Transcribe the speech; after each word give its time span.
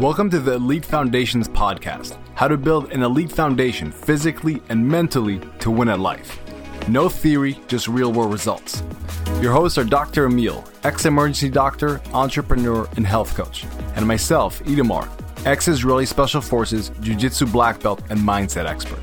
Welcome 0.00 0.28
to 0.28 0.40
the 0.40 0.52
Elite 0.52 0.84
Foundations 0.84 1.48
podcast 1.48 2.18
how 2.34 2.48
to 2.48 2.58
build 2.58 2.92
an 2.92 3.02
elite 3.02 3.32
foundation 3.32 3.90
physically 3.90 4.60
and 4.68 4.86
mentally 4.86 5.40
to 5.60 5.70
win 5.70 5.88
at 5.88 6.00
life. 6.00 6.38
No 6.86 7.08
theory, 7.08 7.58
just 7.66 7.88
real 7.88 8.12
world 8.12 8.30
results. 8.30 8.82
Your 9.40 9.54
hosts 9.54 9.78
are 9.78 9.84
Dr. 9.84 10.26
Emil, 10.26 10.62
ex 10.84 11.06
emergency 11.06 11.48
doctor, 11.48 12.02
entrepreneur, 12.12 12.86
and 12.98 13.06
health 13.06 13.34
coach, 13.34 13.64
and 13.94 14.06
myself, 14.06 14.62
Itamar, 14.64 15.08
ex 15.46 15.66
Israeli 15.66 16.04
Special 16.04 16.42
Forces, 16.42 16.90
Jiu 17.00 17.14
Jitsu 17.14 17.46
black 17.46 17.80
belt, 17.80 18.02
and 18.10 18.20
mindset 18.20 18.66
expert. 18.66 19.00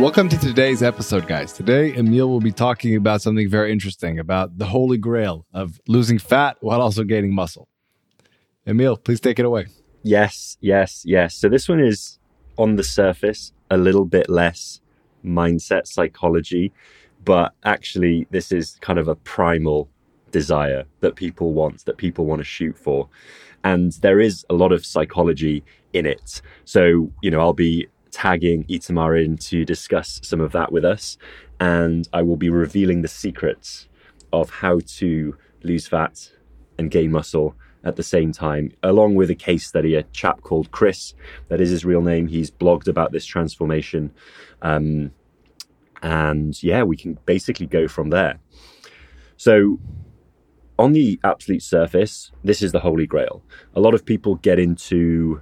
Welcome 0.00 0.30
to 0.30 0.38
today's 0.38 0.82
episode, 0.82 1.26
guys. 1.26 1.52
Today, 1.52 1.94
Emil 1.94 2.30
will 2.30 2.40
be 2.40 2.52
talking 2.52 2.96
about 2.96 3.20
something 3.20 3.50
very 3.50 3.70
interesting 3.70 4.18
about 4.18 4.56
the 4.56 4.64
holy 4.64 4.96
grail 4.96 5.44
of 5.52 5.78
losing 5.86 6.18
fat 6.18 6.56
while 6.60 6.80
also 6.80 7.04
gaining 7.04 7.34
muscle. 7.34 7.68
Emil, 8.68 8.98
please 8.98 9.18
take 9.18 9.38
it 9.38 9.46
away. 9.46 9.66
Yes, 10.02 10.58
yes, 10.60 11.02
yes. 11.06 11.34
So 11.34 11.48
this 11.48 11.70
one 11.70 11.80
is 11.80 12.18
on 12.58 12.76
the 12.76 12.84
surface 12.84 13.52
a 13.70 13.78
little 13.78 14.04
bit 14.04 14.28
less 14.28 14.82
mindset 15.24 15.86
psychology, 15.86 16.72
but 17.24 17.54
actually, 17.64 18.26
this 18.30 18.52
is 18.52 18.76
kind 18.82 18.98
of 18.98 19.08
a 19.08 19.14
primal 19.14 19.88
desire 20.32 20.84
that 21.00 21.16
people 21.16 21.54
want, 21.54 21.86
that 21.86 21.96
people 21.96 22.26
want 22.26 22.40
to 22.40 22.44
shoot 22.44 22.76
for. 22.78 23.08
And 23.64 23.92
there 24.02 24.20
is 24.20 24.44
a 24.50 24.54
lot 24.54 24.72
of 24.72 24.84
psychology 24.84 25.64
in 25.94 26.04
it. 26.04 26.42
So, 26.66 27.10
you 27.22 27.30
know, 27.30 27.40
I'll 27.40 27.54
be 27.54 27.88
tagging 28.10 28.64
Itamar 28.64 29.24
in 29.24 29.38
to 29.38 29.64
discuss 29.64 30.20
some 30.22 30.42
of 30.42 30.52
that 30.52 30.72
with 30.72 30.84
us. 30.84 31.16
And 31.58 32.06
I 32.12 32.20
will 32.20 32.36
be 32.36 32.50
revealing 32.50 33.00
the 33.00 33.08
secrets 33.08 33.88
of 34.30 34.50
how 34.50 34.80
to 34.98 35.36
lose 35.62 35.88
fat 35.88 36.30
and 36.78 36.90
gain 36.90 37.10
muscle 37.10 37.56
at 37.84 37.96
the 37.96 38.02
same 38.02 38.32
time, 38.32 38.72
along 38.82 39.14
with 39.14 39.30
a 39.30 39.34
case 39.34 39.66
study, 39.66 39.94
a 39.94 40.02
chap 40.04 40.42
called 40.42 40.70
Chris, 40.70 41.14
that 41.48 41.60
is 41.60 41.70
his 41.70 41.84
real 41.84 42.02
name. 42.02 42.26
He's 42.26 42.50
blogged 42.50 42.88
about 42.88 43.12
this 43.12 43.24
transformation. 43.24 44.12
Um, 44.62 45.12
and 46.02 46.60
yeah, 46.62 46.82
we 46.82 46.96
can 46.96 47.18
basically 47.26 47.66
go 47.66 47.88
from 47.88 48.10
there. 48.10 48.38
So, 49.36 49.78
on 50.78 50.92
the 50.92 51.18
absolute 51.24 51.62
surface, 51.62 52.30
this 52.44 52.62
is 52.62 52.72
the 52.72 52.80
holy 52.80 53.06
grail. 53.06 53.42
A 53.74 53.80
lot 53.80 53.94
of 53.94 54.04
people 54.04 54.36
get 54.36 54.60
into 54.60 55.40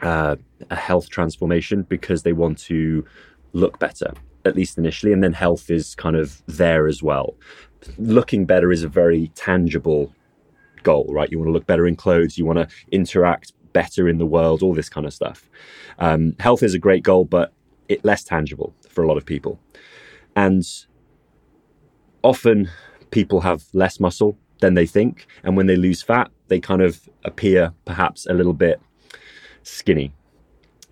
uh, 0.00 0.36
a 0.70 0.76
health 0.76 1.08
transformation 1.10 1.82
because 1.82 2.22
they 2.22 2.32
want 2.32 2.58
to 2.58 3.04
look 3.52 3.78
better, 3.78 4.12
at 4.44 4.56
least 4.56 4.78
initially, 4.78 5.12
and 5.12 5.22
then 5.22 5.32
health 5.32 5.70
is 5.70 5.94
kind 5.94 6.16
of 6.16 6.42
there 6.46 6.88
as 6.88 7.02
well. 7.02 7.34
Looking 7.98 8.44
better 8.44 8.72
is 8.72 8.82
a 8.82 8.88
very 8.88 9.28
tangible 9.34 10.12
goal, 10.82 11.06
right? 11.10 11.30
You 11.30 11.38
want 11.38 11.48
to 11.48 11.52
look 11.52 11.66
better 11.66 11.86
in 11.86 11.96
clothes, 11.96 12.38
you 12.38 12.44
want 12.44 12.58
to 12.58 12.68
interact 12.90 13.52
better 13.72 14.08
in 14.08 14.18
the 14.18 14.26
world, 14.26 14.62
all 14.62 14.74
this 14.74 14.88
kind 14.88 15.06
of 15.06 15.12
stuff. 15.12 15.48
Um, 15.98 16.36
health 16.38 16.62
is 16.62 16.74
a 16.74 16.78
great 16.78 17.02
goal, 17.02 17.24
but 17.24 17.52
it 17.88 18.04
less 18.04 18.24
tangible 18.24 18.74
for 18.88 19.02
a 19.02 19.08
lot 19.08 19.16
of 19.16 19.26
people. 19.26 19.58
And 20.36 20.64
often 22.22 22.70
people 23.10 23.40
have 23.40 23.64
less 23.72 24.00
muscle 24.00 24.38
than 24.60 24.74
they 24.74 24.86
think. 24.86 25.26
And 25.42 25.56
when 25.56 25.66
they 25.66 25.76
lose 25.76 26.02
fat, 26.02 26.30
they 26.48 26.60
kind 26.60 26.82
of 26.82 27.08
appear 27.24 27.72
perhaps 27.84 28.26
a 28.26 28.34
little 28.34 28.52
bit 28.52 28.80
skinny. 29.62 30.14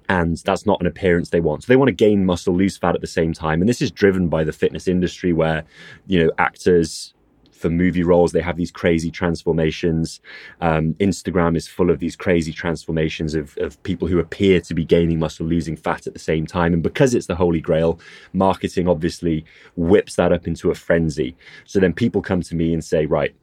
And 0.09 0.37
that's 0.39 0.67
not 0.67 0.81
an 0.81 0.87
appearance 0.87 1.31
they 1.31 1.41
want. 1.41 1.63
So 1.63 1.69
they 1.69 1.77
want 1.77 1.89
to 1.89 1.95
gain 1.95 2.27
muscle, 2.27 2.55
lose 2.55 2.77
fat 2.77 2.97
at 2.97 3.01
the 3.01 3.07
same 3.07 3.33
time. 3.33 3.63
And 3.63 3.69
this 3.69 3.81
is 3.81 3.93
driven 3.93 4.29
by 4.29 4.43
the 4.43 4.53
fitness 4.53 4.89
industry 4.89 5.33
where, 5.33 5.63
you 6.09 6.23
know, 6.23 6.33
actors, 6.37 7.15
for 7.61 7.70
movie 7.70 8.03
roles. 8.03 8.33
They 8.33 8.41
have 8.41 8.56
these 8.56 8.70
crazy 8.70 9.11
transformations. 9.11 10.20
Um, 10.61 10.94
Instagram 10.94 11.56
is 11.56 11.69
full 11.69 11.91
of 11.91 11.98
these 11.98 12.16
crazy 12.16 12.53
transformations 12.53 13.34
of, 13.34 13.56
of 13.58 13.80
people 13.83 14.08
who 14.08 14.19
appear 14.19 14.61
to 14.62 14.75
be 14.75 14.84
gaining 14.84 15.19
muscle, 15.19 15.47
losing 15.47 15.77
fat 15.77 16.06
at 16.06 16.14
the 16.14 16.19
same 16.19 16.47
time. 16.47 16.72
And 16.72 16.83
because 16.83 17.14
it's 17.14 17.27
the 17.27 17.34
holy 17.34 17.61
grail, 17.61 18.00
marketing 18.32 18.88
obviously 18.88 19.44
whips 19.76 20.16
that 20.16 20.32
up 20.32 20.47
into 20.47 20.70
a 20.70 20.75
frenzy. 20.75 21.37
So 21.65 21.78
then 21.78 21.93
people 21.93 22.22
come 22.22 22.41
to 22.43 22.54
me 22.54 22.72
and 22.72 22.82
say, 22.82 23.06
right, 23.06 23.34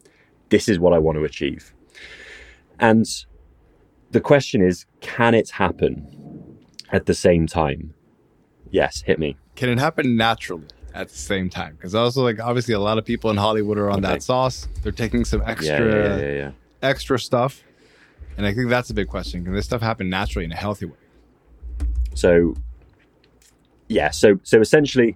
this 0.50 0.68
is 0.68 0.80
what 0.80 0.94
I 0.94 0.98
want 0.98 1.18
to 1.18 1.24
achieve. 1.24 1.74
And 2.80 3.06
the 4.12 4.22
question 4.22 4.62
is, 4.62 4.86
can 5.02 5.34
it 5.34 5.50
happen 5.52 6.58
at 6.92 7.06
the 7.06 7.14
same 7.14 7.48
time? 7.48 7.94
Yes, 8.70 9.02
hit 9.02 9.20
me. 9.20 9.38
Can 9.56 9.70
it 9.70 9.80
happen 9.80 10.16
naturally? 10.16 10.68
At 10.98 11.10
the 11.10 11.18
same 11.18 11.50
time 11.50 11.76
because 11.76 11.94
also 11.94 12.24
like 12.24 12.40
obviously 12.40 12.74
a 12.74 12.80
lot 12.80 12.98
of 12.98 13.06
people 13.06 13.30
in 13.30 13.38
Hollywood 13.38 13.78
are 13.78 13.90
on 13.90 14.04
okay. 14.04 14.14
that 14.14 14.24
sauce. 14.24 14.68
They're 14.82 14.92
taking 14.92 15.24
some 15.26 15.44
extra 15.46 15.86
yeah, 15.86 16.18
yeah, 16.18 16.34
yeah, 16.34 16.52
extra 16.82 17.20
stuff, 17.20 17.64
and 18.36 18.46
I 18.46 18.54
think 18.54 18.70
that's 18.70 18.90
a 18.90 18.94
big 18.94 19.08
question. 19.08 19.44
Can 19.44 19.54
this 19.54 19.66
stuff 19.66 19.82
happen 19.82 20.10
naturally 20.10 20.46
in 20.46 20.52
a 20.52 20.56
healthy 20.56 20.88
way? 20.88 20.98
So, 22.16 22.56
yeah. 23.88 24.10
So 24.10 24.40
so 24.44 24.60
essentially, 24.60 25.16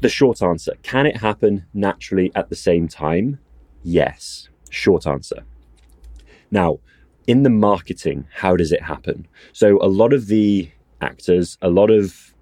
the 0.00 0.08
short 0.08 0.42
answer: 0.42 0.74
Can 0.82 1.06
it 1.06 1.16
happen 1.16 1.64
naturally 1.72 2.32
at 2.34 2.48
the 2.48 2.56
same 2.56 2.88
time? 2.88 3.38
Yes. 3.84 4.48
Short 4.70 5.06
answer. 5.06 5.44
Now, 6.50 6.80
in 7.28 7.44
the 7.44 7.50
marketing, 7.50 8.26
how 8.34 8.56
does 8.56 8.72
it 8.72 8.82
happen? 8.82 9.28
So 9.52 9.78
a 9.80 9.86
lot 9.86 10.12
of 10.12 10.26
the 10.26 10.70
actors, 11.00 11.56
a 11.62 11.68
lot 11.68 11.90
of 11.90 12.33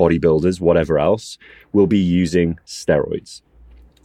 bodybuilders, 0.00 0.60
whatever 0.60 0.98
else, 0.98 1.36
will 1.72 1.86
be 1.86 1.98
using 1.98 2.58
steroids. 2.66 3.42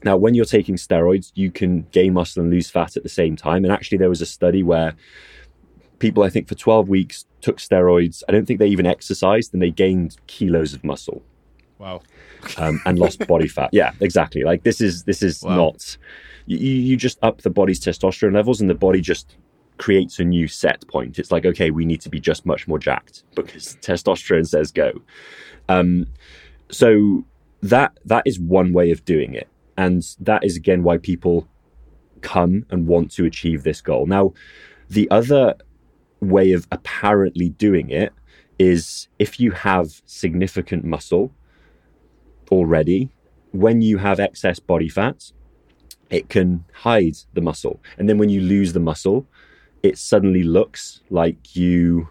Now, 0.03 0.17
when 0.17 0.35
you're 0.35 0.45
taking 0.45 0.75
steroids, 0.75 1.31
you 1.33 1.49
can 1.49 1.83
gain 1.91 2.13
muscle 2.13 2.43
and 2.43 2.51
lose 2.51 2.69
fat 2.69 2.95
at 2.97 3.03
the 3.03 3.09
same 3.09 3.35
time. 3.35 3.63
And 3.63 3.73
actually, 3.73 3.97
there 3.97 4.09
was 4.09 4.21
a 4.21 4.25
study 4.25 4.61
where 4.61 4.93
people, 5.99 6.23
I 6.23 6.29
think, 6.29 6.47
for 6.47 6.55
12 6.55 6.89
weeks 6.89 7.25
took 7.41 7.57
steroids. 7.57 8.21
I 8.27 8.31
don't 8.31 8.45
think 8.45 8.59
they 8.59 8.67
even 8.67 8.85
exercised 8.85 9.53
and 9.53 9.61
they 9.61 9.71
gained 9.71 10.17
kilos 10.27 10.73
of 10.73 10.83
muscle. 10.83 11.23
Wow. 11.79 12.01
Um, 12.57 12.81
and 12.85 12.99
lost 12.99 13.25
body 13.27 13.47
fat. 13.47 13.69
Yeah, 13.71 13.93
exactly. 13.99 14.43
Like 14.43 14.63
this 14.63 14.79
is 14.79 15.03
this 15.03 15.21
is 15.21 15.41
wow. 15.41 15.55
not. 15.55 15.97
You, 16.45 16.57
you 16.57 16.97
just 16.97 17.17
up 17.21 17.41
the 17.41 17.49
body's 17.49 17.79
testosterone 17.79 18.33
levels, 18.33 18.61
and 18.61 18.69
the 18.69 18.75
body 18.75 19.01
just 19.01 19.35
creates 19.77 20.19
a 20.19 20.23
new 20.23 20.47
set 20.47 20.87
point. 20.87 21.19
It's 21.19 21.31
like, 21.31 21.45
okay, 21.45 21.71
we 21.71 21.85
need 21.85 22.01
to 22.01 22.09
be 22.09 22.19
just 22.19 22.45
much 22.45 22.67
more 22.67 22.79
jacked 22.79 23.23
because 23.35 23.77
testosterone 23.81 24.47
says 24.47 24.71
go. 24.71 25.01
Um, 25.69 26.07
so 26.69 27.25
that 27.61 27.97
that 28.05 28.23
is 28.25 28.39
one 28.39 28.73
way 28.73 28.91
of 28.91 29.05
doing 29.05 29.33
it, 29.33 29.47
and 29.77 30.03
that 30.19 30.43
is 30.43 30.55
again 30.55 30.83
why 30.83 30.97
people 30.97 31.47
come 32.21 32.65
and 32.69 32.87
want 32.87 33.11
to 33.11 33.25
achieve 33.25 33.63
this 33.63 33.81
goal. 33.81 34.05
Now, 34.05 34.33
the 34.89 35.09
other 35.11 35.55
way 36.19 36.53
of 36.53 36.67
apparently 36.71 37.49
doing 37.49 37.89
it 37.89 38.13
is 38.57 39.07
if 39.19 39.39
you 39.39 39.51
have 39.51 40.01
significant 40.05 40.83
muscle 40.83 41.31
already, 42.51 43.09
when 43.51 43.81
you 43.81 43.97
have 43.97 44.19
excess 44.19 44.59
body 44.59 44.89
fat, 44.89 45.31
it 46.09 46.29
can 46.29 46.63
hide 46.73 47.15
the 47.33 47.41
muscle. 47.41 47.81
And 47.97 48.07
then 48.07 48.17
when 48.17 48.29
you 48.29 48.41
lose 48.41 48.73
the 48.73 48.79
muscle, 48.79 49.27
it 49.85 49.99
suddenly 49.99 50.41
looks 50.41 51.01
like 51.11 51.55
you 51.55 52.09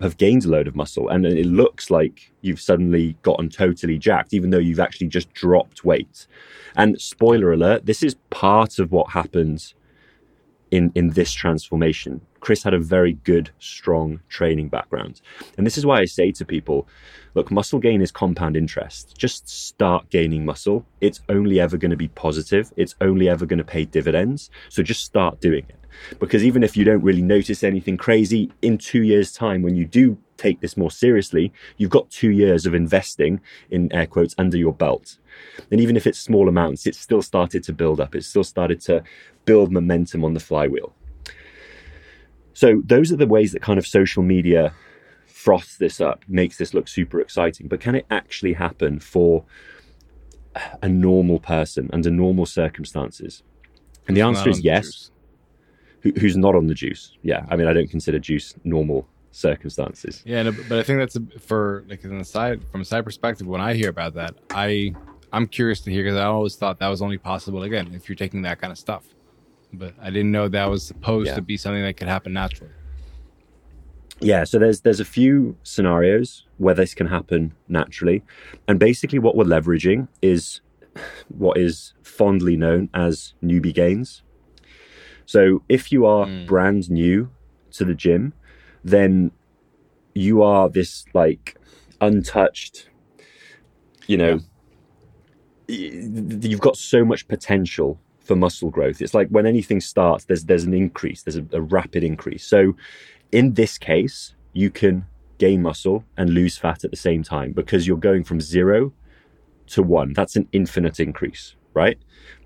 have 0.00 0.16
gained 0.16 0.44
a 0.44 0.48
load 0.48 0.66
of 0.66 0.74
muscle 0.74 1.08
and 1.08 1.24
it 1.24 1.46
looks 1.46 1.88
like 1.88 2.32
you've 2.40 2.60
suddenly 2.60 3.16
gotten 3.22 3.48
totally 3.48 3.96
jacked, 3.96 4.34
even 4.34 4.50
though 4.50 4.58
you've 4.58 4.80
actually 4.80 5.06
just 5.06 5.32
dropped 5.32 5.84
weight. 5.84 6.26
And 6.74 7.00
spoiler 7.00 7.52
alert, 7.52 7.86
this 7.86 8.02
is 8.02 8.16
part 8.30 8.80
of 8.80 8.90
what 8.90 9.12
happens 9.12 9.74
in, 10.72 10.90
in 10.96 11.10
this 11.10 11.32
transformation. 11.32 12.22
Chris 12.42 12.64
had 12.64 12.74
a 12.74 12.78
very 12.78 13.12
good, 13.12 13.50
strong 13.60 14.20
training 14.28 14.68
background. 14.68 15.22
And 15.56 15.64
this 15.64 15.78
is 15.78 15.86
why 15.86 16.00
I 16.00 16.04
say 16.04 16.32
to 16.32 16.44
people 16.44 16.88
look, 17.34 17.50
muscle 17.50 17.78
gain 17.78 18.02
is 18.02 18.10
compound 18.10 18.56
interest. 18.56 19.16
Just 19.16 19.48
start 19.48 20.10
gaining 20.10 20.44
muscle. 20.44 20.84
It's 21.00 21.20
only 21.28 21.60
ever 21.60 21.76
going 21.76 21.92
to 21.92 21.96
be 21.96 22.08
positive, 22.08 22.72
it's 22.76 22.96
only 23.00 23.28
ever 23.28 23.46
going 23.46 23.58
to 23.58 23.64
pay 23.64 23.84
dividends. 23.84 24.50
So 24.68 24.82
just 24.82 25.04
start 25.04 25.40
doing 25.40 25.64
it. 25.68 25.76
Because 26.18 26.44
even 26.44 26.64
if 26.64 26.76
you 26.76 26.84
don't 26.84 27.02
really 27.02 27.22
notice 27.22 27.62
anything 27.62 27.96
crazy, 27.96 28.50
in 28.60 28.76
two 28.76 29.02
years' 29.02 29.32
time, 29.32 29.62
when 29.62 29.76
you 29.76 29.84
do 29.84 30.18
take 30.36 30.60
this 30.60 30.76
more 30.76 30.90
seriously, 30.90 31.52
you've 31.76 31.90
got 31.90 32.10
two 32.10 32.30
years 32.30 32.66
of 32.66 32.74
investing 32.74 33.40
in 33.70 33.92
air 33.92 34.06
quotes 34.06 34.34
under 34.36 34.56
your 34.56 34.72
belt. 34.72 35.18
And 35.70 35.80
even 35.80 35.96
if 35.96 36.08
it's 36.08 36.18
small 36.18 36.48
amounts, 36.48 36.86
it's 36.86 36.98
still 36.98 37.22
started 37.22 37.62
to 37.64 37.72
build 37.72 38.00
up. 38.00 38.16
It's 38.16 38.26
still 38.26 38.42
started 38.42 38.80
to 38.82 39.04
build 39.44 39.70
momentum 39.70 40.24
on 40.24 40.34
the 40.34 40.40
flywheel. 40.40 40.92
So 42.54 42.82
those 42.84 43.12
are 43.12 43.16
the 43.16 43.26
ways 43.26 43.52
that 43.52 43.62
kind 43.62 43.78
of 43.78 43.86
social 43.86 44.22
media 44.22 44.72
froths 45.26 45.76
this 45.78 46.00
up, 46.00 46.24
makes 46.28 46.58
this 46.58 46.74
look 46.74 46.88
super 46.88 47.20
exciting. 47.20 47.68
But 47.68 47.80
can 47.80 47.94
it 47.94 48.06
actually 48.10 48.52
happen 48.52 49.00
for 49.00 49.44
a 50.82 50.88
normal 50.88 51.40
person 51.40 51.90
under 51.92 52.10
normal 52.10 52.46
circumstances? 52.46 53.42
And 54.06 54.16
the 54.16 54.22
answer 54.22 54.48
is 54.48 54.60
yes 54.60 55.10
who, 56.02 56.12
who's 56.18 56.36
not 56.36 56.54
on 56.54 56.66
the 56.66 56.74
juice. 56.74 57.16
Yeah, 57.22 57.46
I 57.48 57.56
mean, 57.56 57.68
I 57.68 57.72
don't 57.72 57.88
consider 57.88 58.18
juice 58.18 58.54
normal 58.64 59.08
circumstances. 59.30 60.22
Yeah, 60.26 60.42
no, 60.42 60.52
but 60.52 60.78
I 60.78 60.82
think 60.82 60.98
that's 60.98 61.16
a, 61.16 61.22
for 61.38 61.84
like 61.88 62.04
on 62.04 62.18
the 62.18 62.24
side 62.24 62.62
from 62.70 62.82
a 62.82 62.84
side 62.84 63.04
perspective. 63.04 63.46
When 63.46 63.60
I 63.60 63.74
hear 63.74 63.88
about 63.88 64.14
that, 64.14 64.34
I 64.50 64.94
I'm 65.32 65.46
curious 65.46 65.80
to 65.82 65.90
hear 65.90 66.04
because 66.04 66.18
I 66.18 66.24
always 66.24 66.56
thought 66.56 66.78
that 66.80 66.88
was 66.88 67.00
only 67.00 67.18
possible 67.18 67.62
again 67.62 67.92
if 67.94 68.08
you're 68.08 68.16
taking 68.16 68.42
that 68.42 68.60
kind 68.60 68.70
of 68.70 68.78
stuff. 68.78 69.04
But 69.72 69.94
I 70.00 70.10
didn't 70.10 70.32
know 70.32 70.48
that 70.48 70.70
was 70.70 70.86
supposed 70.86 71.28
yeah. 71.28 71.36
to 71.36 71.42
be 71.42 71.56
something 71.56 71.82
that 71.82 71.96
could 71.96 72.08
happen 72.08 72.32
naturally. 72.32 72.72
Yeah, 74.20 74.44
so 74.44 74.58
there's 74.58 74.82
there's 74.82 75.00
a 75.00 75.04
few 75.04 75.56
scenarios 75.64 76.46
where 76.58 76.74
this 76.74 76.94
can 76.94 77.08
happen 77.08 77.54
naturally, 77.68 78.22
and 78.68 78.78
basically 78.78 79.18
what 79.18 79.36
we're 79.36 79.44
leveraging 79.44 80.08
is 80.20 80.60
what 81.28 81.56
is 81.56 81.94
fondly 82.02 82.56
known 82.56 82.88
as 82.94 83.34
newbie 83.42 83.74
gains. 83.74 84.22
So 85.26 85.62
if 85.68 85.90
you 85.90 86.06
are 86.06 86.26
mm. 86.26 86.46
brand 86.46 86.90
new 86.90 87.30
to 87.72 87.84
the 87.84 87.94
gym, 87.94 88.34
then 88.84 89.32
you 90.14 90.42
are 90.42 90.68
this 90.68 91.04
like 91.14 91.56
untouched, 92.00 92.90
you 94.06 94.16
know, 94.16 94.40
you've 95.68 96.60
got 96.60 96.76
so 96.76 97.04
much 97.04 97.26
potential 97.28 97.98
for 98.32 98.36
muscle 98.36 98.70
growth. 98.70 99.02
It's 99.02 99.12
like 99.12 99.28
when 99.28 99.44
anything 99.46 99.80
starts, 99.80 100.24
there's 100.24 100.44
there's 100.44 100.64
an 100.64 100.72
increase, 100.72 101.22
there's 101.22 101.36
a, 101.36 101.44
a 101.52 101.60
rapid 101.60 102.02
increase. 102.02 102.44
So 102.46 102.74
in 103.30 103.54
this 103.54 103.76
case, 103.76 104.34
you 104.54 104.70
can 104.70 105.04
gain 105.36 105.60
muscle 105.60 106.04
and 106.16 106.30
lose 106.30 106.56
fat 106.56 106.82
at 106.84 106.90
the 106.90 106.96
same 106.96 107.22
time 107.22 107.52
because 107.52 107.86
you're 107.86 107.98
going 107.98 108.24
from 108.24 108.40
zero 108.40 108.92
to 109.68 109.82
one. 109.82 110.14
That's 110.14 110.36
an 110.36 110.48
infinite 110.52 110.98
increase, 110.98 111.56
right? 111.74 111.98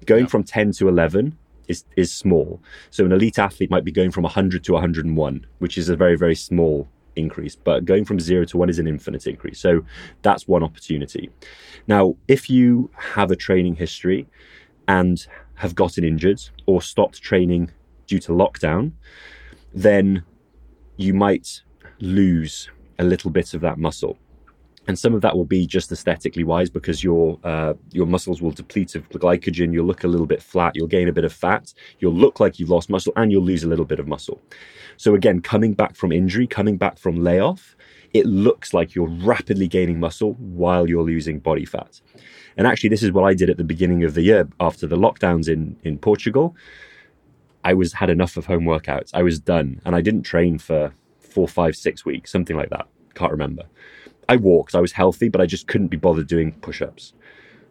Going 0.06 0.24
yeah. 0.24 0.28
from 0.28 0.42
10 0.42 0.72
to 0.72 0.88
11 0.88 1.36
is, 1.68 1.84
is 1.96 2.12
small. 2.12 2.60
So 2.90 3.04
an 3.04 3.12
elite 3.12 3.38
athlete 3.38 3.70
might 3.70 3.84
be 3.84 3.92
going 3.92 4.10
from 4.10 4.24
100 4.24 4.64
to 4.64 4.72
101, 4.72 5.46
which 5.58 5.78
is 5.78 5.88
a 5.88 5.96
very, 5.96 6.16
very 6.16 6.34
small 6.34 6.88
increase. 7.14 7.54
But 7.54 7.84
going 7.84 8.04
from 8.04 8.18
zero 8.18 8.44
to 8.46 8.56
one 8.56 8.70
is 8.70 8.78
an 8.78 8.86
infinite 8.86 9.26
increase. 9.26 9.60
So 9.60 9.84
that's 10.22 10.48
one 10.48 10.62
opportunity. 10.62 11.30
Now, 11.86 12.16
if 12.28 12.50
you 12.50 12.90
have 12.94 13.30
a 13.30 13.36
training 13.36 13.76
history 13.76 14.26
and 14.88 15.26
have 15.56 15.74
gotten 15.74 16.04
injured 16.04 16.40
or 16.66 16.80
stopped 16.82 17.22
training 17.22 17.70
due 18.06 18.18
to 18.20 18.32
lockdown, 18.32 18.92
then 19.74 20.22
you 20.96 21.12
might 21.12 21.62
lose 22.00 22.70
a 22.98 23.04
little 23.04 23.30
bit 23.30 23.54
of 23.54 23.60
that 23.60 23.78
muscle 23.78 24.18
and 24.88 24.98
some 24.98 25.14
of 25.14 25.20
that 25.22 25.36
will 25.36 25.44
be 25.44 25.66
just 25.66 25.90
aesthetically 25.90 26.44
wise 26.44 26.70
because 26.70 27.02
your 27.02 27.38
uh, 27.44 27.74
your 27.90 28.06
muscles 28.06 28.40
will 28.40 28.50
deplete 28.50 28.94
of 28.94 29.08
glycogen. 29.10 29.72
You'll 29.72 29.86
look 29.86 30.04
a 30.04 30.08
little 30.08 30.26
bit 30.26 30.42
flat. 30.42 30.76
You'll 30.76 30.86
gain 30.86 31.08
a 31.08 31.12
bit 31.12 31.24
of 31.24 31.32
fat. 31.32 31.74
You'll 31.98 32.14
look 32.14 32.40
like 32.40 32.58
you've 32.58 32.70
lost 32.70 32.88
muscle, 32.88 33.12
and 33.16 33.32
you'll 33.32 33.42
lose 33.42 33.64
a 33.64 33.68
little 33.68 33.84
bit 33.84 33.98
of 33.98 34.06
muscle. 34.06 34.40
So 34.96 35.14
again, 35.14 35.40
coming 35.40 35.74
back 35.74 35.96
from 35.96 36.12
injury, 36.12 36.46
coming 36.46 36.76
back 36.76 36.98
from 36.98 37.22
layoff, 37.22 37.75
it 38.12 38.26
looks 38.26 38.74
like 38.74 38.94
you're 38.94 39.08
rapidly 39.08 39.68
gaining 39.68 40.00
muscle 40.00 40.34
while 40.34 40.88
you're 40.88 41.02
losing 41.02 41.38
body 41.38 41.64
fat. 41.64 42.00
And 42.56 42.66
actually, 42.66 42.90
this 42.90 43.02
is 43.02 43.12
what 43.12 43.24
I 43.24 43.34
did 43.34 43.50
at 43.50 43.56
the 43.56 43.64
beginning 43.64 44.04
of 44.04 44.14
the 44.14 44.22
year 44.22 44.48
after 44.60 44.86
the 44.86 44.96
lockdowns 44.96 45.48
in 45.48 45.76
in 45.84 45.98
Portugal. 45.98 46.56
I 47.64 47.74
was 47.74 47.92
had 47.94 48.10
enough 48.10 48.36
of 48.36 48.46
home 48.46 48.64
workouts. 48.64 49.10
I 49.12 49.22
was 49.22 49.40
done, 49.40 49.80
and 49.84 49.96
I 49.96 50.00
didn't 50.00 50.22
train 50.22 50.58
for 50.58 50.92
four, 51.18 51.48
five, 51.48 51.76
six 51.76 52.04
weeks, 52.04 52.30
something 52.30 52.56
like 52.56 52.70
that. 52.70 52.86
Can't 53.14 53.32
remember. 53.32 53.64
I 54.28 54.36
walked, 54.36 54.74
I 54.74 54.80
was 54.80 54.92
healthy, 54.92 55.28
but 55.28 55.40
I 55.40 55.46
just 55.46 55.66
couldn't 55.66 55.88
be 55.88 55.96
bothered 55.96 56.26
doing 56.26 56.52
push 56.52 56.82
ups. 56.82 57.12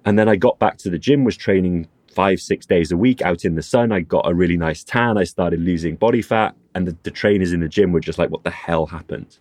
And 0.06 0.20
then 0.20 0.30
I 0.30 0.36
got 0.36 0.60
back 0.60 0.78
to 0.80 0.90
the 0.90 1.00
gym, 1.00 1.24
was 1.24 1.36
training 1.36 1.88
five, 2.14 2.40
six 2.40 2.66
days 2.66 2.92
a 2.92 2.98
week 2.98 3.22
out 3.22 3.44
in 3.44 3.56
the 3.56 3.62
sun. 3.62 3.92
I 3.92 4.00
got 4.02 4.30
a 4.30 4.34
really 4.34 4.56
nice 4.56 4.84
tan. 4.84 5.18
I 5.18 5.26
started 5.26 5.60
losing 5.60 5.96
body 5.96 6.22
fat. 6.22 6.56
And 6.74 6.88
the, 6.88 6.98
the 7.04 7.12
trainers 7.12 7.52
in 7.52 7.60
the 7.60 7.68
gym 7.68 7.92
were 7.92 8.00
just 8.00 8.18
like, 8.18 8.30
what 8.30 8.44
the 8.44 8.52
hell 8.52 8.86
happened? 8.86 9.38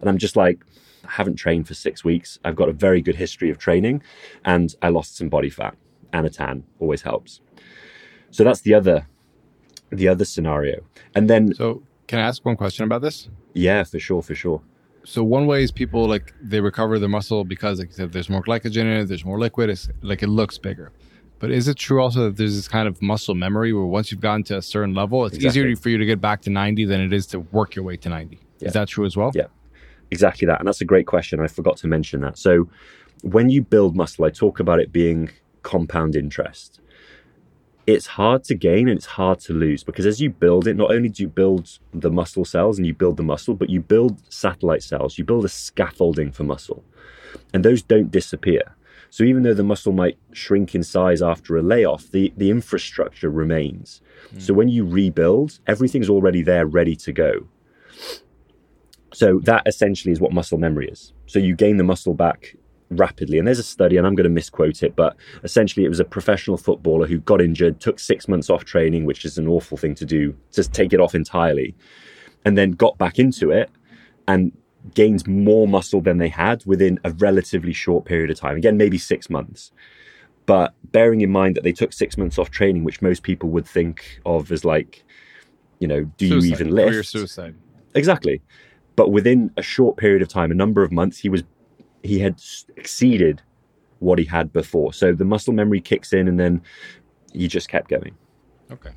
And 0.00 0.08
I'm 0.08 0.18
just 0.18 0.36
like, 0.36 0.64
I 1.04 1.10
haven't 1.10 1.36
trained 1.36 1.68
for 1.68 1.74
six 1.74 2.04
weeks. 2.04 2.38
I've 2.44 2.56
got 2.56 2.68
a 2.68 2.72
very 2.72 3.00
good 3.02 3.16
history 3.16 3.50
of 3.50 3.58
training 3.58 4.02
and 4.44 4.74
I 4.82 4.88
lost 4.88 5.16
some 5.16 5.28
body 5.28 5.50
fat 5.50 5.76
and 6.12 6.26
a 6.26 6.30
tan 6.30 6.64
always 6.78 7.02
helps. 7.02 7.40
So 8.30 8.44
that's 8.44 8.60
the 8.60 8.74
other 8.74 9.06
the 9.90 10.08
other 10.08 10.24
scenario. 10.24 10.82
And 11.14 11.30
then 11.30 11.54
So 11.54 11.82
can 12.06 12.18
I 12.18 12.22
ask 12.22 12.44
one 12.44 12.56
question 12.56 12.84
about 12.84 13.02
this? 13.02 13.28
Yeah, 13.52 13.84
for 13.84 13.98
sure, 13.98 14.22
for 14.22 14.34
sure 14.34 14.62
so 15.04 15.22
one 15.22 15.46
way 15.46 15.62
is 15.62 15.70
people 15.70 16.08
like 16.08 16.34
they 16.40 16.60
recover 16.60 16.98
their 16.98 17.08
muscle 17.08 17.44
because 17.44 17.78
like 17.78 17.88
you 17.88 17.94
said 17.94 18.12
there's 18.12 18.30
more 18.30 18.42
glycogen 18.42 18.82
in 18.82 18.88
it 18.88 19.04
there's 19.04 19.24
more 19.24 19.38
liquid 19.38 19.70
it's 19.70 19.88
like 20.02 20.22
it 20.22 20.28
looks 20.28 20.58
bigger 20.58 20.90
but 21.38 21.50
is 21.50 21.68
it 21.68 21.76
true 21.76 22.02
also 22.02 22.24
that 22.24 22.36
there's 22.36 22.56
this 22.56 22.68
kind 22.68 22.88
of 22.88 23.00
muscle 23.02 23.34
memory 23.34 23.72
where 23.72 23.84
once 23.84 24.10
you've 24.10 24.20
gotten 24.20 24.42
to 24.42 24.56
a 24.56 24.62
certain 24.62 24.94
level 24.94 25.24
it's 25.26 25.36
exactly. 25.36 25.60
easier 25.60 25.76
for 25.76 25.90
you 25.90 25.98
to 25.98 26.06
get 26.06 26.20
back 26.20 26.40
to 26.42 26.50
90 26.50 26.86
than 26.86 27.00
it 27.00 27.12
is 27.12 27.26
to 27.26 27.40
work 27.40 27.74
your 27.74 27.84
way 27.84 27.96
to 27.96 28.08
90 28.08 28.40
yeah. 28.58 28.68
is 28.68 28.74
that 28.74 28.88
true 28.88 29.04
as 29.04 29.16
well 29.16 29.30
yeah 29.34 29.44
exactly 30.14 30.46
that 30.46 30.58
and 30.60 30.66
that's 30.68 30.80
a 30.80 30.90
great 30.92 31.06
question 31.06 31.40
i 31.40 31.48
forgot 31.58 31.76
to 31.76 31.86
mention 31.86 32.20
that 32.20 32.36
so 32.38 32.68
when 33.22 33.46
you 33.54 33.60
build 33.74 33.96
muscle 33.96 34.24
i 34.24 34.30
talk 34.30 34.60
about 34.60 34.78
it 34.78 34.90
being 34.92 35.20
compound 35.62 36.14
interest 36.14 36.80
it's 37.86 38.06
hard 38.06 38.44
to 38.44 38.54
gain 38.54 38.88
and 38.88 38.96
it's 38.96 39.06
hard 39.06 39.38
to 39.40 39.52
lose 39.52 39.84
because 39.84 40.06
as 40.06 40.20
you 40.20 40.30
build 40.30 40.66
it, 40.66 40.74
not 40.74 40.90
only 40.90 41.08
do 41.08 41.22
you 41.22 41.28
build 41.28 41.78
the 41.92 42.10
muscle 42.10 42.44
cells 42.44 42.78
and 42.78 42.86
you 42.86 42.94
build 42.94 43.16
the 43.16 43.22
muscle, 43.22 43.54
but 43.54 43.68
you 43.68 43.80
build 43.80 44.20
satellite 44.32 44.82
cells, 44.82 45.18
you 45.18 45.24
build 45.24 45.44
a 45.44 45.48
scaffolding 45.48 46.32
for 46.32 46.44
muscle. 46.44 46.82
And 47.52 47.64
those 47.64 47.82
don't 47.82 48.10
disappear. 48.10 48.74
So 49.10 49.22
even 49.22 49.42
though 49.42 49.54
the 49.54 49.62
muscle 49.62 49.92
might 49.92 50.18
shrink 50.32 50.74
in 50.74 50.82
size 50.82 51.22
after 51.22 51.56
a 51.56 51.62
layoff, 51.62 52.10
the, 52.10 52.32
the 52.36 52.50
infrastructure 52.50 53.30
remains. 53.30 54.00
Mm. 54.34 54.42
So 54.42 54.54
when 54.54 54.68
you 54.68 54.84
rebuild, 54.84 55.58
everything's 55.66 56.10
already 56.10 56.42
there, 56.42 56.66
ready 56.66 56.96
to 56.96 57.12
go. 57.12 57.46
So 59.14 59.38
that 59.44 59.62
essentially 59.66 60.12
is 60.12 60.20
what 60.20 60.32
muscle 60.32 60.58
memory 60.58 60.88
is. 60.88 61.12
So 61.26 61.38
you 61.38 61.54
gain 61.54 61.76
the 61.76 61.84
muscle 61.84 62.14
back 62.14 62.56
rapidly. 62.90 63.38
And 63.38 63.46
there's 63.46 63.58
a 63.58 63.64
study, 63.64 63.96
and 63.96 64.06
I'm 64.06 64.14
going 64.14 64.24
to 64.24 64.30
misquote 64.30 64.82
it, 64.82 64.94
but 64.96 65.16
essentially 65.42 65.84
it 65.84 65.88
was 65.88 66.00
a 66.00 66.04
professional 66.04 66.56
footballer 66.56 67.06
who 67.06 67.18
got 67.18 67.40
injured, 67.40 67.80
took 67.80 67.98
six 67.98 68.28
months 68.28 68.50
off 68.50 68.64
training, 68.64 69.04
which 69.04 69.24
is 69.24 69.38
an 69.38 69.48
awful 69.48 69.76
thing 69.76 69.94
to 69.96 70.04
do, 70.04 70.36
just 70.52 70.72
take 70.72 70.92
it 70.92 71.00
off 71.00 71.14
entirely, 71.14 71.74
and 72.44 72.58
then 72.58 72.72
got 72.72 72.98
back 72.98 73.18
into 73.18 73.50
it 73.50 73.70
and 74.28 74.52
gained 74.94 75.26
more 75.26 75.66
muscle 75.66 76.00
than 76.00 76.18
they 76.18 76.28
had 76.28 76.64
within 76.66 77.00
a 77.04 77.10
relatively 77.12 77.72
short 77.72 78.04
period 78.04 78.30
of 78.30 78.38
time. 78.38 78.56
Again, 78.56 78.76
maybe 78.76 78.98
six 78.98 79.30
months. 79.30 79.72
But 80.46 80.74
bearing 80.92 81.22
in 81.22 81.30
mind 81.30 81.56
that 81.56 81.64
they 81.64 81.72
took 81.72 81.92
six 81.92 82.18
months 82.18 82.38
off 82.38 82.50
training, 82.50 82.84
which 82.84 83.00
most 83.00 83.22
people 83.22 83.48
would 83.50 83.66
think 83.66 84.20
of 84.26 84.52
as 84.52 84.62
like, 84.62 85.02
you 85.78 85.88
know, 85.88 86.04
do 86.18 86.28
suicide, 86.28 86.46
you 86.46 86.52
even 86.52 86.74
lift? 86.74 86.90
Career 86.90 87.02
suicide. 87.02 87.54
Exactly. 87.94 88.42
But 88.96 89.10
within 89.10 89.50
a 89.56 89.62
short 89.62 89.96
period 89.96 90.22
of 90.22 90.28
time, 90.28 90.50
a 90.50 90.54
number 90.54 90.82
of 90.82 90.92
months, 90.92 91.18
he 91.18 91.28
was 91.28 91.42
he 92.02 92.18
had 92.18 92.40
exceeded 92.76 93.42
what 93.98 94.18
he 94.18 94.26
had 94.26 94.52
before. 94.52 94.92
So 94.92 95.14
the 95.14 95.24
muscle 95.24 95.54
memory 95.54 95.80
kicks 95.80 96.12
in 96.12 96.28
and 96.28 96.38
then 96.38 96.62
he 97.32 97.48
just 97.48 97.68
kept 97.68 97.88
going. 97.88 98.14
Okay. 98.70 98.90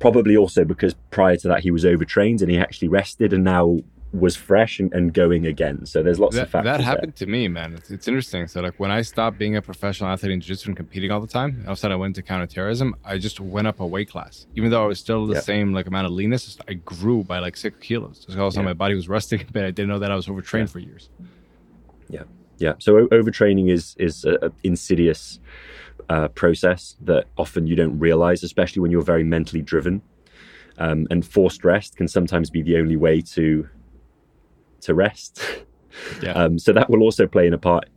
Probably 0.00 0.36
also 0.36 0.64
because 0.64 0.94
prior 1.10 1.36
to 1.36 1.48
that 1.48 1.60
he 1.60 1.70
was 1.70 1.84
overtrained 1.84 2.42
and 2.42 2.50
he 2.50 2.58
actually 2.58 2.88
rested 2.88 3.32
and 3.32 3.44
now 3.44 3.78
was 4.12 4.36
fresh 4.36 4.80
and, 4.80 4.92
and 4.94 5.12
going 5.12 5.46
again. 5.46 5.84
So 5.84 6.02
there's 6.02 6.18
lots 6.18 6.34
that, 6.36 6.42
of 6.42 6.50
factors. 6.50 6.72
That 6.72 6.80
happened 6.80 7.12
there. 7.16 7.26
to 7.26 7.30
me, 7.30 7.48
man. 7.48 7.74
It's, 7.74 7.90
it's, 7.90 8.08
interesting. 8.08 8.48
So 8.48 8.60
like 8.60 8.78
when 8.78 8.90
I 8.90 9.02
stopped 9.02 9.38
being 9.38 9.56
a 9.56 9.62
professional 9.62 10.10
athlete 10.10 10.32
in 10.32 10.40
jiu-jitsu 10.40 10.70
and 10.70 10.76
competing 10.76 11.10
all 11.10 11.20
the 11.20 11.26
time, 11.26 11.62
all 11.66 11.72
of 11.72 11.78
a 11.78 11.80
sudden 11.80 11.94
I 11.94 11.96
went 11.96 12.16
to 12.16 12.22
counterterrorism, 12.22 12.94
I 13.04 13.18
just 13.18 13.38
went 13.38 13.66
up 13.66 13.80
a 13.80 13.86
weight 13.86 14.10
class. 14.10 14.46
Even 14.54 14.70
though 14.70 14.82
I 14.82 14.86
was 14.86 14.98
still 14.98 15.26
the 15.26 15.34
yeah. 15.34 15.40
same 15.40 15.74
like 15.74 15.86
amount 15.86 16.06
of 16.06 16.12
leanness, 16.12 16.58
I 16.66 16.74
grew 16.74 17.22
by 17.22 17.38
like 17.38 17.56
six 17.56 17.76
kilos. 17.80 18.24
Just 18.24 18.38
all 18.38 18.46
of 18.46 18.48
a 18.48 18.52
sudden 18.52 18.64
yeah. 18.64 18.70
my 18.70 18.74
body 18.74 18.94
was 18.94 19.08
rusting, 19.08 19.44
but 19.52 19.64
I 19.64 19.70
didn't 19.70 19.88
know 19.88 19.98
that 19.98 20.10
I 20.10 20.14
was 20.14 20.28
overtrained 20.28 20.68
yeah. 20.68 20.72
for 20.72 20.78
years. 20.78 21.10
Yeah. 22.08 22.22
Yeah. 22.58 22.72
So 22.78 23.06
overtraining 23.08 23.70
is 23.70 23.94
is 23.98 24.24
an 24.24 24.52
insidious 24.64 25.38
uh, 26.08 26.28
process 26.28 26.96
that 27.02 27.26
often 27.36 27.66
you 27.66 27.76
don't 27.76 27.98
realize, 27.98 28.42
especially 28.42 28.80
when 28.80 28.90
you're 28.90 29.02
very 29.02 29.24
mentally 29.24 29.62
driven. 29.62 30.02
Um, 30.78 31.08
and 31.10 31.26
forced 31.26 31.64
rest 31.64 31.96
can 31.96 32.06
sometimes 32.06 32.50
be 32.50 32.62
the 32.62 32.76
only 32.76 32.94
way 32.94 33.20
to 33.20 33.68
to 34.82 34.94
rest. 34.94 35.42
Yeah. 36.22 36.32
Um, 36.32 36.60
so 36.60 36.72
that 36.72 36.88
will 36.88 37.02
also 37.02 37.26
play 37.26 37.48
in 37.48 37.52
a 37.52 37.58
part 37.58 37.88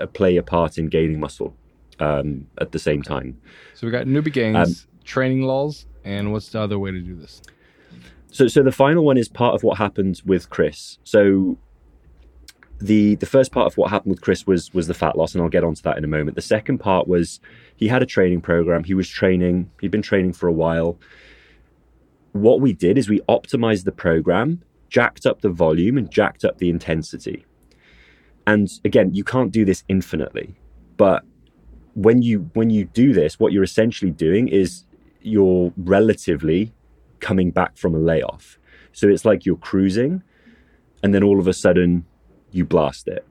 uh, 0.00 0.06
play 0.06 0.36
a 0.36 0.42
part 0.42 0.78
in 0.78 0.86
gaining 0.86 1.18
muscle 1.18 1.56
um, 1.98 2.46
at 2.58 2.70
the 2.70 2.78
same 2.78 3.02
time. 3.02 3.40
So 3.74 3.86
we 3.86 3.90
got 3.90 4.06
newbie 4.06 4.32
gains, 4.32 4.56
um, 4.56 4.74
training 5.04 5.42
lulls, 5.42 5.86
and 6.04 6.32
what's 6.32 6.50
the 6.50 6.60
other 6.60 6.78
way 6.78 6.92
to 6.92 7.00
do 7.00 7.16
this? 7.16 7.42
So 8.30 8.46
so 8.46 8.62
the 8.62 8.72
final 8.72 9.04
one 9.04 9.18
is 9.18 9.28
part 9.28 9.54
of 9.54 9.62
what 9.62 9.78
happened 9.78 10.22
with 10.24 10.50
Chris. 10.50 10.98
So 11.02 11.58
the 12.80 13.16
the 13.16 13.26
first 13.26 13.52
part 13.52 13.66
of 13.66 13.76
what 13.76 13.90
happened 13.90 14.12
with 14.12 14.20
Chris 14.22 14.46
was 14.46 14.72
was 14.72 14.86
the 14.86 14.94
fat 14.94 15.16
loss, 15.16 15.34
and 15.34 15.42
I'll 15.42 15.50
get 15.50 15.64
onto 15.64 15.82
that 15.82 15.98
in 15.98 16.04
a 16.04 16.08
moment. 16.08 16.36
The 16.36 16.42
second 16.42 16.78
part 16.78 17.06
was 17.06 17.40
he 17.76 17.88
had 17.88 18.02
a 18.02 18.06
training 18.06 18.40
program. 18.40 18.84
He 18.84 18.94
was 18.94 19.08
training. 19.08 19.70
He'd 19.80 19.90
been 19.90 20.02
training 20.02 20.32
for 20.32 20.48
a 20.48 20.52
while. 20.52 20.98
What 22.32 22.60
we 22.60 22.72
did 22.72 22.96
is 22.96 23.08
we 23.08 23.20
optimized 23.28 23.84
the 23.84 23.92
program, 23.92 24.62
jacked 24.90 25.24
up 25.24 25.40
the 25.40 25.48
volume, 25.48 25.96
and 25.96 26.10
jacked 26.10 26.44
up 26.44 26.58
the 26.58 26.68
intensity. 26.68 27.46
And 28.46 28.68
again, 28.84 29.14
you 29.14 29.24
can't 29.24 29.52
do 29.52 29.64
this 29.64 29.84
infinitely, 29.88 30.54
but 30.96 31.24
when 31.94 32.22
you 32.22 32.50
when 32.54 32.70
you 32.70 32.84
do 32.84 33.12
this, 33.12 33.40
what 33.40 33.52
you're 33.52 33.64
essentially 33.64 34.10
doing 34.10 34.48
is 34.48 34.84
you're 35.22 35.72
relatively 35.76 36.72
coming 37.20 37.50
back 37.50 37.76
from 37.76 37.94
a 37.94 37.98
layoff. 37.98 38.58
So 38.92 39.08
it's 39.08 39.24
like 39.24 39.46
you're 39.46 39.56
cruising, 39.56 40.22
and 41.02 41.14
then 41.14 41.22
all 41.22 41.38
of 41.38 41.46
a 41.46 41.52
sudden 41.52 42.04
you 42.50 42.64
blast 42.64 43.08
it. 43.08 43.24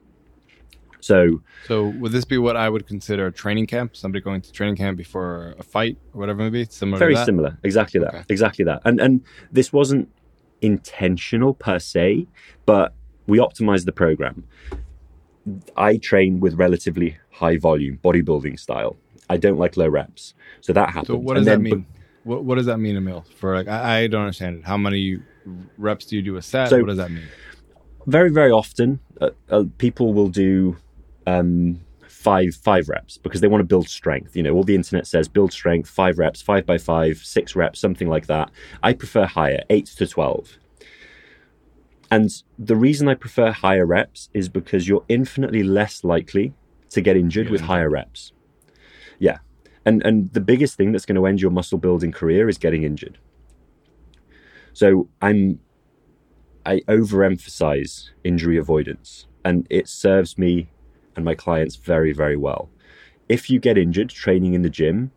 So, 1.01 1.41
so 1.65 1.87
would 1.99 2.11
this 2.11 2.25
be 2.25 2.37
what 2.37 2.57
I 2.57 2.69
would 2.69 2.85
consider 2.85 3.27
a 3.27 3.31
training 3.31 3.67
camp? 3.67 3.95
Somebody 3.95 4.21
going 4.21 4.41
to 4.41 4.51
training 4.51 4.75
camp 4.75 4.97
before 4.97 5.55
a 5.57 5.63
fight 5.63 5.97
or 6.13 6.19
whatever 6.19 6.41
it 6.41 6.43
may 6.45 6.49
be? 6.49 6.65
Similar 6.69 6.99
very 6.99 7.15
similar. 7.15 7.57
Exactly 7.63 7.99
that. 8.01 8.09
Okay. 8.09 8.23
Exactly 8.29 8.65
that. 8.65 8.81
And 8.85 8.99
and 8.99 9.23
this 9.51 9.71
wasn't 9.71 10.09
intentional 10.61 11.53
per 11.53 11.79
se, 11.79 12.27
but 12.65 12.93
we 13.27 13.37
optimize 13.37 13.85
the 13.85 13.91
program. 13.91 14.43
I 15.75 15.97
train 15.97 16.39
with 16.39 16.55
relatively 16.55 17.17
high 17.31 17.57
volume 17.57 17.99
bodybuilding 18.03 18.59
style. 18.59 18.97
I 19.29 19.37
don't 19.37 19.57
like 19.57 19.77
low 19.77 19.87
reps, 19.87 20.33
so 20.61 20.73
that 20.73 20.89
happens. 20.89 21.07
So 21.07 21.15
what 21.17 21.35
does 21.35 21.45
then, 21.45 21.63
that 21.63 21.69
mean? 21.69 21.85
What, 22.23 22.43
what 22.43 22.55
does 22.55 22.65
that 22.65 22.77
mean, 22.79 22.97
Emil? 22.97 23.25
For 23.37 23.55
like, 23.55 23.67
I, 23.67 24.01
I, 24.01 24.07
don't 24.07 24.21
understand 24.21 24.57
it. 24.57 24.65
How 24.65 24.77
many 24.77 25.19
reps 25.77 26.05
do 26.05 26.15
you 26.15 26.21
do 26.21 26.35
a 26.35 26.41
set? 26.41 26.69
So, 26.69 26.79
what 26.79 26.87
does 26.87 26.97
that 26.97 27.11
mean? 27.11 27.27
Very, 28.07 28.31
very 28.31 28.51
often, 28.51 28.99
uh, 29.21 29.29
uh, 29.49 29.63
people 29.77 30.13
will 30.13 30.29
do 30.29 30.75
um, 31.27 31.79
five 32.19 32.53
five 32.53 32.89
reps 32.89 33.17
because 33.17 33.39
they 33.39 33.47
want 33.47 33.61
to 33.61 33.65
build 33.65 33.87
strength. 33.87 34.35
You 34.35 34.43
know, 34.43 34.53
all 34.53 34.63
the 34.63 34.75
internet 34.75 35.07
says 35.07 35.27
build 35.27 35.53
strength, 35.53 35.89
five 35.89 36.19
reps, 36.19 36.41
five 36.41 36.65
by 36.65 36.77
five, 36.77 37.17
six 37.17 37.55
reps, 37.55 37.79
something 37.79 38.09
like 38.09 38.27
that. 38.27 38.51
I 38.83 38.93
prefer 38.93 39.25
higher, 39.25 39.61
eight 39.69 39.85
to 39.97 40.05
twelve. 40.05 40.57
And 42.11 42.29
the 42.57 42.75
reason 42.75 43.07
I 43.07 43.13
prefer 43.13 43.51
higher 43.51 43.85
reps 43.85 44.29
is 44.33 44.49
because 44.49 44.87
you're 44.87 45.05
infinitely 45.07 45.63
less 45.63 46.03
likely 46.03 46.53
to 46.89 47.01
get 47.01 47.15
injured 47.15 47.45
yeah. 47.45 47.51
with 47.51 47.61
higher 47.61 47.89
reps. 47.89 48.33
Yeah. 49.19 49.37
And 49.85 50.05
and 50.05 50.33
the 50.33 50.41
biggest 50.41 50.75
thing 50.75 50.91
that's 50.91 51.05
going 51.05 51.15
to 51.15 51.25
end 51.25 51.41
your 51.41 51.51
muscle 51.51 51.77
building 51.77 52.11
career 52.11 52.49
is 52.49 52.57
getting 52.57 52.83
injured. 52.83 53.17
So 54.73 55.07
I'm 55.21 55.59
I 56.65 56.81
overemphasize 56.81 58.09
injury 58.25 58.57
avoidance 58.57 59.27
and 59.45 59.65
it 59.69 59.87
serves 59.87 60.37
me 60.37 60.69
and 61.15 61.25
my 61.25 61.35
clients 61.35 61.75
very, 61.75 62.13
very 62.13 62.37
well. 62.37 62.69
If 63.27 63.49
you 63.49 63.59
get 63.59 63.77
injured 63.77 64.09
training 64.09 64.53
in 64.53 64.61
the 64.61 64.69
gym, 64.69 65.11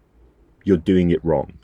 you're 0.65 0.77
doing 0.77 1.11
it 1.11 1.25
wrong. 1.25 1.59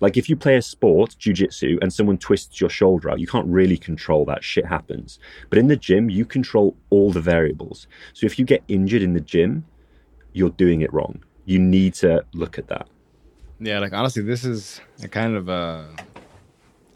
Like 0.00 0.16
if 0.16 0.28
you 0.28 0.36
play 0.36 0.56
a 0.56 0.62
sport, 0.62 1.16
jujitsu, 1.18 1.78
and 1.80 1.92
someone 1.92 2.18
twists 2.18 2.60
your 2.60 2.70
shoulder 2.70 3.10
out, 3.10 3.20
you 3.20 3.26
can't 3.26 3.46
really 3.46 3.78
control 3.78 4.24
that. 4.26 4.44
Shit 4.44 4.66
happens. 4.66 5.18
But 5.48 5.58
in 5.58 5.68
the 5.68 5.76
gym, 5.76 6.10
you 6.10 6.24
control 6.24 6.76
all 6.90 7.10
the 7.10 7.20
variables. 7.20 7.86
So 8.12 8.26
if 8.26 8.38
you 8.38 8.44
get 8.44 8.62
injured 8.68 9.02
in 9.02 9.14
the 9.14 9.20
gym, 9.20 9.64
you're 10.32 10.50
doing 10.50 10.82
it 10.82 10.92
wrong. 10.92 11.22
You 11.46 11.58
need 11.58 11.94
to 11.94 12.24
look 12.34 12.58
at 12.58 12.68
that. 12.68 12.88
Yeah, 13.60 13.78
like 13.78 13.92
honestly, 13.92 14.22
this 14.22 14.44
is 14.44 14.80
a 15.02 15.08
kind 15.08 15.36
of 15.36 15.48
a 15.48 15.86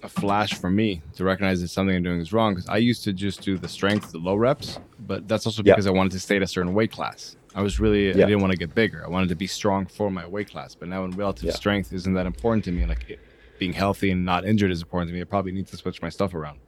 a 0.02 0.08
flash 0.08 0.54
for 0.54 0.70
me 0.70 1.02
to 1.16 1.24
recognize 1.24 1.60
that 1.60 1.68
something 1.68 1.94
I'm 1.94 2.02
doing 2.02 2.20
is 2.20 2.32
wrong 2.32 2.54
because 2.54 2.68
I 2.68 2.76
used 2.76 3.04
to 3.04 3.12
just 3.12 3.42
do 3.42 3.58
the 3.58 3.68
strength, 3.68 4.12
the 4.12 4.18
low 4.18 4.36
reps, 4.36 4.78
but 5.00 5.26
that's 5.26 5.46
also 5.46 5.62
because 5.62 5.86
I 5.86 5.90
wanted 5.90 6.12
to 6.12 6.20
stay 6.20 6.36
at 6.36 6.42
a 6.42 6.46
certain 6.46 6.74
weight 6.74 6.92
class. 6.92 7.36
I 7.54 7.62
was 7.62 7.80
really 7.80 8.10
I 8.10 8.12
didn't 8.12 8.40
want 8.40 8.52
to 8.52 8.58
get 8.58 8.74
bigger. 8.74 9.04
I 9.04 9.08
wanted 9.08 9.28
to 9.30 9.34
be 9.34 9.46
strong 9.46 9.86
for 9.86 10.10
my 10.10 10.26
weight 10.26 10.50
class. 10.50 10.74
But 10.74 10.88
now 10.88 11.04
in 11.04 11.10
relative 11.12 11.52
strength 11.54 11.92
isn't 11.92 12.14
that 12.14 12.26
important 12.26 12.64
to 12.66 12.72
me. 12.72 12.86
Like 12.86 13.08
it, 13.08 13.20
being 13.58 13.72
healthy 13.72 14.10
and 14.12 14.24
not 14.24 14.44
injured 14.44 14.70
is 14.70 14.82
important 14.82 15.08
to 15.10 15.14
me. 15.14 15.20
I 15.20 15.24
probably 15.24 15.52
need 15.52 15.66
to 15.68 15.76
switch 15.76 16.00
my 16.00 16.08
stuff 16.08 16.34
around. 16.34 16.60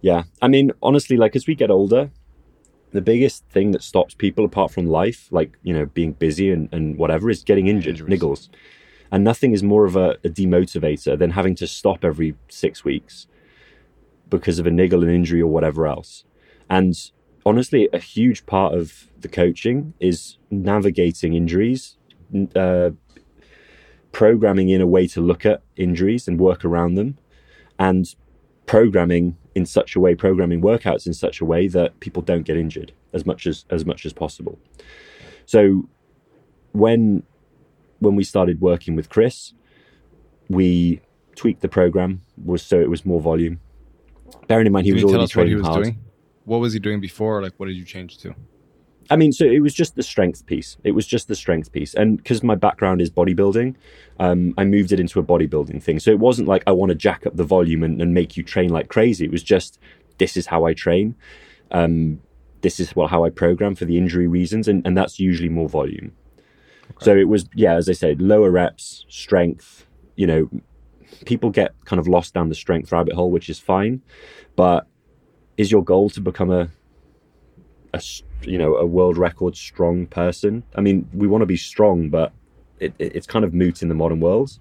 Yeah, 0.00 0.24
I 0.40 0.48
mean 0.48 0.72
honestly, 0.82 1.16
like 1.16 1.36
as 1.36 1.46
we 1.46 1.54
get 1.54 1.70
older, 1.70 2.10
the 2.92 3.02
biggest 3.02 3.44
thing 3.46 3.72
that 3.72 3.82
stops 3.82 4.14
people 4.14 4.44
apart 4.44 4.70
from 4.70 4.86
life, 4.86 5.28
like 5.30 5.58
you 5.62 5.74
know 5.74 5.86
being 5.86 6.12
busy 6.12 6.50
and, 6.50 6.68
and 6.72 6.96
whatever, 6.96 7.28
is 7.28 7.42
getting 7.44 7.66
injured, 7.66 8.00
Injuries. 8.00 8.20
niggles. 8.20 8.48
And 9.12 9.22
nothing 9.22 9.52
is 9.52 9.62
more 9.62 9.84
of 9.84 9.94
a, 9.94 10.12
a 10.24 10.30
demotivator 10.30 11.18
than 11.18 11.30
having 11.30 11.54
to 11.56 11.66
stop 11.66 12.02
every 12.02 12.34
six 12.48 12.82
weeks 12.82 13.26
because 14.30 14.58
of 14.58 14.66
a 14.66 14.70
niggle, 14.70 15.02
an 15.04 15.10
injury, 15.10 15.42
or 15.42 15.48
whatever 15.48 15.86
else. 15.86 16.24
And 16.70 16.94
honestly, 17.44 17.90
a 17.92 17.98
huge 17.98 18.46
part 18.46 18.72
of 18.74 19.08
the 19.20 19.28
coaching 19.28 19.92
is 20.00 20.38
navigating 20.50 21.34
injuries, 21.34 21.98
uh, 22.56 22.90
programming 24.12 24.70
in 24.70 24.80
a 24.80 24.86
way 24.86 25.06
to 25.08 25.20
look 25.20 25.44
at 25.44 25.62
injuries 25.76 26.26
and 26.26 26.40
work 26.40 26.64
around 26.64 26.94
them, 26.94 27.18
and 27.78 28.14
programming 28.64 29.36
in 29.54 29.66
such 29.66 29.94
a 29.94 30.00
way, 30.00 30.14
programming 30.14 30.62
workouts 30.62 31.06
in 31.06 31.12
such 31.12 31.42
a 31.42 31.44
way 31.44 31.68
that 31.68 32.00
people 32.00 32.22
don't 32.22 32.44
get 32.44 32.56
injured 32.56 32.92
as 33.12 33.26
much 33.26 33.46
as 33.46 33.66
as 33.68 33.84
much 33.84 34.06
as 34.06 34.14
possible. 34.14 34.58
So 35.44 35.88
when 36.72 37.24
when 38.02 38.16
we 38.16 38.24
started 38.24 38.60
working 38.60 38.96
with 38.96 39.08
Chris, 39.08 39.54
we 40.48 41.00
tweaked 41.36 41.62
the 41.62 41.68
program 41.68 42.22
was 42.44 42.62
so 42.62 42.80
it 42.80 42.90
was 42.90 43.06
more 43.06 43.20
volume. 43.20 43.60
Bearing 44.48 44.66
in 44.66 44.72
mind 44.72 44.86
he 44.86 44.92
Can 44.92 45.02
was 45.02 45.12
already 45.12 45.26
training 45.28 45.52
what 45.54 45.56
he 45.56 45.56
was 45.56 45.66
hard. 45.66 45.84
Doing? 45.84 45.98
what 46.44 46.58
was 46.58 46.72
he 46.72 46.78
doing 46.78 47.00
before? 47.00 47.42
Like, 47.42 47.54
what 47.56 47.66
did 47.66 47.76
you 47.76 47.84
change 47.84 48.18
to? 48.18 48.34
I 49.10 49.16
mean, 49.16 49.32
so 49.32 49.44
it 49.44 49.60
was 49.60 49.74
just 49.74 49.96
the 49.96 50.02
strength 50.02 50.46
piece. 50.46 50.76
It 50.84 50.92
was 50.92 51.06
just 51.06 51.28
the 51.28 51.34
strength 51.34 51.72
piece. 51.72 51.92
And 51.94 52.16
because 52.16 52.42
my 52.42 52.54
background 52.54 53.00
is 53.00 53.10
bodybuilding, 53.10 53.74
um, 54.20 54.54
I 54.56 54.64
moved 54.64 54.92
it 54.92 55.00
into 55.00 55.18
a 55.20 55.22
bodybuilding 55.22 55.82
thing. 55.82 55.98
So 55.98 56.10
it 56.10 56.18
wasn't 56.18 56.48
like 56.48 56.62
I 56.66 56.72
want 56.72 56.90
to 56.90 56.94
jack 56.94 57.26
up 57.26 57.36
the 57.36 57.44
volume 57.44 57.82
and, 57.82 58.00
and 58.00 58.14
make 58.14 58.36
you 58.36 58.42
train 58.42 58.70
like 58.70 58.88
crazy. 58.88 59.24
It 59.24 59.30
was 59.30 59.42
just, 59.42 59.78
this 60.18 60.36
is 60.36 60.46
how 60.46 60.64
I 60.64 60.72
train. 60.72 61.14
Um, 61.72 62.20
this 62.62 62.78
is 62.78 62.94
well, 62.94 63.08
how 63.08 63.24
I 63.24 63.30
program 63.30 63.74
for 63.74 63.84
the 63.84 63.98
injury 63.98 64.28
reasons. 64.28 64.68
And, 64.68 64.86
and 64.86 64.96
that's 64.96 65.18
usually 65.18 65.48
more 65.48 65.68
volume. 65.68 66.12
Okay. 66.96 67.04
So 67.04 67.16
it 67.16 67.28
was, 67.28 67.48
yeah, 67.54 67.74
as 67.74 67.88
I 67.88 67.92
said, 67.92 68.20
lower 68.20 68.50
reps, 68.50 69.06
strength, 69.08 69.86
you 70.16 70.26
know, 70.26 70.48
people 71.24 71.50
get 71.50 71.74
kind 71.84 72.00
of 72.00 72.08
lost 72.08 72.34
down 72.34 72.48
the 72.48 72.54
strength 72.54 72.92
rabbit 72.92 73.14
hole, 73.14 73.30
which 73.30 73.48
is 73.48 73.58
fine. 73.58 74.02
But 74.56 74.86
is 75.56 75.70
your 75.70 75.84
goal 75.84 76.10
to 76.10 76.20
become 76.20 76.50
a 76.50 76.68
a 77.94 78.02
you 78.42 78.58
know 78.58 78.76
a 78.76 78.86
world 78.86 79.16
record 79.16 79.56
strong 79.56 80.06
person? 80.06 80.62
I 80.74 80.80
mean, 80.80 81.08
we 81.12 81.26
want 81.26 81.42
to 81.42 81.46
be 81.46 81.56
strong, 81.56 82.08
but 82.08 82.32
it, 82.80 82.94
it, 82.98 83.16
it's 83.16 83.26
kind 83.26 83.44
of 83.44 83.54
moot 83.54 83.82
in 83.82 83.88
the 83.88 83.94
modern 83.94 84.20
world. 84.20 84.58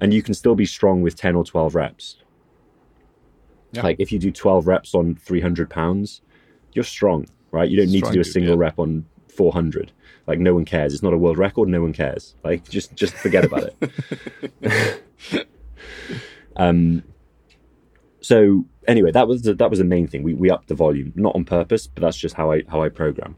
And 0.00 0.12
you 0.12 0.22
can 0.22 0.34
still 0.34 0.54
be 0.54 0.66
strong 0.66 1.02
with 1.02 1.16
ten 1.16 1.36
or 1.36 1.44
twelve 1.44 1.74
reps. 1.74 2.16
Yeah. 3.72 3.82
Like 3.82 3.96
if 3.98 4.12
you 4.12 4.18
do 4.18 4.32
twelve 4.32 4.66
reps 4.66 4.94
on 4.94 5.14
three 5.14 5.40
hundred 5.40 5.70
pounds, 5.70 6.22
you're 6.72 6.84
strong, 6.84 7.26
right? 7.52 7.68
You 7.68 7.76
don't 7.76 7.90
need 7.90 8.04
to 8.04 8.12
do 8.12 8.20
a 8.20 8.24
single 8.24 8.54
yeah. 8.54 8.60
rep 8.60 8.78
on 8.78 9.06
four 9.36 9.52
hundred. 9.52 9.92
Like 10.26 10.38
no 10.38 10.54
one 10.54 10.64
cares. 10.64 10.94
It's 10.94 11.02
not 11.02 11.12
a 11.12 11.18
world 11.18 11.38
record. 11.38 11.68
No 11.68 11.82
one 11.82 11.92
cares. 11.92 12.34
Like 12.44 12.68
just 12.68 12.94
just 12.94 13.14
forget 13.14 13.44
about 13.44 13.70
it. 14.62 15.02
um. 16.56 17.02
So 18.20 18.64
anyway, 18.86 19.10
that 19.10 19.26
was 19.26 19.42
the, 19.42 19.54
that 19.54 19.68
was 19.70 19.78
the 19.78 19.84
main 19.84 20.06
thing. 20.06 20.22
We 20.22 20.34
we 20.34 20.50
upped 20.50 20.68
the 20.68 20.74
volume, 20.74 21.12
not 21.16 21.34
on 21.34 21.44
purpose, 21.44 21.86
but 21.86 22.02
that's 22.02 22.16
just 22.16 22.34
how 22.34 22.52
I 22.52 22.62
how 22.68 22.82
I 22.82 22.88
program. 22.88 23.36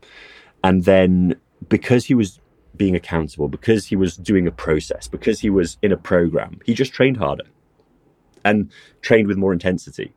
And 0.63 0.85
then 0.85 1.37
because 1.69 2.05
he 2.05 2.15
was 2.15 2.41
being 2.77 2.95
accountable, 2.97 3.49
because 3.49 3.87
he 3.87 3.97
was 3.97 4.17
doing 4.17 4.47
a 4.47 4.51
process, 4.51 5.09
because 5.09 5.41
he 5.41 5.51
was 5.51 5.79
in 5.83 5.93
a 5.93 5.97
program, 5.97 6.59
he 6.65 6.75
just 6.75 6.93
trained 6.93 7.17
harder 7.17 7.45
and 8.45 8.71
trained 9.01 9.29
with 9.29 9.37
more 9.37 9.53
intensity. 9.53 10.13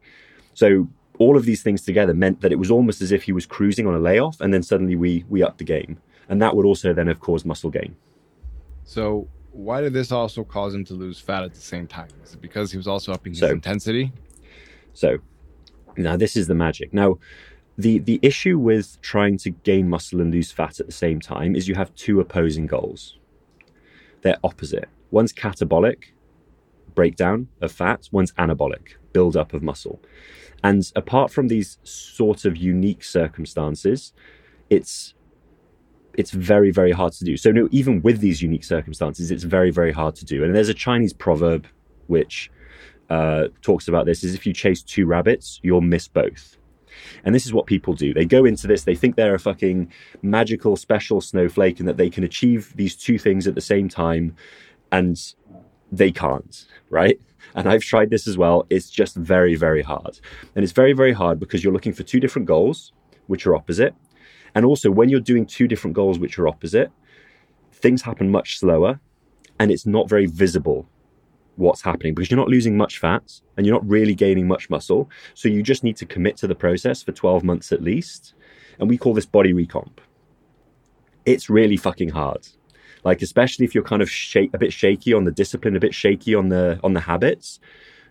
So 0.53 0.87
all 1.19 1.37
of 1.37 1.45
these 1.45 1.63
things 1.63 1.81
together 1.81 2.13
meant 2.13 2.41
that 2.41 2.51
it 2.51 2.59
was 2.59 2.71
almost 2.71 3.01
as 3.01 3.11
if 3.11 3.23
he 3.23 3.31
was 3.31 3.45
cruising 3.45 3.87
on 3.87 3.93
a 3.93 3.99
layoff, 3.99 4.39
and 4.41 4.53
then 4.53 4.63
suddenly 4.63 4.95
we 4.95 5.25
we 5.29 5.43
upped 5.43 5.57
the 5.57 5.63
game, 5.63 5.99
and 6.29 6.41
that 6.41 6.55
would 6.55 6.65
also 6.65 6.93
then 6.93 7.07
have 7.07 7.19
caused 7.19 7.45
muscle 7.45 7.69
gain. 7.69 7.95
So 8.83 9.27
why 9.51 9.81
did 9.81 9.93
this 9.93 10.11
also 10.11 10.43
cause 10.43 10.73
him 10.73 10.85
to 10.85 10.93
lose 10.93 11.19
fat 11.19 11.43
at 11.43 11.53
the 11.53 11.61
same 11.61 11.87
time? 11.87 12.09
Is 12.23 12.33
it 12.33 12.41
because 12.41 12.71
he 12.71 12.77
was 12.77 12.87
also 12.87 13.11
upping 13.11 13.33
his 13.33 13.39
so, 13.39 13.49
intensity? 13.49 14.13
So 14.93 15.17
now 15.97 16.15
this 16.15 16.37
is 16.37 16.47
the 16.47 16.55
magic. 16.55 16.93
Now 16.93 17.17
the 17.77 17.99
the 17.99 18.19
issue 18.21 18.57
with 18.59 18.99
trying 19.01 19.37
to 19.39 19.49
gain 19.49 19.89
muscle 19.89 20.21
and 20.21 20.31
lose 20.31 20.51
fat 20.51 20.79
at 20.79 20.85
the 20.85 20.91
same 20.91 21.19
time 21.19 21.55
is 21.55 21.67
you 21.67 21.75
have 21.75 21.93
two 21.95 22.19
opposing 22.19 22.67
goals. 22.67 23.17
They're 24.21 24.37
opposite. 24.43 24.89
One's 25.11 25.33
catabolic, 25.33 26.03
breakdown 26.97 27.47
of 27.61 27.71
fat, 27.71 28.09
one's 28.11 28.33
anabolic, 28.33 28.85
build 29.13 29.37
up 29.37 29.53
of 29.53 29.61
muscle. 29.61 30.01
And 30.63 30.81
apart 30.95 31.29
from 31.31 31.47
these 31.47 31.77
sort 31.83 32.43
of 32.43 32.57
unique 32.57 33.03
circumstances, 33.03 34.13
it's 34.69 35.13
it's 36.21 36.31
very 36.31 36.71
very 36.71 36.91
hard 36.99 37.13
to 37.19 37.23
do. 37.23 37.37
So 37.37 37.51
no, 37.51 37.69
even 37.71 38.01
with 38.01 38.19
these 38.19 38.41
unique 38.41 38.63
circumstances, 38.63 39.29
it's 39.29 39.43
very 39.43 39.71
very 39.79 39.93
hard 40.01 40.15
to 40.15 40.25
do. 40.25 40.43
And 40.43 40.55
there's 40.55 40.73
a 40.77 40.81
Chinese 40.87 41.13
proverb 41.13 41.67
which 42.07 42.51
uh, 43.09 43.43
talks 43.61 43.87
about 43.87 44.05
this 44.05 44.23
is 44.23 44.33
if 44.33 44.45
you 44.47 44.53
chase 44.53 44.81
two 44.81 45.05
rabbits, 45.05 45.59
you'll 45.63 45.87
miss 45.95 46.07
both. 46.07 46.57
And 47.23 47.35
this 47.35 47.45
is 47.45 47.53
what 47.53 47.67
people 47.67 47.93
do. 47.93 48.11
They 48.11 48.25
go 48.25 48.43
into 48.45 48.65
this, 48.65 48.83
they 48.83 48.95
think 48.95 49.15
they're 49.15 49.35
a 49.35 49.39
fucking 49.51 49.91
magical 50.23 50.75
special 50.75 51.21
snowflake 51.21 51.79
and 51.79 51.87
that 51.87 51.97
they 51.97 52.09
can 52.09 52.23
achieve 52.23 52.73
these 52.75 52.95
two 52.95 53.19
things 53.19 53.47
at 53.47 53.53
the 53.53 53.67
same 53.73 53.87
time, 53.87 54.35
and 54.91 55.15
they 55.91 56.11
can't, 56.11 56.65
right? 56.89 57.19
And 57.55 57.67
I've 57.67 57.81
tried 57.81 58.09
this 58.09 58.27
as 58.27 58.37
well. 58.37 58.65
It's 58.69 58.89
just 58.89 59.15
very, 59.15 59.55
very 59.55 59.81
hard. 59.81 60.19
And 60.55 60.63
it's 60.63 60.73
very, 60.73 60.93
very 60.93 61.13
hard 61.13 61.39
because 61.39 61.63
you're 61.63 61.73
looking 61.73 61.93
for 61.93 62.03
two 62.03 62.19
different 62.19 62.47
goals, 62.47 62.93
which 63.27 63.47
are 63.47 63.55
opposite. 63.55 63.95
And 64.53 64.65
also, 64.65 64.91
when 64.91 65.09
you're 65.09 65.19
doing 65.19 65.45
two 65.45 65.67
different 65.67 65.95
goals, 65.95 66.19
which 66.19 66.37
are 66.39 66.47
opposite, 66.47 66.91
things 67.71 68.01
happen 68.01 68.29
much 68.29 68.59
slower 68.59 68.99
and 69.59 69.71
it's 69.71 69.85
not 69.85 70.09
very 70.09 70.25
visible 70.25 70.87
what's 71.55 71.81
happening 71.81 72.13
because 72.13 72.29
you're 72.29 72.39
not 72.39 72.49
losing 72.49 72.77
much 72.77 72.99
fat 72.99 73.41
and 73.55 73.65
you're 73.65 73.75
not 73.75 73.87
really 73.89 74.13
gaining 74.13 74.47
much 74.47 74.69
muscle. 74.69 75.09
So 75.33 75.49
you 75.49 75.63
just 75.63 75.83
need 75.83 75.97
to 75.97 76.05
commit 76.05 76.37
to 76.37 76.47
the 76.47 76.55
process 76.55 77.01
for 77.01 77.11
12 77.11 77.43
months 77.43 77.71
at 77.71 77.81
least. 77.81 78.33
And 78.79 78.89
we 78.89 78.97
call 78.97 79.13
this 79.13 79.25
body 79.25 79.53
recomp. 79.53 79.97
It's 81.25 81.49
really 81.49 81.77
fucking 81.77 82.09
hard. 82.09 82.47
Like 83.03 83.21
especially 83.21 83.65
if 83.65 83.73
you're 83.73 83.83
kind 83.83 84.01
of 84.01 84.09
shake, 84.09 84.53
a 84.53 84.57
bit 84.57 84.73
shaky 84.73 85.13
on 85.13 85.25
the 85.25 85.31
discipline, 85.31 85.75
a 85.75 85.79
bit 85.79 85.93
shaky 85.93 86.35
on 86.35 86.49
the 86.49 86.79
on 86.83 86.93
the 86.93 86.99
habits, 86.99 87.59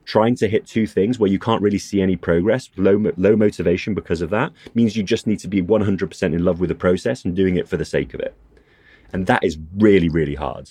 trying 0.05 0.37
to 0.37 0.49
hit 0.49 0.67
two 0.67 0.87
things 0.87 1.19
where 1.19 1.31
you 1.31 1.39
can't 1.39 1.63
really 1.63 1.79
see 1.79 2.01
any 2.01 2.17
progress, 2.17 2.71
low 2.77 3.13
low 3.17 3.37
motivation 3.37 3.95
because 3.95 4.21
of 4.23 4.31
that 4.31 4.53
means 4.75 4.97
you 4.97 5.03
just 5.03 5.27
need 5.27 5.39
to 5.41 5.49
be 5.49 5.63
100% 5.63 6.23
in 6.23 6.45
love 6.45 6.61
with 6.61 6.69
the 6.69 6.75
process 6.75 7.25
and 7.25 7.35
doing 7.35 7.57
it 7.57 7.69
for 7.69 7.77
the 7.77 7.85
sake 7.85 8.15
of 8.15 8.21
it. 8.21 8.35
And 9.13 9.27
that 9.27 9.45
is 9.45 9.59
really 9.77 10.09
really 10.09 10.35
hard. 10.35 10.71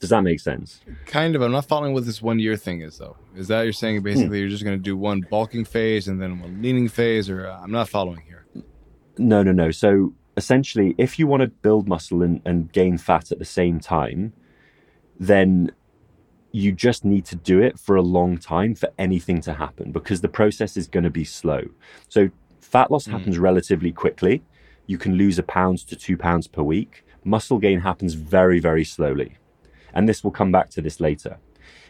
Does 0.00 0.10
that 0.10 0.22
make 0.22 0.38
sense? 0.38 0.80
Kind 1.06 1.34
of. 1.34 1.42
I'm 1.42 1.50
not 1.50 1.64
following 1.64 1.92
what 1.92 2.06
this 2.06 2.22
one 2.22 2.38
year 2.38 2.56
thing 2.56 2.82
is, 2.82 2.98
though. 2.98 3.16
Is 3.34 3.48
that 3.48 3.62
you're 3.62 3.72
saying 3.72 4.02
basically 4.02 4.38
hmm. 4.38 4.42
you're 4.42 4.48
just 4.48 4.64
going 4.64 4.78
to 4.78 4.82
do 4.82 4.96
one 4.96 5.26
bulking 5.28 5.64
phase 5.64 6.06
and 6.06 6.22
then 6.22 6.38
one 6.38 6.62
leaning 6.62 6.88
phase, 6.88 7.28
or 7.28 7.48
uh, 7.48 7.60
I'm 7.60 7.72
not 7.72 7.88
following 7.88 8.20
here? 8.20 8.46
No, 9.18 9.42
no, 9.42 9.50
no. 9.50 9.72
So 9.72 10.14
essentially, 10.38 10.94
if 10.96 11.18
you 11.18 11.26
want 11.26 11.42
to 11.42 11.48
build 11.48 11.88
muscle 11.88 12.22
and, 12.22 12.40
and 12.46 12.72
gain 12.72 12.96
fat 12.96 13.30
at 13.32 13.38
the 13.38 13.44
same 13.44 13.80
time, 13.80 14.32
then 15.18 15.72
you 16.52 16.72
just 16.72 17.04
need 17.04 17.24
to 17.26 17.36
do 17.36 17.60
it 17.60 17.78
for 17.78 17.96
a 17.96 18.02
long 18.02 18.38
time 18.38 18.74
for 18.74 18.88
anything 18.98 19.40
to 19.42 19.52
happen 19.52 19.92
because 19.92 20.20
the 20.22 20.28
process 20.28 20.76
is 20.76 20.86
going 20.86 21.04
to 21.04 21.10
be 21.10 21.24
slow. 21.24 21.62
So 22.08 22.30
fat 22.60 22.90
loss 22.90 23.06
mm. 23.06 23.12
happens 23.12 23.36
relatively 23.38 23.92
quickly. 23.92 24.42
You 24.86 24.96
can 24.96 25.16
lose 25.16 25.38
a 25.38 25.42
pound 25.42 25.78
to 25.88 25.96
two 25.96 26.16
pounds 26.16 26.46
per 26.46 26.62
week. 26.62 27.04
Muscle 27.24 27.58
gain 27.58 27.80
happens 27.80 28.14
very, 28.14 28.60
very 28.60 28.84
slowly. 28.84 29.36
And 29.92 30.08
this 30.08 30.22
will 30.22 30.30
come 30.30 30.52
back 30.52 30.70
to 30.70 30.80
this 30.80 31.00
later. 31.00 31.38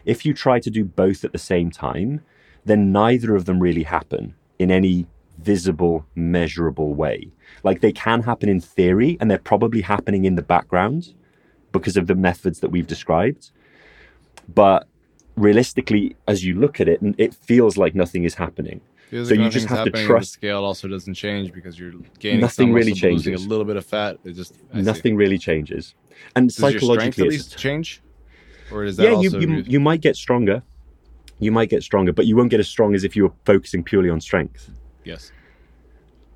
If 0.05 0.25
you 0.25 0.33
try 0.33 0.59
to 0.59 0.71
do 0.71 0.83
both 0.83 1.23
at 1.23 1.31
the 1.31 1.37
same 1.37 1.69
time, 1.69 2.21
then 2.65 2.91
neither 2.91 3.35
of 3.35 3.45
them 3.45 3.59
really 3.59 3.83
happen 3.83 4.33
in 4.57 4.71
any 4.71 5.05
visible, 5.41 6.05
measurable 6.15 6.93
way. 6.93 7.29
Like 7.63 7.81
they 7.81 7.91
can 7.91 8.21
happen 8.23 8.49
in 8.49 8.59
theory, 8.61 9.17
and 9.19 9.29
they're 9.29 9.37
probably 9.37 9.81
happening 9.81 10.25
in 10.25 10.35
the 10.35 10.41
background 10.41 11.13
because 11.71 11.97
of 11.97 12.07
the 12.07 12.15
methods 12.15 12.59
that 12.59 12.69
we've 12.69 12.87
described. 12.87 13.51
But 14.53 14.87
realistically, 15.35 16.15
as 16.27 16.43
you 16.43 16.55
look 16.55 16.79
at 16.79 16.87
it, 16.87 16.99
it 17.17 17.33
feels 17.33 17.77
like 17.77 17.95
nothing 17.95 18.23
is 18.23 18.35
happening. 18.35 18.81
Feels 19.09 19.29
so 19.29 19.35
like 19.35 19.43
you 19.43 19.49
just 19.49 19.67
have 19.67 19.85
to 19.85 19.91
trust. 20.05 20.33
The 20.33 20.37
scale 20.37 20.63
also 20.63 20.87
doesn't 20.87 21.15
change 21.15 21.51
because 21.51 21.79
you're 21.79 21.93
gaining 22.19 22.41
nothing 22.41 22.73
really 22.73 22.93
changes. 22.93 23.43
a 23.43 23.47
little 23.47 23.65
bit 23.65 23.75
of 23.75 23.85
fat. 23.85 24.19
It 24.23 24.33
just 24.33 24.53
I 24.73 24.81
nothing 24.81 25.13
see. 25.13 25.17
really 25.17 25.39
changes. 25.39 25.95
And 26.35 26.49
Does 26.49 26.57
psychologically, 26.57 26.93
your 26.95 27.11
strength 27.11 27.19
at 27.19 27.27
least 27.29 27.57
change, 27.57 28.01
or 28.71 28.83
is 28.83 28.97
that 28.97 29.03
yeah? 29.03 29.19
you, 29.19 29.39
you, 29.39 29.63
you 29.65 29.79
might 29.79 30.01
get 30.01 30.15
stronger. 30.15 30.61
You 31.39 31.51
might 31.51 31.69
get 31.69 31.83
stronger, 31.83 32.11
but 32.11 32.25
you 32.25 32.35
won't 32.35 32.51
get 32.51 32.59
as 32.59 32.67
strong 32.67 32.93
as 32.93 33.03
if 33.03 33.15
you 33.15 33.23
were 33.23 33.33
focusing 33.45 33.81
purely 33.83 34.09
on 34.09 34.19
strength. 34.19 34.69
Yes. 35.09 35.31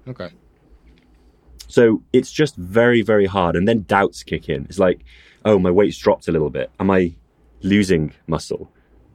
Okay. 0.08 0.30
So 1.68 2.04
it's 2.12 2.32
just 2.32 2.56
very, 2.56 3.02
very 3.02 3.26
hard. 3.26 3.56
And 3.56 3.68
then 3.68 3.84
doubts 3.84 4.24
kick 4.24 4.50
in. 4.50 4.66
It's 4.66 4.80
like, 4.80 5.04
oh, 5.46 5.58
my 5.60 5.72
weight's 5.72 5.98
dropped 5.98 6.28
a 6.28 6.32
little 6.32 6.50
bit. 6.50 6.70
Am 6.80 6.92
I 6.92 7.14
losing 7.62 8.14
muscle? 8.28 8.70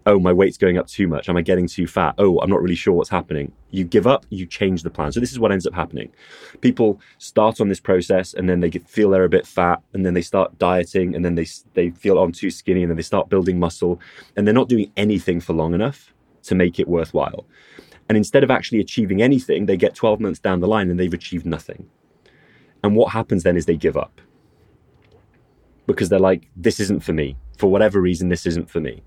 oh, 0.09 0.19
my 0.19 0.33
weight's 0.33 0.57
going 0.57 0.79
up 0.79 0.87
too 0.87 1.07
much. 1.07 1.29
Am 1.29 1.37
I 1.37 1.43
getting 1.43 1.69
too 1.69 1.87
fat? 1.87 2.15
Oh, 2.17 2.39
I'm 2.41 2.49
not 2.49 2.63
really 2.63 2.75
sure 2.75 2.95
what's 2.95 3.11
happening. 3.11 3.53
You 3.71 3.85
give 3.85 4.07
up, 4.07 4.25
you 4.31 4.47
change 4.47 4.83
the 4.83 4.91
plan. 4.91 5.13
So 5.13 5.21
this 5.21 5.33
is 5.33 5.39
what 5.39 5.53
ends 5.53 5.67
up 5.67 5.75
happening. 5.75 6.11
People 6.63 6.99
start 7.19 7.61
on 7.61 7.69
this 7.69 7.79
process 7.79 8.33
and 8.33 8.49
then 8.49 8.61
they 8.61 8.71
feel 8.71 9.11
they're 9.11 9.25
a 9.25 9.29
bit 9.29 9.47
fat 9.47 9.83
and 9.93 10.07
then 10.07 10.15
they 10.15 10.23
start 10.23 10.59
dieting 10.59 11.15
and 11.15 11.25
then 11.25 11.35
they, 11.35 11.47
they 11.75 11.91
feel 11.91 12.19
oh, 12.19 12.23
I'm 12.23 12.33
too 12.33 12.51
skinny 12.51 12.83
and 12.83 12.91
then 12.91 12.97
they 12.97 13.03
start 13.03 13.29
building 13.29 13.59
muscle 13.59 14.01
and 14.35 14.47
they're 14.47 14.55
not 14.55 14.71
doing 14.71 14.91
anything 14.97 15.41
for 15.41 15.53
long 15.53 15.75
enough 15.75 16.15
to 16.45 16.55
make 16.55 16.81
it 16.81 16.89
worthwhile. 16.89 17.45
And 18.09 18.17
instead 18.17 18.43
of 18.43 18.51
actually 18.51 18.81
achieving 18.81 19.21
anything, 19.21 19.67
they 19.67 19.77
get 19.77 19.95
12 19.95 20.21
months 20.21 20.39
down 20.39 20.61
the 20.61 20.69
line 20.69 20.91
and 20.91 20.99
they've 20.99 21.13
achieved 21.13 21.45
nothing. 21.45 21.89
And 22.83 22.97
what 22.97 23.13
happens 23.13 23.43
then 23.43 23.57
is 23.57 23.67
they 23.67 23.77
give 23.77 23.97
up 23.97 24.21
because 25.87 26.09
they're 26.09 26.19
like, 26.19 26.49
this 26.57 26.81
isn't 26.81 27.01
for 27.01 27.13
me. 27.13 27.37
For 27.57 27.71
whatever 27.71 28.01
reason, 28.01 28.29
this 28.29 28.47
isn't 28.47 28.71
for 28.71 28.81
me. 28.81 29.03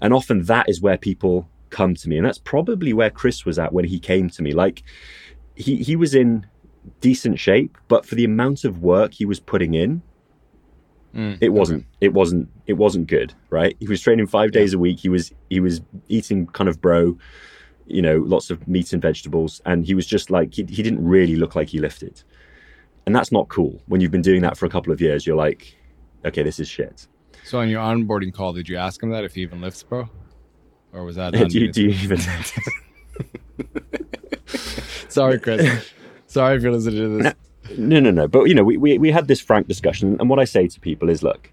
And 0.00 0.12
often 0.12 0.44
that 0.44 0.68
is 0.68 0.80
where 0.80 0.98
people 0.98 1.48
come 1.70 1.94
to 1.94 2.08
me. 2.08 2.16
And 2.16 2.26
that's 2.26 2.38
probably 2.38 2.92
where 2.92 3.10
Chris 3.10 3.44
was 3.44 3.58
at 3.58 3.72
when 3.72 3.84
he 3.84 3.98
came 3.98 4.28
to 4.30 4.42
me. 4.42 4.52
Like 4.52 4.82
he, 5.54 5.76
he 5.76 5.96
was 5.96 6.14
in 6.14 6.46
decent 7.00 7.38
shape, 7.38 7.78
but 7.88 8.06
for 8.06 8.14
the 8.14 8.24
amount 8.24 8.64
of 8.64 8.82
work 8.82 9.14
he 9.14 9.24
was 9.24 9.40
putting 9.40 9.74
in, 9.74 10.02
mm, 11.14 11.38
it 11.40 11.50
wasn't 11.50 11.82
okay. 11.82 11.88
it 12.00 12.12
wasn't 12.12 12.48
it 12.66 12.74
wasn't 12.74 13.06
good, 13.06 13.34
right? 13.50 13.76
He 13.80 13.88
was 13.88 14.00
training 14.00 14.26
five 14.26 14.52
days 14.52 14.72
yeah. 14.72 14.78
a 14.78 14.80
week. 14.80 15.00
He 15.00 15.08
was 15.08 15.32
he 15.50 15.60
was 15.60 15.80
eating 16.08 16.46
kind 16.46 16.68
of 16.68 16.80
bro, 16.80 17.16
you 17.88 18.02
know, 18.02 18.18
lots 18.18 18.50
of 18.50 18.66
meat 18.68 18.92
and 18.92 19.02
vegetables, 19.02 19.60
and 19.64 19.84
he 19.84 19.94
was 19.94 20.06
just 20.06 20.30
like 20.30 20.54
he, 20.54 20.64
he 20.64 20.82
didn't 20.82 21.04
really 21.04 21.36
look 21.36 21.54
like 21.56 21.68
he 21.68 21.78
lifted. 21.78 22.22
And 23.06 23.16
that's 23.16 23.32
not 23.32 23.48
cool. 23.48 23.82
When 23.86 24.00
you've 24.00 24.10
been 24.10 24.22
doing 24.22 24.42
that 24.42 24.56
for 24.56 24.66
a 24.66 24.68
couple 24.68 24.92
of 24.92 25.00
years, 25.00 25.26
you're 25.26 25.36
like, 25.36 25.74
okay, 26.24 26.42
this 26.42 26.60
is 26.60 26.68
shit. 26.68 27.06
So 27.44 27.58
on 27.60 27.70
your 27.70 27.80
onboarding 27.80 28.32
call, 28.34 28.52
did 28.52 28.68
you 28.68 28.76
ask 28.76 29.02
him 29.02 29.10
that 29.10 29.24
if 29.24 29.34
he 29.34 29.40
even 29.42 29.62
lifts, 29.62 29.82
bro? 29.82 30.08
Or 30.92 31.04
was 31.04 31.16
that? 31.16 31.32
do, 31.48 31.58
you, 31.58 31.72
do 31.72 31.82
you 31.82 31.90
even? 31.90 32.18
Sorry, 35.08 35.38
Chris. 35.38 35.90
Sorry 36.26 36.56
if 36.56 36.62
you're 36.62 36.72
listening 36.72 37.18
to 37.18 37.22
this. 37.22 37.34
No, 37.78 38.00
no, 38.00 38.10
no. 38.10 38.28
But 38.28 38.44
you 38.44 38.54
know, 38.54 38.64
we, 38.64 38.76
we 38.76 38.98
we 38.98 39.10
had 39.10 39.28
this 39.28 39.40
frank 39.40 39.68
discussion, 39.68 40.16
and 40.20 40.28
what 40.28 40.38
I 40.38 40.44
say 40.44 40.68
to 40.68 40.80
people 40.80 41.08
is, 41.08 41.22
look, 41.22 41.50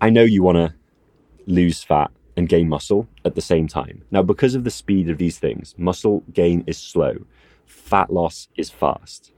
I 0.00 0.10
know 0.10 0.22
you 0.22 0.42
want 0.42 0.56
to 0.56 0.74
lose 1.46 1.82
fat 1.82 2.10
and 2.36 2.48
gain 2.48 2.68
muscle 2.68 3.08
at 3.24 3.34
the 3.34 3.40
same 3.40 3.66
time. 3.66 4.04
Now, 4.10 4.22
because 4.22 4.54
of 4.54 4.64
the 4.64 4.70
speed 4.70 5.08
of 5.08 5.18
these 5.18 5.38
things, 5.38 5.74
muscle 5.78 6.22
gain 6.32 6.64
is 6.66 6.76
slow, 6.76 7.24
fat 7.64 8.12
loss 8.12 8.48
is 8.56 8.70
fast. 8.70 9.32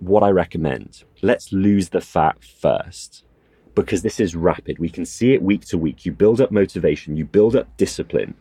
What 0.00 0.22
I 0.22 0.30
recommend, 0.30 1.04
let's 1.22 1.52
lose 1.52 1.88
the 1.88 2.00
fat 2.00 2.44
first 2.44 3.24
because 3.74 4.02
this 4.02 4.20
is 4.20 4.34
rapid. 4.34 4.78
We 4.78 4.88
can 4.88 5.06
see 5.06 5.32
it 5.32 5.42
week 5.42 5.64
to 5.66 5.78
week. 5.78 6.04
You 6.04 6.12
build 6.12 6.40
up 6.40 6.50
motivation, 6.50 7.16
you 7.16 7.24
build 7.24 7.56
up 7.56 7.76
discipline. 7.76 8.34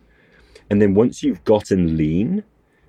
And 0.69 0.81
then 0.81 0.95
once 0.95 1.21
you've 1.23 1.43
gotten 1.43 1.97
lean, 1.97 2.43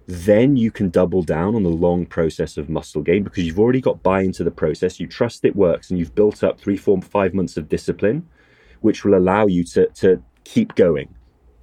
then 0.06 0.56
you 0.56 0.70
can 0.70 0.88
double 0.88 1.22
down 1.22 1.54
on 1.56 1.64
the 1.64 1.68
long 1.68 2.06
process 2.06 2.56
of 2.56 2.68
muscle 2.68 3.02
gain 3.02 3.24
because 3.24 3.44
you've 3.44 3.58
already 3.58 3.80
got 3.80 4.02
buy 4.02 4.22
into 4.22 4.44
the 4.44 4.50
process. 4.50 5.00
You 5.00 5.08
trust 5.08 5.44
it 5.44 5.56
works 5.56 5.90
and 5.90 5.98
you've 5.98 6.14
built 6.14 6.44
up 6.44 6.60
three, 6.60 6.76
four, 6.76 7.02
five 7.02 7.34
months 7.34 7.56
of 7.56 7.68
discipline, 7.68 8.26
which 8.80 9.04
will 9.04 9.16
allow 9.16 9.46
you 9.46 9.64
to, 9.64 9.88
to 9.88 10.22
keep 10.46 10.74
going 10.76 11.12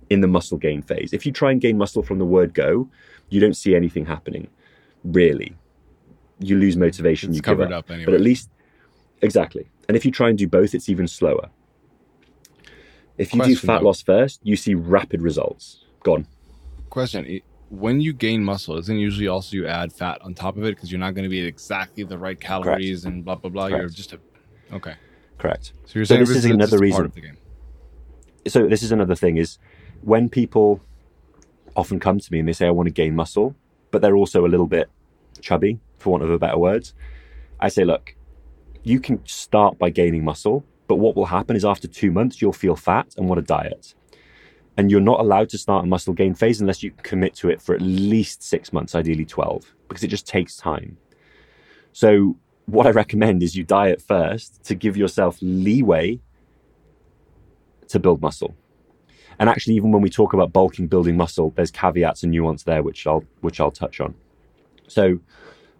in 0.09 0.21
the 0.21 0.27
muscle 0.27 0.57
gain 0.57 0.81
phase. 0.81 1.13
If 1.13 1.25
you 1.25 1.31
try 1.31 1.51
and 1.51 1.61
gain 1.61 1.77
muscle 1.77 2.03
from 2.03 2.19
the 2.19 2.25
word 2.25 2.53
go, 2.53 2.89
you 3.29 3.39
don't 3.39 3.55
see 3.55 3.75
anything 3.75 4.05
happening, 4.05 4.47
really. 5.03 5.55
You 6.39 6.57
lose 6.57 6.75
motivation, 6.75 7.29
it's 7.29 7.37
you 7.37 7.41
give 7.41 7.61
up. 7.61 7.71
up 7.71 7.89
anyway. 7.89 8.05
But 8.05 8.13
at 8.15 8.21
least, 8.21 8.49
exactly. 9.21 9.69
And 9.87 9.95
if 9.95 10.05
you 10.05 10.11
try 10.11 10.29
and 10.29 10.37
do 10.37 10.47
both, 10.47 10.75
it's 10.75 10.89
even 10.89 11.07
slower. 11.07 11.49
If 13.17 13.33
you 13.33 13.39
Question, 13.39 13.53
do 13.53 13.67
fat 13.67 13.79
though. 13.79 13.85
loss 13.85 14.01
first, 14.01 14.41
you 14.43 14.55
see 14.55 14.75
rapid 14.75 15.21
results. 15.21 15.85
Gone. 16.01 16.27
Question: 16.89 17.41
When 17.69 18.01
you 18.01 18.11
gain 18.11 18.43
muscle, 18.43 18.77
isn't 18.77 18.97
usually 18.97 19.27
also 19.27 19.55
you 19.55 19.67
add 19.67 19.93
fat 19.93 20.21
on 20.21 20.33
top 20.33 20.57
of 20.57 20.63
it 20.63 20.75
because 20.75 20.91
you're 20.91 20.99
not 20.99 21.13
going 21.13 21.23
to 21.23 21.29
be 21.29 21.39
at 21.39 21.47
exactly 21.47 22.03
the 22.03 22.17
right 22.17 22.39
calories 22.39 23.03
Correct. 23.03 23.15
and 23.15 23.23
blah 23.23 23.35
blah 23.35 23.49
blah. 23.49 23.67
Correct. 23.67 23.81
You're 23.81 23.89
just 23.89 24.13
a 24.13 24.19
okay. 24.73 24.95
Correct. 25.37 25.73
So 25.85 25.99
you're 25.99 26.05
saying 26.05 26.25
so 26.25 26.33
this, 26.33 26.43
is 26.43 26.51
another 26.51 26.79
reason. 26.79 27.11
So 28.47 28.67
this 28.67 28.83
is 28.83 28.91
another 28.91 29.15
thing: 29.15 29.37
is 29.37 29.57
when 30.01 30.29
people 30.29 30.81
often 31.75 31.99
come 31.99 32.19
to 32.19 32.31
me 32.31 32.39
and 32.39 32.47
they 32.47 32.53
say, 32.53 32.67
"I 32.67 32.71
want 32.71 32.87
to 32.87 32.93
gain 32.93 33.15
muscle," 33.15 33.55
but 33.91 34.01
they're 34.01 34.15
also 34.15 34.45
a 34.45 34.47
little 34.47 34.67
bit 34.67 34.89
chubby, 35.41 35.79
for 35.97 36.11
want 36.11 36.23
of 36.23 36.29
a 36.29 36.39
better 36.39 36.57
word, 36.57 36.89
I 37.59 37.69
say, 37.69 37.83
"Look, 37.83 38.15
you 38.83 38.99
can 38.99 39.25
start 39.25 39.79
by 39.79 39.89
gaining 39.89 40.23
muscle, 40.23 40.65
but 40.87 40.95
what 40.95 41.15
will 41.15 41.27
happen 41.27 41.55
is 41.55 41.65
after 41.65 41.87
two 41.87 42.11
months, 42.11 42.41
you'll 42.41 42.53
feel 42.53 42.75
fat 42.75 43.13
and 43.17 43.27
want 43.27 43.39
a 43.39 43.43
diet. 43.43 43.93
And 44.75 44.91
you're 44.91 44.99
not 44.99 45.19
allowed 45.19 45.49
to 45.49 45.57
start 45.57 45.85
a 45.85 45.87
muscle 45.87 46.13
gain 46.13 46.33
phase 46.33 46.59
unless 46.59 46.83
you 46.83 46.91
commit 47.03 47.35
to 47.35 47.49
it 47.49 47.61
for 47.61 47.75
at 47.75 47.81
least 47.81 48.43
six 48.43 48.73
months, 48.73 48.95
ideally 48.95 49.25
12, 49.25 49.73
because 49.87 50.03
it 50.03 50.07
just 50.07 50.27
takes 50.27 50.57
time. 50.57 50.97
So, 51.93 52.37
what 52.65 52.87
I 52.87 52.91
recommend 52.91 53.43
is 53.43 53.55
you 53.55 53.63
diet 53.63 54.01
first 54.01 54.63
to 54.65 54.75
give 54.75 54.97
yourself 54.97 55.37
leeway 55.41 56.19
to 57.89 57.99
build 57.99 58.21
muscle. 58.21 58.55
And 59.39 59.49
actually, 59.49 59.75
even 59.75 59.91
when 59.91 60.01
we 60.01 60.09
talk 60.09 60.33
about 60.33 60.53
bulking, 60.53 60.87
building 60.87 61.17
muscle, 61.17 61.51
there's 61.55 61.71
caveats 61.71 62.23
and 62.23 62.31
nuance 62.31 62.63
there, 62.63 62.83
which 62.83 63.07
I'll 63.07 63.23
which 63.41 63.59
I'll 63.59 63.71
touch 63.71 63.99
on. 63.99 64.13
So, 64.87 65.19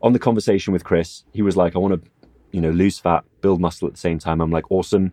on 0.01 0.13
the 0.13 0.19
conversation 0.19 0.73
with 0.73 0.83
Chris, 0.83 1.23
he 1.33 1.41
was 1.41 1.55
like, 1.55 1.75
"I 1.75 1.79
want 1.79 2.03
to 2.03 2.09
you 2.53 2.61
know, 2.61 2.69
lose 2.69 2.99
fat, 2.99 3.25
build 3.41 3.59
muscle 3.59 3.87
at 3.87 3.95
the 3.95 3.99
same 3.99 4.19
time. 4.19 4.39
I'm 4.39 4.51
like, 4.51 4.71
awesome. 4.71 5.11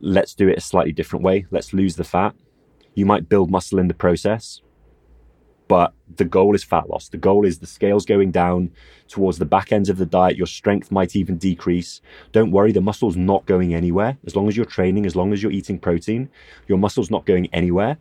Let's 0.00 0.34
do 0.34 0.48
it 0.48 0.58
a 0.58 0.60
slightly 0.60 0.90
different 0.90 1.24
way. 1.24 1.46
Let's 1.52 1.72
lose 1.72 1.94
the 1.94 2.02
fat. 2.02 2.34
You 2.94 3.06
might 3.06 3.28
build 3.28 3.50
muscle 3.50 3.78
in 3.78 3.88
the 3.88 3.94
process, 3.94 4.60
But 5.72 5.94
the 6.16 6.26
goal 6.26 6.54
is 6.54 6.62
fat 6.62 6.90
loss. 6.90 7.08
The 7.08 7.16
goal 7.16 7.46
is 7.46 7.60
the 7.60 7.66
scales 7.66 8.04
going 8.04 8.30
down 8.30 8.72
towards 9.08 9.38
the 9.38 9.46
back 9.46 9.72
ends 9.72 9.88
of 9.88 9.96
the 9.96 10.04
diet. 10.04 10.36
Your 10.36 10.46
strength 10.46 10.92
might 10.92 11.16
even 11.16 11.38
decrease. 11.38 12.02
Don't 12.30 12.50
worry, 12.50 12.72
the 12.72 12.82
muscle's 12.82 13.16
not 13.16 13.46
going 13.46 13.72
anywhere. 13.72 14.18
As 14.26 14.36
long 14.36 14.48
as 14.48 14.54
you're 14.54 14.66
training, 14.66 15.06
as 15.06 15.16
long 15.16 15.32
as 15.32 15.42
you're 15.42 15.50
eating 15.50 15.78
protein, 15.78 16.28
your 16.68 16.76
muscle's 16.76 17.10
not 17.10 17.24
going 17.24 17.48
anywhere 17.54 17.96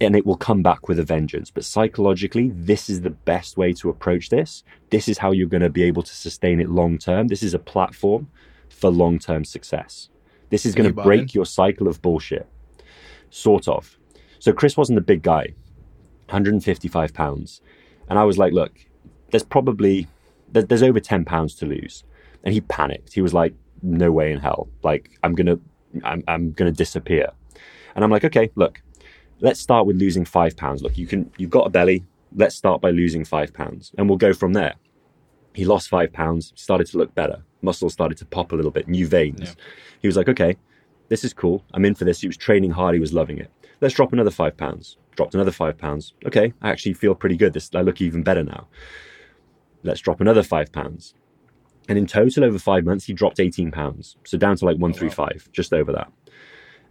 and 0.00 0.14
it 0.14 0.24
will 0.24 0.36
come 0.36 0.62
back 0.62 0.86
with 0.86 1.00
a 1.00 1.02
vengeance. 1.02 1.50
But 1.50 1.64
psychologically, 1.64 2.52
this 2.54 2.88
is 2.88 3.00
the 3.00 3.10
best 3.10 3.56
way 3.56 3.72
to 3.72 3.90
approach 3.90 4.28
this. 4.28 4.62
This 4.90 5.08
is 5.08 5.18
how 5.18 5.32
you're 5.32 5.48
going 5.48 5.62
to 5.62 5.70
be 5.70 5.82
able 5.82 6.04
to 6.04 6.14
sustain 6.14 6.60
it 6.60 6.70
long 6.70 6.96
term. 6.96 7.26
This 7.26 7.42
is 7.42 7.54
a 7.54 7.58
platform 7.58 8.28
for 8.68 8.88
long 8.88 9.18
term 9.18 9.44
success. 9.44 10.10
This 10.50 10.64
is 10.64 10.76
going 10.76 10.94
to 10.94 11.02
break 11.02 11.34
your 11.34 11.44
cycle 11.44 11.88
of 11.88 12.00
bullshit. 12.00 12.46
Sort 13.30 13.66
of. 13.66 13.98
So 14.38 14.52
Chris 14.52 14.76
wasn't 14.76 14.98
a 14.98 15.02
big 15.02 15.22
guy, 15.24 15.54
155 16.28 17.14
pounds. 17.14 17.60
And 18.08 18.18
I 18.18 18.24
was 18.24 18.38
like, 18.38 18.52
look, 18.52 18.72
there's 19.30 19.42
probably, 19.42 20.06
there's 20.52 20.82
over 20.82 21.00
10 21.00 21.24
pounds 21.24 21.54
to 21.56 21.66
lose. 21.66 22.04
And 22.44 22.54
he 22.54 22.60
panicked. 22.60 23.12
He 23.12 23.20
was 23.20 23.34
like, 23.34 23.54
no 23.82 24.10
way 24.10 24.32
in 24.32 24.38
hell. 24.38 24.68
Like, 24.82 25.10
I'm 25.22 25.34
going 25.34 25.46
to, 25.46 25.60
I'm, 26.04 26.22
I'm 26.28 26.52
going 26.52 26.70
to 26.72 26.76
disappear. 26.76 27.30
And 27.94 28.04
I'm 28.04 28.10
like, 28.10 28.24
okay, 28.24 28.50
look, 28.54 28.80
let's 29.40 29.60
start 29.60 29.86
with 29.86 29.96
losing 29.96 30.24
five 30.24 30.56
pounds. 30.56 30.82
Look, 30.82 30.96
you 30.96 31.06
can, 31.06 31.30
you've 31.38 31.50
got 31.50 31.66
a 31.66 31.70
belly. 31.70 32.04
Let's 32.34 32.54
start 32.54 32.80
by 32.80 32.90
losing 32.90 33.24
five 33.24 33.52
pounds 33.52 33.92
and 33.96 34.08
we'll 34.08 34.18
go 34.18 34.32
from 34.32 34.52
there. 34.52 34.74
He 35.54 35.64
lost 35.64 35.88
five 35.88 36.12
pounds, 36.12 36.52
started 36.56 36.86
to 36.88 36.98
look 36.98 37.14
better. 37.14 37.42
Muscles 37.62 37.92
started 37.92 38.18
to 38.18 38.26
pop 38.26 38.52
a 38.52 38.56
little 38.56 38.70
bit, 38.70 38.86
new 38.86 39.06
veins. 39.06 39.40
Yeah. 39.40 39.54
He 40.00 40.08
was 40.08 40.16
like, 40.16 40.28
okay, 40.28 40.56
this 41.08 41.24
is 41.24 41.32
cool. 41.32 41.64
I'm 41.74 41.84
in 41.84 41.94
for 41.94 42.04
this. 42.04 42.20
He 42.20 42.26
was 42.26 42.36
training 42.36 42.70
hard. 42.70 42.94
He 42.94 43.00
was 43.00 43.12
loving 43.12 43.38
it. 43.38 43.50
Let's 43.80 43.94
drop 43.94 44.12
another 44.12 44.30
five 44.30 44.56
pounds. 44.56 44.96
Dropped 45.18 45.34
another 45.34 45.50
five 45.50 45.76
pounds. 45.76 46.14
Okay, 46.24 46.52
I 46.62 46.70
actually 46.70 46.92
feel 46.92 47.12
pretty 47.12 47.36
good. 47.36 47.52
This 47.52 47.74
I 47.74 47.80
look 47.80 48.00
even 48.00 48.22
better 48.22 48.44
now. 48.44 48.68
Let's 49.82 50.00
drop 50.00 50.20
another 50.20 50.44
five 50.44 50.70
pounds. 50.70 51.12
And 51.88 51.98
in 51.98 52.06
total, 52.06 52.44
over 52.44 52.56
five 52.56 52.84
months, 52.84 53.04
he 53.06 53.14
dropped 53.14 53.40
18 53.40 53.72
pounds. 53.72 54.16
So 54.24 54.38
down 54.38 54.54
to 54.58 54.64
like 54.64 54.76
135, 54.76 55.18
oh, 55.18 55.34
wow. 55.34 55.40
just 55.50 55.72
over 55.72 55.90
that. 55.90 56.12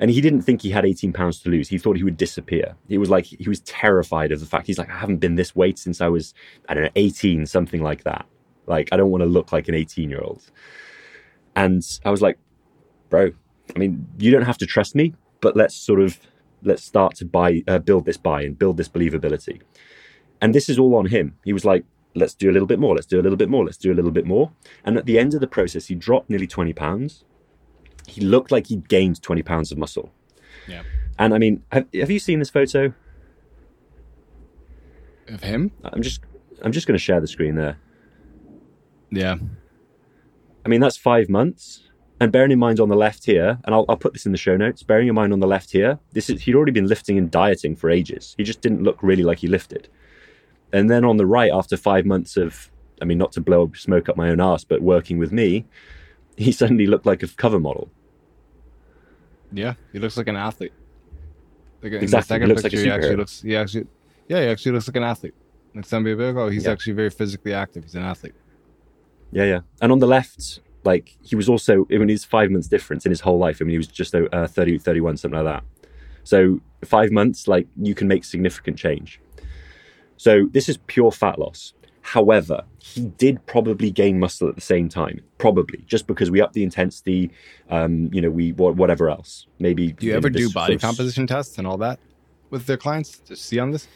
And 0.02 0.12
he 0.12 0.20
didn't 0.20 0.42
think 0.42 0.62
he 0.62 0.72
had 0.72 0.86
18 0.86 1.14
pounds 1.14 1.40
to 1.44 1.50
lose. 1.50 1.70
He 1.70 1.78
thought 1.78 1.96
he 1.96 2.04
would 2.04 2.18
disappear. 2.18 2.76
He 2.90 2.98
was 2.98 3.10
like, 3.10 3.24
he 3.24 3.48
was 3.48 3.62
terrified 3.62 4.34
of 4.34 4.42
the 4.42 4.46
fact 4.46 4.68
he's 4.68 4.78
like, 4.78 4.90
I 4.90 4.98
haven't 4.98 5.20
been 5.20 5.36
this 5.36 5.56
weight 5.56 5.80
since 5.80 6.02
I 6.02 6.10
was, 6.10 6.34
I 6.68 6.74
don't 6.74 6.84
know, 6.84 6.90
18, 6.98 7.46
something 7.46 7.82
like 7.82 8.04
that. 8.04 8.26
Like, 8.66 8.90
I 8.92 8.98
don't 8.98 9.10
want 9.10 9.22
to 9.22 9.30
look 9.30 9.54
like 9.54 9.70
an 9.70 9.74
18 9.74 10.10
year 10.10 10.20
old. 10.20 10.44
And 11.56 11.82
I 12.04 12.10
was 12.10 12.22
like, 12.22 12.38
bro, 13.10 13.32
I 13.74 13.80
mean, 13.80 14.06
you 14.18 14.32
don't 14.32 14.42
have 14.42 14.58
to 14.58 14.66
trust 14.66 14.96
me, 14.96 15.14
but 15.40 15.56
let's 15.56 15.76
sort 15.76 16.02
of, 16.02 16.20
let's 16.64 16.84
start 16.84 17.16
to 17.16 17.26
buy, 17.26 17.64
uh, 17.68 17.80
build 17.80 18.06
this 18.06 18.18
buy 18.18 18.42
and 18.42 18.58
build 18.58 18.78
this 18.78 18.90
believability. 18.90 19.62
And 20.42 20.54
this 20.54 20.70
is 20.70 20.78
all 20.78 20.96
on 20.96 21.08
him. 21.08 21.38
He 21.44 21.54
was 21.54 21.66
like, 21.66 21.84
let's 22.16 22.34
do 22.34 22.50
a 22.50 22.54
little 22.54 22.68
bit 22.68 22.80
more, 22.80 22.96
let's 22.96 23.08
do 23.08 23.20
a 23.20 23.24
little 23.24 23.38
bit 23.38 23.50
more, 23.50 23.66
let's 23.66 23.78
do 23.78 23.92
a 23.92 23.96
little 23.96 24.12
bit 24.12 24.26
more. 24.26 24.52
And 24.84 24.98
at 24.98 25.06
the 25.06 25.20
end 25.20 25.34
of 25.34 25.42
the 25.42 25.48
process, 25.48 25.88
he 25.88 25.96
dropped 25.96 26.30
nearly 26.30 26.48
20 26.48 26.74
pounds 26.74 27.24
he 28.08 28.22
looked 28.22 28.52
like 28.52 28.68
he'd 28.68 28.88
gained 28.88 29.22
20 29.22 29.44
pounds 29.44 29.72
of 29.72 29.78
muscle. 29.78 30.12
Yeah. 30.68 30.84
And 31.20 31.34
I 31.34 31.38
mean, 31.38 31.64
have, 31.72 31.88
have 31.94 32.10
you 32.10 32.20
seen 32.20 32.40
this 32.40 32.50
photo? 32.50 32.94
Of 35.28 35.44
him? 35.44 35.72
I'm 35.84 36.02
just 36.02 36.22
I'm 36.64 36.72
just 36.72 36.88
going 36.88 36.98
to 36.98 37.04
share 37.04 37.20
the 37.20 37.28
screen 37.28 37.56
there. 37.56 37.78
Yeah. 39.12 39.36
I 40.66 40.70
mean, 40.70 40.80
that's 40.80 40.98
five 40.98 41.30
months. 41.30 41.87
And 42.20 42.32
bearing 42.32 42.52
in 42.52 42.58
mind 42.58 42.80
on 42.80 42.90
the 42.90 42.96
left 42.96 43.26
here, 43.26 43.60
and 43.64 43.76
I'll, 43.76 43.86
I'll 43.88 43.98
put 43.98 44.14
this 44.14 44.26
in 44.26 44.32
the 44.32 44.38
show 44.38 44.58
notes, 44.58 44.82
bearing 44.82 45.08
in 45.08 45.14
mind 45.14 45.34
on 45.34 45.40
the 45.40 45.48
left 45.48 45.72
here, 45.72 46.00
this 46.14 46.30
is 46.30 46.42
he'd 46.42 46.56
already 46.56 46.72
been 46.72 46.88
lifting 46.88 47.18
and 47.18 47.30
dieting 47.30 47.76
for 47.76 47.90
ages. 47.90 48.34
He 48.38 48.44
just 48.44 48.62
didn't 48.62 48.84
look 48.84 48.98
really 49.04 49.24
like 49.24 49.40
he 49.40 49.48
lifted. 49.48 49.88
And 50.74 50.90
then 50.90 51.06
on 51.06 51.18
the 51.18 51.26
right, 51.26 51.52
after 51.54 51.78
five 51.78 52.06
months 52.06 52.36
of, 52.36 52.72
I 53.02 53.06
mean, 53.06 53.20
not 53.20 53.32
to 53.34 53.42
blow 53.42 53.72
smoke 53.76 54.10
up 54.10 54.18
my 54.18 54.30
own 54.30 54.42
ass, 54.42 54.64
but 54.64 54.82
working 54.82 55.20
with 55.20 55.32
me, 55.32 55.66
he 56.38 56.52
suddenly 56.62 56.88
looked 56.88 57.06
like 57.06 57.22
a 57.22 57.28
cover 57.28 57.60
model. 57.60 57.90
Yeah, 59.52 59.76
he 59.94 60.00
looks 60.00 60.18
like 60.18 60.28
an 60.28 60.36
athlete. 60.36 60.74
Like 61.82 61.94
exactly. 61.94 62.40
he 62.40 62.46
looks 62.48 62.64
picture, 62.64 62.78
like 62.78 62.86
he 62.86 62.92
actually 62.92 63.16
looks. 63.16 63.42
He 63.42 63.56
actually, 63.56 63.88
yeah, 64.28 64.42
he 64.42 64.48
actually 64.48 64.72
looks 64.74 64.88
like 64.88 64.96
an 64.96 65.04
athlete. 65.04 65.36
Like 65.76 65.86
Sambia 65.86 66.16
Bigo, 66.16 66.52
he's 66.52 66.66
yeah. 66.66 66.72
actually 66.72 66.94
very 66.94 67.12
physically 67.12 67.54
active. 67.54 67.84
He's 67.84 67.96
an 67.96 68.04
athlete. 68.04 68.34
Yeah, 69.32 69.44
yeah. 69.44 69.60
And 69.82 69.92
on 69.92 70.00
the 70.00 70.08
left, 70.08 70.60
like 70.88 71.18
he 71.22 71.36
was 71.36 71.50
also, 71.50 71.86
I 71.92 71.98
mean, 71.98 72.08
he's 72.08 72.24
five 72.24 72.50
months 72.50 72.70
difference 72.70 73.06
in 73.06 73.12
his 73.12 73.20
whole 73.20 73.38
life. 73.38 73.58
I 73.60 73.66
mean, 73.66 73.72
he 73.72 73.78
was 73.78 73.88
just 73.88 74.16
uh, 74.16 74.48
30, 74.48 74.80
31, 74.80 75.18
something 75.18 75.44
like 75.44 75.54
that. 75.54 75.64
So 76.24 76.62
five 76.86 77.12
months, 77.12 77.46
like 77.48 77.68
you 77.76 77.94
can 77.94 78.08
make 78.08 78.24
significant 78.24 78.78
change. 78.78 79.20
So 80.16 80.48
this 80.52 80.70
is 80.70 80.78
pure 80.88 81.12
fat 81.12 81.38
loss. 81.40 81.74
However, 82.02 82.64
he 82.80 83.02
did 83.02 83.46
probably 83.48 83.92
gain 83.92 84.18
muscle 84.18 84.48
at 84.48 84.56
the 84.56 84.62
same 84.62 84.88
time, 84.88 85.20
probably 85.40 85.84
just 85.88 86.08
because 86.08 86.32
we 86.32 86.40
upped 86.40 86.54
the 86.54 86.64
intensity. 86.64 87.32
Um, 87.70 88.10
you 88.14 88.22
know, 88.22 88.30
we 88.30 88.54
whatever 88.54 89.10
else. 89.10 89.46
Maybe. 89.60 89.92
Do 89.92 90.08
you 90.08 90.16
ever 90.16 90.30
do 90.30 90.50
body 90.50 90.76
of, 90.76 90.82
composition 90.82 91.28
tests 91.28 91.58
and 91.58 91.68
all 91.68 91.78
that 91.80 92.00
with 92.50 92.66
their 92.66 92.78
clients 92.78 93.20
to 93.20 93.36
see 93.36 93.60
on 93.60 93.72
this? 93.72 93.90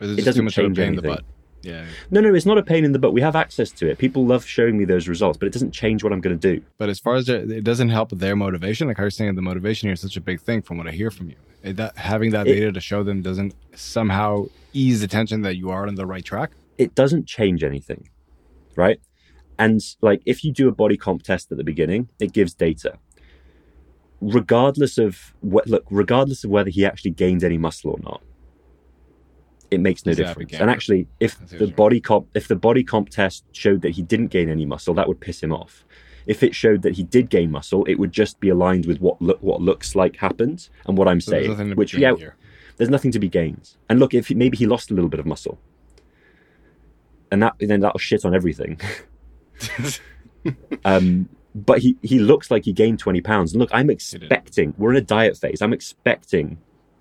Or 0.00 0.06
is 0.06 0.12
it, 0.12 0.20
it 0.20 0.24
doesn't 0.24 0.48
change 0.48 0.78
anything. 0.78 1.18
Yeah. 1.66 1.84
No, 2.10 2.20
no, 2.20 2.34
it's 2.34 2.46
not 2.46 2.58
a 2.58 2.62
pain 2.62 2.84
in 2.84 2.92
the 2.92 2.98
butt. 2.98 3.12
We 3.12 3.20
have 3.20 3.36
access 3.36 3.70
to 3.72 3.90
it. 3.90 3.98
People 3.98 4.24
love 4.24 4.44
showing 4.44 4.78
me 4.78 4.84
those 4.84 5.08
results, 5.08 5.36
but 5.36 5.46
it 5.46 5.52
doesn't 5.52 5.72
change 5.72 6.04
what 6.04 6.12
I'm 6.12 6.20
going 6.20 6.38
to 6.38 6.54
do. 6.54 6.64
But 6.78 6.88
as 6.88 7.00
far 7.00 7.14
as 7.14 7.28
it 7.28 7.64
doesn't 7.64 7.88
help 7.88 8.10
their 8.10 8.36
motivation, 8.36 8.88
like 8.88 9.00
I 9.00 9.04
was 9.04 9.16
saying, 9.16 9.34
the 9.34 9.42
motivation 9.42 9.88
here 9.88 9.94
is 9.94 10.00
such 10.00 10.16
a 10.16 10.20
big 10.20 10.40
thing 10.40 10.62
from 10.62 10.78
what 10.78 10.86
I 10.86 10.92
hear 10.92 11.10
from 11.10 11.28
you. 11.30 11.36
It, 11.62 11.76
that, 11.76 11.96
having 11.96 12.30
that 12.30 12.46
it, 12.46 12.54
data 12.54 12.72
to 12.72 12.80
show 12.80 13.02
them 13.02 13.22
doesn't 13.22 13.54
somehow 13.74 14.46
ease 14.72 15.00
the 15.00 15.08
tension 15.08 15.42
that 15.42 15.56
you 15.56 15.70
are 15.70 15.86
on 15.88 15.96
the 15.96 16.06
right 16.06 16.24
track 16.24 16.52
it 16.78 16.94
doesn't 16.94 17.26
change 17.26 17.62
anything, 17.64 18.08
right? 18.74 19.00
And 19.58 19.80
like 20.02 20.22
if 20.26 20.44
you 20.44 20.52
do 20.52 20.68
a 20.68 20.72
body 20.72 20.96
comp 20.96 21.22
test 21.22 21.50
at 21.50 21.58
the 21.58 21.64
beginning, 21.64 22.08
it 22.18 22.32
gives 22.32 22.54
data. 22.54 22.98
Regardless 24.20 24.98
of 24.98 25.34
what 25.40 25.66
look, 25.66 25.84
regardless 25.90 26.44
of 26.44 26.50
whether 26.50 26.70
he 26.70 26.84
actually 26.84 27.10
gained 27.12 27.44
any 27.44 27.58
muscle 27.58 27.92
or 27.92 27.98
not, 28.02 28.22
it 29.70 29.80
makes 29.80 30.06
no 30.06 30.14
difference. 30.14 30.52
And 30.54 30.70
actually, 30.70 31.06
if 31.20 31.38
the 31.48 31.66
body 31.66 32.00
comp 32.00 32.28
if 32.34 32.48
the 32.48 32.56
body 32.56 32.84
comp 32.84 33.10
test 33.10 33.44
showed 33.52 33.82
that 33.82 33.90
he 33.90 34.02
didn't 34.02 34.28
gain 34.28 34.48
any 34.48 34.64
muscle, 34.64 34.94
that 34.94 35.08
would 35.08 35.20
piss 35.20 35.42
him 35.42 35.52
off. 35.52 35.84
If 36.26 36.42
it 36.42 36.54
showed 36.54 36.82
that 36.82 36.94
he 36.94 37.04
did 37.04 37.30
gain 37.30 37.50
muscle, 37.50 37.84
it 37.84 37.94
would 37.94 38.12
just 38.12 38.40
be 38.40 38.48
aligned 38.48 38.86
with 38.86 39.00
what 39.00 39.20
look, 39.22 39.40
what 39.42 39.60
looks 39.60 39.94
like 39.94 40.16
happened 40.16 40.68
and 40.86 40.98
what 40.98 41.08
I'm 41.08 41.20
so 41.20 41.30
saying. 41.32 41.76
Which 41.76 41.94
yeah, 41.94 42.14
here. 42.16 42.36
there's 42.76 42.90
nothing 42.90 43.12
to 43.12 43.18
be 43.18 43.28
gained. 43.28 43.76
And 43.88 44.00
look, 44.00 44.14
if 44.14 44.30
maybe 44.30 44.56
he 44.56 44.66
lost 44.66 44.90
a 44.90 44.94
little 44.94 45.10
bit 45.10 45.20
of 45.20 45.26
muscle, 45.26 45.58
and 47.30 47.42
that 47.42 47.54
then 47.58 47.80
that'll 47.80 47.98
shit 47.98 48.24
on 48.24 48.34
everything. 48.34 48.80
um, 50.84 51.28
but 51.54 51.78
he 51.78 51.96
he 52.02 52.18
looks 52.18 52.50
like 52.50 52.64
he 52.64 52.72
gained 52.72 52.98
twenty 52.98 53.20
pounds. 53.20 53.52
And 53.52 53.60
look, 53.60 53.70
I'm 53.72 53.90
expecting 53.90 54.74
we're 54.78 54.90
in 54.90 54.96
a 54.96 55.00
diet 55.00 55.36
phase. 55.36 55.62
I'm 55.62 55.72
expecting 55.72 56.58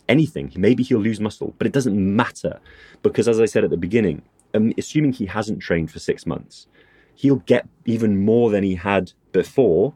anything. 0.10 0.52
Maybe 0.56 0.84
he'll 0.84 1.00
lose 1.00 1.20
muscle, 1.20 1.54
but 1.58 1.68
it 1.68 1.74
doesn't 1.74 1.96
matter 1.96 2.60
because, 3.04 3.28
as 3.28 3.40
I 3.40 3.46
said 3.46 3.64
at 3.64 3.70
the 3.70 3.78
beginning, 3.78 4.22
um, 4.54 4.74
assuming 4.78 5.14
he 5.14 5.26
hasn't 5.26 5.60
trained 5.62 5.92
for 5.92 6.00
six 6.00 6.26
months, 6.26 6.68
he'll 7.16 7.38
get 7.38 7.68
even 7.86 8.24
more 8.24 8.50
than 8.50 8.64
he 8.64 8.76
had 8.76 9.12
before 9.32 9.94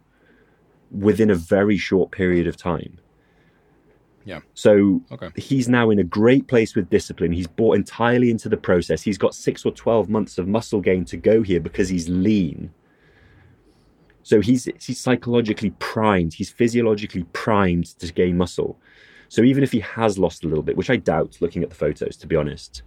within 0.91 1.29
a 1.29 1.35
very 1.35 1.77
short 1.77 2.11
period 2.11 2.47
of 2.47 2.57
time. 2.57 2.99
Yeah. 4.25 4.41
So 4.53 5.01
okay. 5.11 5.29
he's 5.35 5.67
now 5.67 5.89
in 5.89 5.99
a 5.99 6.03
great 6.03 6.47
place 6.47 6.75
with 6.75 6.89
discipline. 6.89 7.31
He's 7.31 7.47
bought 7.47 7.77
entirely 7.77 8.29
into 8.29 8.49
the 8.49 8.57
process. 8.57 9.01
He's 9.01 9.17
got 9.17 9.33
six 9.33 9.65
or 9.65 9.71
12 9.71 10.09
months 10.09 10.37
of 10.37 10.47
muscle 10.47 10.81
gain 10.81 11.05
to 11.05 11.17
go 11.17 11.41
here 11.41 11.59
because 11.59 11.89
he's 11.89 12.09
lean. 12.09 12.71
So 14.23 14.41
he's, 14.41 14.67
he's 14.79 14.99
psychologically 14.99 15.71
primed, 15.79 16.33
he's 16.35 16.51
physiologically 16.51 17.23
primed 17.33 17.97
to 17.99 18.13
gain 18.13 18.37
muscle. 18.37 18.77
So 19.29 19.43
even 19.43 19.63
if 19.63 19.71
he 19.71 19.79
has 19.79 20.17
lost 20.17 20.43
a 20.43 20.47
little 20.47 20.63
bit, 20.63 20.75
which 20.75 20.89
I 20.89 20.97
doubt 20.97 21.37
looking 21.39 21.63
at 21.63 21.69
the 21.69 21.75
photos, 21.75 22.17
to 22.17 22.27
be 22.27 22.35
honest, 22.35 22.81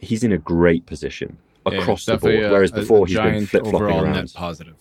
he's 0.00 0.24
in 0.24 0.32
a 0.32 0.38
great 0.38 0.86
position 0.86 1.36
across 1.66 2.06
yeah, 2.06 2.14
the 2.14 2.20
board. 2.20 2.44
A, 2.44 2.50
whereas 2.50 2.72
before 2.72 3.06
he's 3.06 3.18
been 3.18 3.46
flip 3.46 3.64
flopping 3.64 3.82
around. 3.82 4.12
Net 4.12 4.32
positive. 4.34 4.76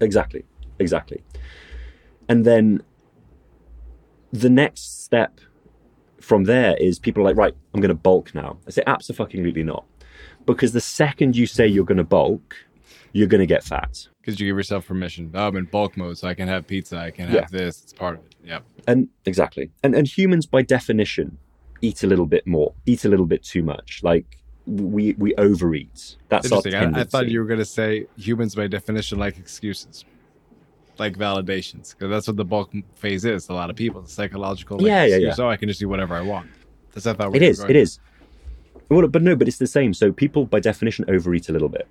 Exactly, 0.00 0.44
exactly. 0.78 1.22
And 2.28 2.44
then 2.44 2.82
the 4.32 4.48
next 4.48 5.02
step 5.02 5.40
from 6.20 6.44
there 6.44 6.76
is 6.76 6.98
people 6.98 7.22
are 7.22 7.26
like, 7.26 7.36
right, 7.36 7.54
I'm 7.74 7.80
going 7.80 7.88
to 7.88 7.94
bulk 7.94 8.34
now. 8.34 8.58
I 8.66 8.70
say, 8.70 8.82
absolutely 8.86 9.64
not. 9.64 9.84
Because 10.46 10.72
the 10.72 10.80
second 10.80 11.36
you 11.36 11.46
say 11.46 11.66
you're 11.66 11.84
going 11.84 11.98
to 11.98 12.04
bulk, 12.04 12.56
you're 13.12 13.28
going 13.28 13.40
to 13.40 13.46
get 13.46 13.62
fat. 13.62 14.08
Because 14.20 14.38
you 14.38 14.46
give 14.46 14.56
yourself 14.56 14.86
permission. 14.86 15.30
Oh, 15.34 15.48
I'm 15.48 15.56
in 15.56 15.64
bulk 15.64 15.96
mode, 15.96 16.18
so 16.18 16.28
I 16.28 16.34
can 16.34 16.48
have 16.48 16.66
pizza. 16.66 16.98
I 16.98 17.10
can 17.10 17.26
have 17.26 17.34
yeah. 17.34 17.46
this. 17.50 17.82
It's 17.82 17.92
part 17.92 18.18
of 18.18 18.24
it. 18.26 18.34
Yep. 18.44 18.64
And 18.86 19.08
exactly. 19.26 19.70
And 19.82 19.94
and 19.94 20.06
humans, 20.06 20.46
by 20.46 20.62
definition, 20.62 21.38
eat 21.80 22.02
a 22.02 22.06
little 22.06 22.26
bit 22.26 22.46
more, 22.46 22.72
eat 22.86 23.04
a 23.04 23.08
little 23.08 23.26
bit 23.26 23.42
too 23.42 23.62
much. 23.62 24.00
Like 24.02 24.38
we 24.66 25.14
we 25.14 25.34
overeat. 25.36 26.16
That's 26.28 26.50
our 26.52 26.62
tendency. 26.62 26.98
I, 26.98 27.02
I 27.02 27.04
thought 27.04 27.28
you 27.28 27.40
were 27.40 27.46
going 27.46 27.58
to 27.58 27.64
say 27.64 28.06
humans, 28.16 28.54
by 28.54 28.66
definition, 28.66 29.18
like 29.18 29.38
excuses 29.38 30.04
like 30.98 31.16
validations 31.16 31.90
because 31.90 32.10
that's 32.10 32.26
what 32.26 32.36
the 32.36 32.44
bulk 32.44 32.72
phase 32.94 33.24
is. 33.24 33.48
A 33.48 33.54
lot 33.54 33.70
of 33.70 33.76
people, 33.76 34.00
the 34.02 34.08
psychological. 34.08 34.78
Like, 34.78 34.86
yeah, 34.86 35.04
yeah, 35.04 35.16
yeah. 35.16 35.34
So 35.34 35.48
I 35.48 35.56
can 35.56 35.68
just 35.68 35.80
do 35.80 35.88
whatever 35.88 36.14
I 36.14 36.20
want. 36.20 36.50
That's 36.92 37.06
I 37.06 37.14
thought 37.14 37.34
it 37.34 37.42
is. 37.42 37.60
It 37.60 37.76
is. 37.76 37.98
Well, 38.88 39.06
but 39.08 39.22
no, 39.22 39.34
but 39.34 39.48
it's 39.48 39.58
the 39.58 39.66
same. 39.66 39.94
So 39.94 40.12
people, 40.12 40.44
by 40.44 40.60
definition, 40.60 41.04
overeat 41.08 41.48
a 41.48 41.52
little 41.52 41.68
bit. 41.68 41.88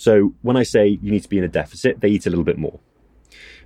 So 0.00 0.32
when 0.40 0.56
I 0.56 0.62
say 0.62 0.98
you 1.02 1.10
need 1.10 1.24
to 1.24 1.28
be 1.28 1.36
in 1.36 1.44
a 1.44 1.48
deficit, 1.48 2.00
they 2.00 2.08
eat 2.08 2.24
a 2.24 2.30
little 2.30 2.44
bit 2.44 2.56
more. 2.56 2.80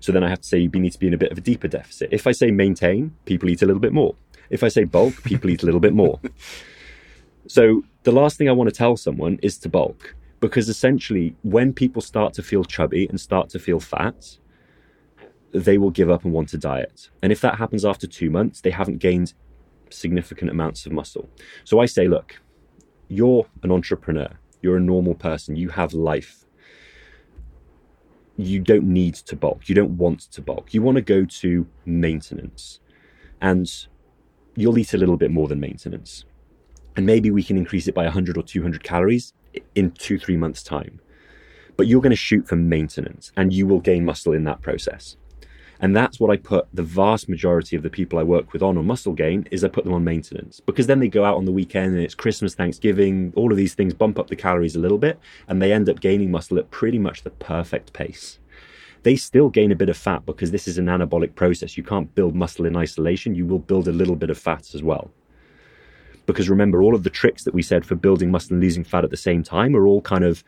So 0.00 0.10
then 0.10 0.24
I 0.24 0.28
have 0.28 0.40
to 0.40 0.48
say 0.48 0.58
you 0.58 0.68
need 0.68 0.90
to 0.90 0.98
be 0.98 1.06
in 1.06 1.14
a 1.14 1.16
bit 1.16 1.30
of 1.30 1.38
a 1.38 1.40
deeper 1.40 1.68
deficit. 1.68 2.08
If 2.10 2.26
I 2.26 2.32
say 2.32 2.50
maintain, 2.50 3.14
people 3.24 3.48
eat 3.50 3.62
a 3.62 3.66
little 3.66 3.80
bit 3.80 3.92
more. 3.92 4.16
If 4.50 4.64
I 4.64 4.68
say 4.68 4.82
bulk, 4.82 5.22
people 5.22 5.48
eat 5.48 5.62
a 5.62 5.66
little 5.66 5.80
bit 5.80 5.94
more. 5.94 6.20
So 7.46 7.82
the 8.04 8.10
last 8.10 8.38
thing 8.38 8.48
I 8.48 8.52
want 8.52 8.70
to 8.70 8.74
tell 8.74 8.96
someone 8.96 9.38
is 9.42 9.58
to 9.58 9.68
bulk 9.68 10.14
because 10.40 10.70
essentially 10.70 11.36
when 11.42 11.74
people 11.74 12.00
start 12.00 12.32
to 12.34 12.42
feel 12.42 12.64
chubby 12.64 13.06
and 13.06 13.20
start 13.20 13.50
to 13.50 13.58
feel 13.58 13.80
fat, 13.80 14.38
they 15.52 15.76
will 15.76 15.90
give 15.90 16.08
up 16.08 16.24
and 16.24 16.32
want 16.32 16.48
to 16.48 16.56
diet. 16.56 17.10
And 17.22 17.30
if 17.30 17.42
that 17.42 17.58
happens 17.58 17.84
after 17.84 18.06
two 18.06 18.30
months, 18.30 18.62
they 18.62 18.70
haven't 18.70 18.96
gained 18.96 19.34
significant 19.90 20.50
amounts 20.50 20.86
of 20.86 20.92
muscle. 20.92 21.28
So 21.64 21.80
I 21.80 21.84
say, 21.84 22.08
look, 22.08 22.40
you're 23.08 23.46
an 23.62 23.70
entrepreneur, 23.70 24.30
you're 24.64 24.78
a 24.78 24.80
normal 24.80 25.14
person, 25.14 25.54
you 25.54 25.68
have 25.68 25.92
life. 25.92 26.44
You 28.36 28.58
don't 28.60 28.84
need 28.84 29.14
to 29.14 29.36
bulk, 29.36 29.68
you 29.68 29.74
don't 29.74 29.96
want 29.96 30.20
to 30.32 30.42
bulk. 30.42 30.74
You 30.74 30.82
want 30.82 30.96
to 30.96 31.02
go 31.02 31.24
to 31.24 31.66
maintenance, 31.84 32.80
and 33.40 33.70
you'll 34.56 34.78
eat 34.78 34.94
a 34.94 34.98
little 34.98 35.16
bit 35.16 35.30
more 35.30 35.46
than 35.46 35.60
maintenance. 35.60 36.24
And 36.96 37.06
maybe 37.06 37.30
we 37.30 37.42
can 37.42 37.58
increase 37.58 37.86
it 37.88 37.94
by 37.94 38.04
100 38.04 38.36
or 38.36 38.42
200 38.42 38.82
calories 38.82 39.34
in 39.74 39.90
two, 39.92 40.18
three 40.18 40.36
months' 40.36 40.62
time. 40.62 41.00
But 41.76 41.86
you're 41.86 42.00
going 42.00 42.10
to 42.10 42.16
shoot 42.16 42.48
for 42.48 42.56
maintenance 42.56 43.32
and 43.36 43.52
you 43.52 43.66
will 43.66 43.80
gain 43.80 44.04
muscle 44.04 44.32
in 44.32 44.44
that 44.44 44.62
process. 44.62 45.16
And 45.80 45.94
that's 45.96 46.20
what 46.20 46.30
I 46.30 46.36
put 46.36 46.66
the 46.72 46.82
vast 46.82 47.28
majority 47.28 47.76
of 47.76 47.82
the 47.82 47.90
people 47.90 48.18
I 48.18 48.22
work 48.22 48.52
with 48.52 48.62
on 48.62 48.78
on 48.78 48.86
muscle 48.86 49.12
gain 49.12 49.46
is 49.50 49.64
I 49.64 49.68
put 49.68 49.84
them 49.84 49.92
on 49.92 50.04
maintenance 50.04 50.60
because 50.60 50.86
then 50.86 51.00
they 51.00 51.08
go 51.08 51.24
out 51.24 51.36
on 51.36 51.44
the 51.44 51.52
weekend 51.52 51.94
and 51.94 52.02
it's 52.02 52.14
Christmas, 52.14 52.54
Thanksgiving, 52.54 53.32
all 53.36 53.50
of 53.50 53.56
these 53.56 53.74
things 53.74 53.92
bump 53.92 54.18
up 54.18 54.28
the 54.28 54.36
calories 54.36 54.76
a 54.76 54.80
little 54.80 54.98
bit 54.98 55.18
and 55.48 55.60
they 55.60 55.72
end 55.72 55.88
up 55.88 56.00
gaining 56.00 56.30
muscle 56.30 56.58
at 56.58 56.70
pretty 56.70 56.98
much 56.98 57.22
the 57.22 57.30
perfect 57.30 57.92
pace. 57.92 58.38
They 59.02 59.16
still 59.16 59.50
gain 59.50 59.70
a 59.70 59.76
bit 59.76 59.90
of 59.90 59.98
fat 59.98 60.24
because 60.24 60.50
this 60.50 60.66
is 60.66 60.78
an 60.78 60.86
anabolic 60.86 61.34
process. 61.34 61.76
You 61.76 61.82
can't 61.82 62.14
build 62.14 62.34
muscle 62.34 62.64
in 62.64 62.74
isolation. 62.74 63.34
You 63.34 63.44
will 63.44 63.58
build 63.58 63.86
a 63.86 63.92
little 63.92 64.16
bit 64.16 64.30
of 64.30 64.38
fat 64.38 64.74
as 64.74 64.82
well. 64.82 65.10
Because 66.24 66.48
remember, 66.48 66.82
all 66.82 66.94
of 66.94 67.02
the 67.02 67.10
tricks 67.10 67.44
that 67.44 67.52
we 67.52 67.60
said 67.60 67.84
for 67.84 67.96
building 67.96 68.30
muscle 68.30 68.54
and 68.54 68.62
losing 68.62 68.82
fat 68.82 69.04
at 69.04 69.10
the 69.10 69.16
same 69.18 69.42
time 69.42 69.76
are 69.76 69.86
all 69.86 70.00
kind 70.00 70.24
of 70.24 70.42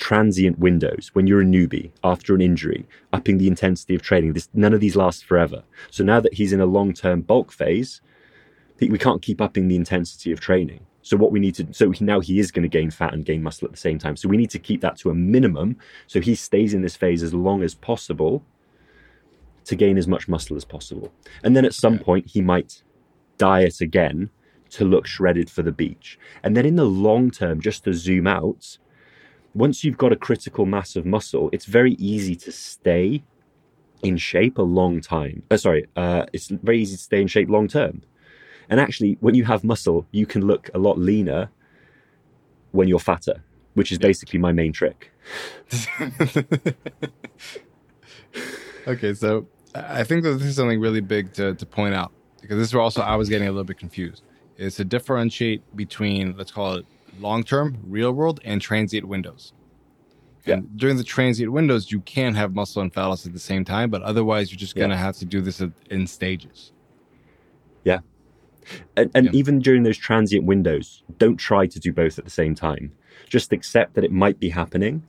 transient 0.00 0.58
windows 0.58 1.10
when 1.12 1.26
you're 1.26 1.42
a 1.42 1.44
newbie 1.44 1.92
after 2.02 2.34
an 2.34 2.40
injury, 2.40 2.86
upping 3.12 3.38
the 3.38 3.46
intensity 3.46 3.94
of 3.94 4.02
training. 4.02 4.32
This, 4.32 4.48
none 4.54 4.72
of 4.72 4.80
these 4.80 4.96
last 4.96 5.24
forever. 5.24 5.62
So 5.90 6.02
now 6.02 6.20
that 6.20 6.34
he's 6.34 6.52
in 6.52 6.60
a 6.60 6.66
long 6.66 6.92
term 6.92 7.20
bulk 7.20 7.52
phase, 7.52 8.00
we 8.80 8.98
can't 8.98 9.22
keep 9.22 9.40
upping 9.40 9.68
the 9.68 9.76
intensity 9.76 10.32
of 10.32 10.40
training. 10.40 10.86
So 11.02 11.16
what 11.16 11.32
we 11.32 11.40
need 11.40 11.54
to, 11.56 11.72
so 11.72 11.92
now 12.00 12.20
he 12.20 12.38
is 12.38 12.50
going 12.50 12.62
to 12.62 12.68
gain 12.68 12.90
fat 12.90 13.12
and 13.12 13.24
gain 13.24 13.42
muscle 13.42 13.66
at 13.66 13.72
the 13.72 13.78
same 13.78 13.98
time. 13.98 14.16
So 14.16 14.28
we 14.28 14.36
need 14.36 14.50
to 14.50 14.58
keep 14.58 14.80
that 14.80 14.96
to 14.98 15.10
a 15.10 15.14
minimum. 15.14 15.76
So 16.06 16.20
he 16.20 16.34
stays 16.34 16.74
in 16.74 16.82
this 16.82 16.96
phase 16.96 17.22
as 17.22 17.34
long 17.34 17.62
as 17.62 17.74
possible 17.74 18.42
to 19.64 19.76
gain 19.76 19.98
as 19.98 20.08
much 20.08 20.28
muscle 20.28 20.56
as 20.56 20.64
possible. 20.64 21.12
And 21.44 21.54
then 21.54 21.64
at 21.64 21.74
some 21.74 21.98
point 21.98 22.26
he 22.26 22.40
might 22.40 22.82
diet 23.38 23.80
again 23.80 24.30
to 24.70 24.84
look 24.84 25.06
shredded 25.06 25.50
for 25.50 25.62
the 25.62 25.72
beach. 25.72 26.18
And 26.42 26.56
then 26.56 26.64
in 26.64 26.76
the 26.76 26.84
long 26.84 27.30
term, 27.30 27.60
just 27.60 27.84
to 27.84 27.92
zoom 27.92 28.26
out, 28.26 28.78
once 29.54 29.84
you've 29.84 29.98
got 29.98 30.12
a 30.12 30.16
critical 30.16 30.66
mass 30.66 30.96
of 30.96 31.04
muscle, 31.04 31.50
it's 31.52 31.64
very 31.64 31.94
easy 31.94 32.36
to 32.36 32.52
stay 32.52 33.22
in 34.02 34.16
shape 34.16 34.58
a 34.58 34.62
long 34.62 35.00
time. 35.00 35.42
Uh, 35.50 35.56
sorry, 35.56 35.86
uh, 35.96 36.26
it's 36.32 36.48
very 36.48 36.80
easy 36.80 36.96
to 36.96 37.02
stay 37.02 37.20
in 37.20 37.26
shape 37.26 37.48
long 37.48 37.68
term. 37.68 38.02
And 38.68 38.78
actually, 38.80 39.16
when 39.20 39.34
you 39.34 39.44
have 39.44 39.64
muscle, 39.64 40.06
you 40.12 40.26
can 40.26 40.46
look 40.46 40.70
a 40.74 40.78
lot 40.78 40.98
leaner 40.98 41.50
when 42.70 42.86
you're 42.86 43.00
fatter, 43.00 43.42
which 43.74 43.90
is 43.90 43.98
basically 43.98 44.38
my 44.38 44.52
main 44.52 44.72
trick. 44.72 45.12
okay, 48.86 49.12
so 49.14 49.48
I 49.74 50.04
think 50.04 50.22
that 50.22 50.34
this 50.34 50.46
is 50.46 50.56
something 50.56 50.80
really 50.80 51.00
big 51.00 51.32
to, 51.34 51.54
to 51.54 51.66
point 51.66 51.94
out 51.94 52.12
because 52.40 52.58
this 52.58 52.68
is 52.68 52.74
also 52.74 53.02
I 53.02 53.16
was 53.16 53.28
getting 53.28 53.48
a 53.48 53.50
little 53.50 53.64
bit 53.64 53.78
confused. 53.78 54.22
Is 54.56 54.76
to 54.76 54.84
differentiate 54.84 55.62
between 55.76 56.36
let's 56.36 56.52
call 56.52 56.74
it 56.74 56.86
long 57.18 57.44
term, 57.44 57.78
real 57.84 58.12
world, 58.12 58.40
and 58.44 58.60
transient 58.60 59.06
windows. 59.06 59.52
Yeah. 60.46 60.54
And 60.54 60.76
during 60.76 60.96
the 60.96 61.04
transient 61.04 61.52
windows, 61.52 61.92
you 61.92 62.00
can 62.00 62.34
have 62.34 62.54
muscle 62.54 62.82
and 62.82 62.92
fat 62.92 63.06
loss 63.06 63.26
at 63.26 63.32
the 63.32 63.38
same 63.38 63.64
time, 63.64 63.90
but 63.90 64.02
otherwise, 64.02 64.50
you're 64.50 64.58
just 64.58 64.74
going 64.74 64.90
to 64.90 64.96
yeah. 64.96 65.02
have 65.02 65.16
to 65.16 65.24
do 65.24 65.40
this 65.40 65.62
in 65.90 66.06
stages. 66.06 66.72
Yeah. 67.84 67.98
And, 68.96 69.10
and 69.14 69.26
yeah. 69.26 69.32
even 69.32 69.58
during 69.58 69.82
those 69.82 69.98
transient 69.98 70.44
windows, 70.44 71.02
don't 71.18 71.36
try 71.36 71.66
to 71.66 71.78
do 71.78 71.92
both 71.92 72.18
at 72.18 72.24
the 72.24 72.30
same 72.30 72.54
time. 72.54 72.92
Just 73.28 73.52
accept 73.52 73.94
that 73.94 74.04
it 74.04 74.12
might 74.12 74.38
be 74.38 74.48
happening 74.48 75.02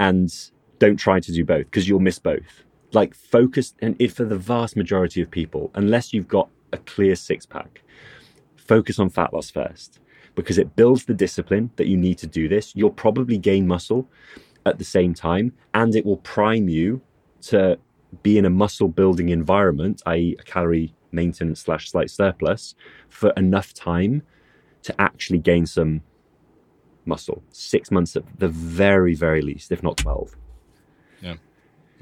and 0.00 0.32
don't 0.78 0.96
try 0.96 1.20
to 1.20 1.32
do 1.32 1.44
both 1.44 1.66
because 1.66 1.88
you'll 1.88 2.00
miss 2.00 2.18
both. 2.18 2.64
Like, 2.92 3.14
focus, 3.14 3.74
and 3.80 3.96
if 3.98 4.14
for 4.14 4.24
the 4.24 4.36
vast 4.36 4.76
majority 4.76 5.22
of 5.22 5.30
people, 5.30 5.70
unless 5.74 6.12
you've 6.12 6.28
got 6.28 6.48
a 6.72 6.78
clear 6.78 7.14
six 7.14 7.46
pack, 7.46 7.82
focus 8.56 8.98
on 8.98 9.08
fat 9.08 9.32
loss 9.32 9.50
first 9.50 10.00
because 10.34 10.58
it 10.58 10.74
builds 10.76 11.04
the 11.04 11.14
discipline 11.14 11.70
that 11.76 11.86
you 11.86 11.96
need 11.96 12.18
to 12.18 12.26
do 12.26 12.48
this. 12.48 12.74
You'll 12.74 12.90
probably 12.90 13.38
gain 13.38 13.66
muscle 13.66 14.08
at 14.64 14.78
the 14.78 14.84
same 14.84 15.14
time, 15.14 15.52
and 15.74 15.94
it 15.94 16.04
will 16.04 16.18
prime 16.18 16.68
you 16.68 17.00
to 17.42 17.78
be 18.22 18.38
in 18.38 18.44
a 18.44 18.50
muscle 18.50 18.88
building 18.88 19.30
environment, 19.30 20.02
i.e., 20.06 20.36
a 20.38 20.42
calorie 20.42 20.94
maintenance 21.12 21.60
slash 21.60 21.90
slight 21.90 22.10
surplus, 22.10 22.74
for 23.08 23.30
enough 23.36 23.74
time 23.74 24.22
to 24.82 25.00
actually 25.00 25.38
gain 25.38 25.66
some 25.66 26.02
muscle. 27.04 27.42
Six 27.50 27.90
months 27.90 28.16
at 28.16 28.24
the 28.38 28.48
very, 28.48 29.14
very 29.14 29.42
least, 29.42 29.72
if 29.72 29.82
not 29.82 29.96
12. 29.96 30.36
Yeah. 31.20 31.34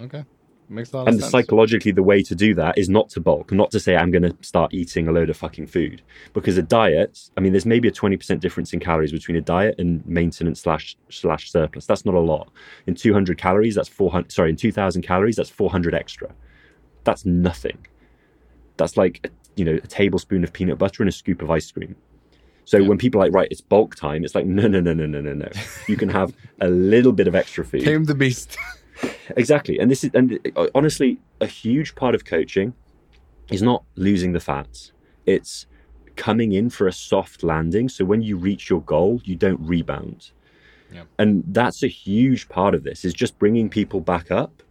Okay. 0.01 0.25
Makes 0.73 0.93
a 0.93 0.99
lot 0.99 1.09
and 1.09 1.21
psychologically, 1.21 1.91
the 1.91 2.03
way 2.03 2.23
to 2.23 2.35
do 2.37 2.55
that 2.55 2.79
is 2.79 2.89
not 2.89 3.09
to 3.11 3.21
bulk, 3.21 3.51
not 3.51 3.73
to 3.73 3.81
say 3.81 3.97
I'm 3.97 4.13
going 4.13 4.23
to 4.23 4.37
start 4.41 4.73
eating 4.73 5.09
a 5.09 5.13
load 5.13 5.29
of 5.29 5.37
fucking 5.37 5.67
food. 5.67 6.01
Because 6.33 6.57
a 6.57 6.63
diet, 6.63 7.29
I 7.37 7.41
mean, 7.41 7.53
there's 7.53 7.67
maybe 7.67 7.89
a 7.89 7.93
20% 7.93 8.39
difference 8.39 8.73
in 8.73 8.79
calories 8.79 9.11
between 9.11 9.37
a 9.37 9.41
diet 9.41 9.75
and 9.79 10.07
maintenance 10.07 10.61
slash 10.61 10.97
slash 11.09 11.51
surplus. 11.51 11.87
That's 11.87 12.05
not 12.05 12.15
a 12.15 12.21
lot. 12.21 12.53
In 12.87 12.95
200 12.95 13.37
calories, 13.37 13.75
that's 13.75 13.89
400. 13.89 14.31
Sorry, 14.31 14.51
in 14.51 14.57
2,000 14.57 15.03
calories, 15.03 15.35
that's 15.35 15.51
400 15.51 15.93
extra. 15.93 16.33
That's 17.03 17.25
nothing. 17.25 17.85
That's 18.77 18.97
like 18.97 19.29
you 19.57 19.65
know 19.65 19.75
a 19.75 19.87
tablespoon 19.89 20.45
of 20.45 20.53
peanut 20.53 20.79
butter 20.79 21.03
and 21.03 21.09
a 21.09 21.13
scoop 21.13 21.43
of 21.43 21.51
ice 21.51 21.69
cream. 21.73 21.97
So 22.65 22.79
yeah. 22.79 22.87
when 22.87 22.99
people 22.99 23.21
are 23.21 23.25
like, 23.25 23.35
right, 23.35 23.49
it's 23.51 23.61
bulk 23.61 23.97
time, 23.97 24.25
it's 24.25 24.37
like, 24.37 24.47
no, 24.47 24.69
no, 24.69 24.79
no, 24.79 24.93
no, 24.93 25.05
no, 25.05 25.21
no, 25.21 25.35
no. 25.35 25.49
You 25.89 25.97
can 25.97 26.09
have 26.11 26.33
a 26.61 26.69
little 26.69 27.11
bit 27.11 27.27
of 27.27 27.35
extra 27.35 27.65
food. 27.65 27.83
Tame 27.83 28.05
the 28.05 28.15
beast. 28.15 28.57
exactly. 29.37 29.79
And 29.79 29.91
this 29.91 30.05
is, 30.05 30.11
and 30.15 30.39
honestly, 30.75 31.19
a 31.41 31.47
huge 31.47 31.95
part 31.95 32.15
of 32.15 32.25
coaching 32.25 32.75
is 33.51 33.63
not 33.63 33.85
losing 33.97 34.33
the 34.33 34.41
fats. 34.41 34.93
It's 35.27 35.67
coming 36.17 36.53
in 36.53 36.71
for 36.71 36.87
a 36.87 36.93
soft 36.93 37.43
landing. 37.43 37.89
So 37.89 38.05
when 38.05 38.23
you 38.23 38.37
reach 38.37 38.69
your 38.69 38.83
goal, 38.83 39.21
you 39.25 39.37
don't 39.37 39.61
rebound. 39.61 40.33
Yeah. 40.93 41.05
And 41.19 41.45
that's 41.47 41.83
a 41.83 41.89
huge 41.89 42.49
part 42.49 42.75
of 42.75 42.83
this 42.83 43.05
is 43.05 43.15
just 43.15 43.39
bringing 43.39 43.69
people 43.69 44.01
back 44.01 44.31
up 44.31 44.63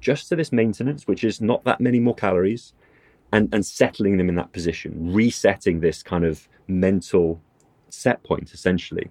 just 0.00 0.28
to 0.28 0.36
this 0.36 0.52
maintenance, 0.52 1.06
which 1.06 1.22
is 1.22 1.40
not 1.40 1.64
that 1.64 1.80
many 1.80 2.00
more 2.00 2.14
calories 2.14 2.72
and, 3.32 3.52
and 3.52 3.64
settling 3.64 4.16
them 4.16 4.28
in 4.28 4.34
that 4.36 4.52
position, 4.52 5.12
resetting 5.12 5.80
this 5.80 6.02
kind 6.02 6.24
of 6.24 6.48
mental 6.66 7.40
set 7.90 8.22
point 8.22 8.52
essentially. 8.52 9.10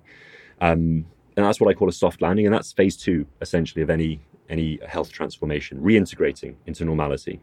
Um, 0.62 1.06
and 1.38 1.46
that's 1.46 1.60
what 1.60 1.70
I 1.70 1.74
call 1.74 1.90
a 1.90 1.94
soft 1.94 2.22
landing. 2.22 2.46
And 2.46 2.54
that's 2.54 2.72
phase 2.72 2.98
two 2.98 3.26
essentially 3.42 3.82
of 3.82 3.90
any 3.90 4.20
any 4.50 4.80
health 4.88 5.12
transformation, 5.12 5.80
reintegrating 5.82 6.56
into 6.66 6.86
normality. 6.86 7.42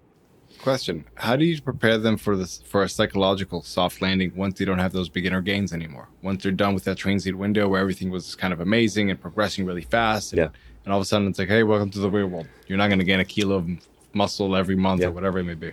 Question: 0.61 1.05
How 1.15 1.35
do 1.35 1.45
you 1.45 1.61
prepare 1.61 1.99
them 1.99 2.17
for 2.17 2.37
this 2.37 2.63
for 2.63 2.83
a 2.83 2.89
psychological 2.89 3.63
soft 3.63 4.01
landing 4.01 4.33
once 4.37 4.59
they 4.59 4.65
don't 4.65 4.79
have 4.79 4.93
those 4.93 5.09
beginner 5.09 5.41
gains 5.41 5.73
anymore? 5.73 6.09
Once 6.23 6.43
they're 6.43 6.53
done 6.53 6.75
with 6.75 6.85
that 6.85 6.97
transient 6.97 7.39
window 7.39 7.69
where 7.69 7.81
everything 7.81 8.11
was 8.11 8.35
kind 8.37 8.53
of 8.53 8.61
amazing 8.61 9.11
and 9.11 9.21
progressing 9.21 9.65
really 9.65 9.83
fast, 9.83 10.33
and, 10.33 10.39
yeah. 10.39 10.49
and 10.85 10.93
all 10.93 11.01
of 11.01 11.03
a 11.03 11.07
sudden 11.07 11.29
it's 11.29 11.39
like, 11.39 11.49
hey, 11.49 11.63
welcome 11.63 11.91
to 11.91 11.99
the 11.99 12.11
real 12.11 12.27
world. 12.27 12.47
You're 12.67 12.79
not 12.79 12.89
going 12.89 12.99
to 12.99 13.05
gain 13.05 13.19
a 13.19 13.25
kilo 13.25 13.57
of 13.57 13.69
muscle 14.13 14.55
every 14.55 14.77
month 14.77 15.01
yeah. 15.01 15.09
or 15.09 15.11
whatever 15.11 15.39
it 15.39 15.45
may 15.45 15.55
be. 15.55 15.73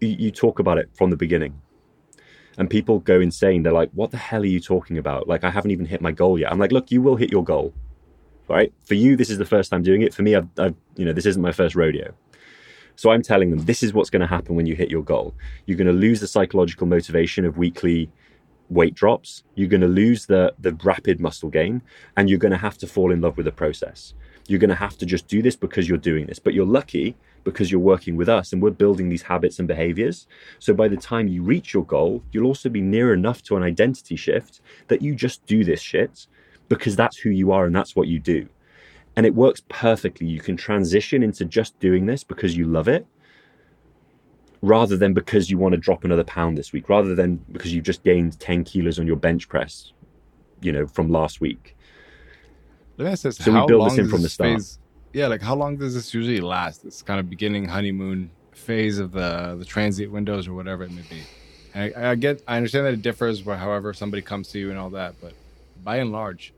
You, 0.00 0.08
you 0.08 0.30
talk 0.30 0.60
about 0.60 0.78
it 0.78 0.88
from 0.94 1.10
the 1.10 1.16
beginning, 1.16 1.60
and 2.56 2.70
people 2.70 3.00
go 3.00 3.20
insane. 3.20 3.64
They're 3.64 3.72
like, 3.72 3.90
"What 3.92 4.12
the 4.12 4.16
hell 4.16 4.42
are 4.42 4.46
you 4.46 4.60
talking 4.60 4.96
about? 4.96 5.28
Like, 5.28 5.44
I 5.44 5.50
haven't 5.50 5.72
even 5.72 5.84
hit 5.84 6.00
my 6.00 6.12
goal 6.12 6.38
yet." 6.38 6.50
I'm 6.50 6.58
like, 6.58 6.72
"Look, 6.72 6.90
you 6.90 7.02
will 7.02 7.16
hit 7.16 7.30
your 7.30 7.44
goal 7.44 7.74
right? 8.48 8.72
For 8.84 8.94
you, 8.94 9.16
this 9.16 9.30
is 9.30 9.38
the 9.38 9.44
first 9.44 9.70
time 9.70 9.82
doing 9.82 10.02
it. 10.02 10.14
For 10.14 10.22
me, 10.22 10.34
I've, 10.34 10.48
I've 10.58 10.74
you 10.96 11.04
know, 11.04 11.12
this 11.12 11.26
isn't 11.26 11.42
my 11.42 11.52
first 11.52 11.74
rodeo. 11.74 12.14
So 12.96 13.10
I'm 13.10 13.22
telling 13.22 13.50
them 13.50 13.60
this 13.60 13.82
is 13.82 13.92
what's 13.92 14.10
going 14.10 14.22
to 14.22 14.26
happen 14.26 14.56
when 14.56 14.66
you 14.66 14.74
hit 14.74 14.90
your 14.90 15.04
goal. 15.04 15.34
You're 15.66 15.78
going 15.78 15.86
to 15.86 15.92
lose 15.92 16.20
the 16.20 16.26
psychological 16.26 16.86
motivation 16.86 17.44
of 17.44 17.56
weekly 17.56 18.10
weight 18.70 18.94
drops. 18.94 19.44
You're 19.54 19.68
going 19.68 19.82
to 19.82 19.88
lose 19.88 20.26
the 20.26 20.52
the 20.58 20.72
rapid 20.82 21.20
muscle 21.20 21.48
gain, 21.48 21.82
and 22.16 22.28
you're 22.28 22.38
going 22.38 22.52
to 22.52 22.58
have 22.58 22.78
to 22.78 22.86
fall 22.86 23.12
in 23.12 23.20
love 23.20 23.36
with 23.36 23.46
the 23.46 23.52
process. 23.52 24.14
You're 24.48 24.58
going 24.58 24.70
to 24.70 24.74
have 24.76 24.96
to 24.98 25.06
just 25.06 25.28
do 25.28 25.42
this 25.42 25.56
because 25.56 25.88
you're 25.88 25.98
doing 25.98 26.26
this. 26.26 26.38
But 26.38 26.54
you're 26.54 26.66
lucky 26.66 27.16
because 27.44 27.70
you're 27.70 27.80
working 27.80 28.16
with 28.16 28.28
us 28.28 28.52
and 28.52 28.62
we're 28.62 28.70
building 28.70 29.08
these 29.08 29.22
habits 29.22 29.58
and 29.58 29.68
behaviors. 29.68 30.26
So 30.58 30.74
by 30.74 30.88
the 30.88 30.96
time 30.96 31.28
you 31.28 31.42
reach 31.42 31.72
your 31.72 31.84
goal, 31.84 32.22
you'll 32.32 32.46
also 32.46 32.68
be 32.68 32.80
near 32.80 33.12
enough 33.12 33.42
to 33.44 33.56
an 33.56 33.62
identity 33.62 34.16
shift 34.16 34.60
that 34.88 35.02
you 35.02 35.14
just 35.14 35.44
do 35.46 35.64
this 35.64 35.80
shit 35.80 36.26
because 36.68 36.96
that's 36.96 37.16
who 37.16 37.30
you 37.30 37.52
are 37.52 37.66
and 37.66 37.74
that's 37.74 37.96
what 37.96 38.08
you 38.08 38.18
do. 38.18 38.48
And 39.16 39.26
it 39.26 39.34
works 39.34 39.62
perfectly. 39.68 40.26
You 40.26 40.40
can 40.40 40.56
transition 40.56 41.22
into 41.22 41.44
just 41.44 41.78
doing 41.80 42.06
this 42.06 42.22
because 42.22 42.56
you 42.56 42.66
love 42.66 42.88
it 42.88 43.06
rather 44.62 44.96
than 44.96 45.14
because 45.14 45.50
you 45.50 45.58
want 45.58 45.72
to 45.72 45.78
drop 45.78 46.04
another 46.04 46.24
pound 46.24 46.58
this 46.58 46.72
week, 46.72 46.88
rather 46.88 47.14
than 47.14 47.36
because 47.52 47.72
you've 47.72 47.84
just 47.84 48.02
gained 48.02 48.38
10 48.40 48.64
kilos 48.64 48.98
on 48.98 49.06
your 49.06 49.16
bench 49.16 49.48
press, 49.48 49.92
you 50.60 50.72
know, 50.72 50.86
from 50.86 51.10
last 51.10 51.40
week. 51.40 51.76
Let 52.96 53.04
me 53.04 53.10
ask 53.12 53.22
this. 53.22 53.36
So 53.36 53.52
we 53.52 53.66
build 53.66 53.90
this 53.90 53.98
in 53.98 54.08
from 54.08 54.22
the 54.22 54.28
start. 54.28 54.54
phase- 54.54 54.78
yeah, 55.12 55.26
like 55.26 55.40
how 55.40 55.54
long 55.54 55.76
does 55.76 55.94
this 55.94 56.12
usually 56.12 56.40
last? 56.40 56.82
This 56.82 57.02
kind 57.02 57.18
of 57.20 57.30
beginning 57.30 57.66
honeymoon 57.66 58.30
phase 58.52 58.98
of 58.98 59.12
the 59.12 59.56
the 59.58 59.64
transient 59.64 60.12
windows 60.12 60.46
or 60.48 60.54
whatever 60.54 60.82
it 60.82 60.90
may 60.90 61.02
be. 61.02 61.22
And 61.74 61.94
I, 61.96 62.10
I 62.10 62.14
get, 62.14 62.42
I 62.46 62.56
understand 62.56 62.86
that 62.86 62.94
it 62.94 63.02
differs 63.02 63.44
where, 63.44 63.56
however, 63.56 63.92
somebody 63.94 64.22
comes 64.22 64.48
to 64.48 64.58
you 64.58 64.70
and 64.70 64.78
all 64.78 64.90
that, 64.90 65.14
but 65.20 65.32
by 65.84 65.96
and 65.98 66.12
large, 66.12 66.52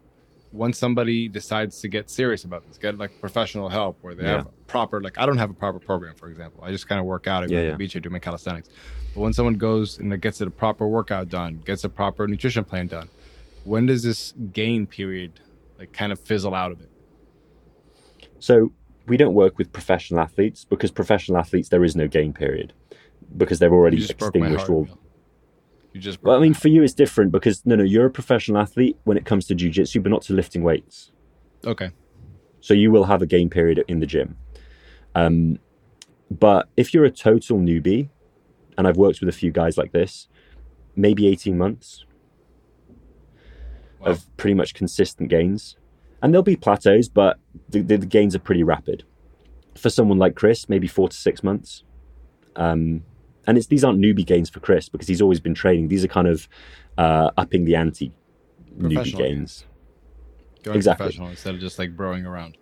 once 0.53 0.79
somebody 0.79 1.29
decides 1.29 1.81
to 1.81 1.89
get 1.89 2.11
serious 2.11 2.45
about 2.45 2.67
this, 2.67 2.77
get 2.77 2.99
like 2.99 3.21
professional 3.21 3.69
help, 3.69 3.99
where 4.03 4.15
they 4.15 4.25
have 4.27 4.49
proper, 4.67 5.01
like 5.01 5.17
I 5.19 5.27
don't 5.27 5.39
have 5.39 5.51
a 5.51 5.55
proper 5.55 5.79
program, 5.79 6.15
for 6.17 6.29
example. 6.29 6.65
I 6.65 6.71
just 6.73 6.89
kind 6.89 6.99
of 6.99 7.07
work 7.07 7.27
out, 7.27 7.45
I 7.45 7.47
go 7.47 7.55
Yeah, 7.55 7.61
to 7.61 7.65
yeah. 7.67 7.71
the 7.73 7.79
beach, 7.79 7.97
I 7.97 8.01
do 8.01 8.11
my 8.11 8.19
calisthenics. 8.19 8.69
But 9.15 9.21
when 9.21 9.33
someone 9.33 9.55
goes 9.55 9.99
and 9.99 10.21
gets 10.21 10.41
a 10.41 10.51
proper 10.51 10.89
workout 10.89 11.29
done, 11.29 11.63
gets 11.65 11.85
a 11.85 11.89
proper 11.89 12.27
nutrition 12.27 12.65
plan 12.65 12.89
done, 12.89 13.09
when 13.65 13.87
does 13.87 14.03
this 14.03 14.33
gain 14.53 14.87
period 14.87 15.41
like 15.79 15.93
kind 15.93 16.11
of 16.13 16.19
fizzle 16.19 16.55
out 16.55 16.73
of 16.73 16.81
it? 16.81 16.91
So 18.41 18.73
we 19.07 19.17
don't 19.17 19.35
work 19.35 19.59
with 19.59 19.73
professional 19.73 20.21
athletes 20.21 20.65
because 20.65 20.91
professional 20.91 21.39
athletes 21.39 21.69
there 21.69 21.85
is 21.85 21.95
no 21.95 22.09
gain 22.09 22.33
period 22.33 22.73
because 23.37 23.59
they've 23.61 23.73
already 23.73 23.97
You 23.99 24.03
just 24.07 24.19
broke 24.19 24.35
my 24.37 24.49
extinguished 24.53 24.71
all. 24.71 24.99
You 25.93 26.01
just 26.01 26.23
Well, 26.23 26.37
I 26.37 26.41
mean, 26.41 26.55
for 26.55 26.69
you 26.69 26.83
it's 26.83 26.95
different 26.95 27.33
because 27.33 27.65
no, 27.67 27.75
no, 27.77 27.85
you're 27.85 28.07
a 28.07 28.11
professional 28.11 28.61
athlete 28.61 28.97
when 29.05 29.17
it 29.17 29.25
comes 29.25 29.47
to 29.47 29.55
jujitsu, 29.55 30.03
but 30.03 30.11
not 30.11 30.23
to 30.23 30.33
lifting 30.35 30.63
weights. 30.63 31.13
okay. 31.67 31.91
So 32.63 32.75
you 32.75 32.91
will 32.91 33.05
have 33.05 33.23
a 33.23 33.27
gain 33.27 33.49
period 33.49 33.83
in 33.89 34.01
the 34.01 34.07
gym. 34.07 34.37
Um, 35.15 35.59
but 36.31 36.69
if 36.77 36.93
you're 36.93 37.07
a 37.07 37.11
total 37.11 37.59
newbie, 37.59 38.11
and 38.77 38.87
I've 38.87 38.99
worked 38.99 39.21
with 39.21 39.29
a 39.31 39.33
few 39.33 39.51
guys 39.51 39.79
like 39.79 39.93
this, 39.93 40.29
maybe 40.95 41.27
18 41.27 41.57
months 41.57 42.05
Wow. 43.99 44.09
of 44.13 44.37
pretty 44.37 44.55
much 44.55 44.75
consistent 44.75 45.29
gains. 45.31 45.77
And 46.23 46.33
there'll 46.33 46.43
be 46.43 46.57
plateaus, 46.57 47.09
but 47.09 47.39
the, 47.69 47.81
the, 47.81 47.97
the 47.99 48.07
gains 48.07 48.35
are 48.35 48.39
pretty 48.41 48.63
rapid. 48.63 49.05
For 49.77 49.89
someone 49.91 50.19
like 50.19 50.35
Chris, 50.35 50.69
maybe 50.69 50.87
four 50.87 51.09
to 51.09 51.17
six 51.17 51.43
months. 51.43 51.83
Um, 52.57 53.05
and 53.47 53.57
it's 53.59 53.67
these 53.69 53.85
aren't 53.85 53.99
newbie 53.99 54.27
gains 54.27 54.51
for 54.51 54.61
Chris 54.61 54.89
because 54.89 55.09
he's 55.09 55.23
always 55.23 55.41
been 55.41 55.55
training. 55.55 55.89
These 55.89 56.05
are 56.05 56.09
kind 56.09 56.29
of 56.29 56.49
uh, 56.99 57.31
upping 57.37 57.65
the 57.65 57.77
ante 57.77 58.13
newbie 58.79 59.17
gains. 59.17 59.65
Going 60.63 60.77
Exactly. 60.77 61.05
professional 61.05 61.29
instead 61.29 61.55
of 61.55 61.61
just 61.61 61.79
like 61.79 61.97
broing 61.97 62.27
around. 62.27 62.59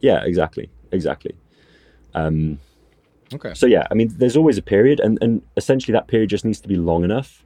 Yeah, 0.00 0.24
exactly, 0.24 0.70
exactly. 0.92 1.34
Um, 2.14 2.58
Okay. 3.32 3.54
So 3.54 3.66
yeah, 3.66 3.86
I 3.90 3.94
mean, 3.94 4.12
there's 4.16 4.36
always 4.36 4.58
a 4.58 4.62
period, 4.62 5.00
and, 5.00 5.18
and 5.20 5.42
essentially 5.56 5.92
that 5.92 6.06
period 6.08 6.30
just 6.30 6.44
needs 6.44 6.60
to 6.60 6.68
be 6.68 6.76
long 6.76 7.04
enough 7.04 7.44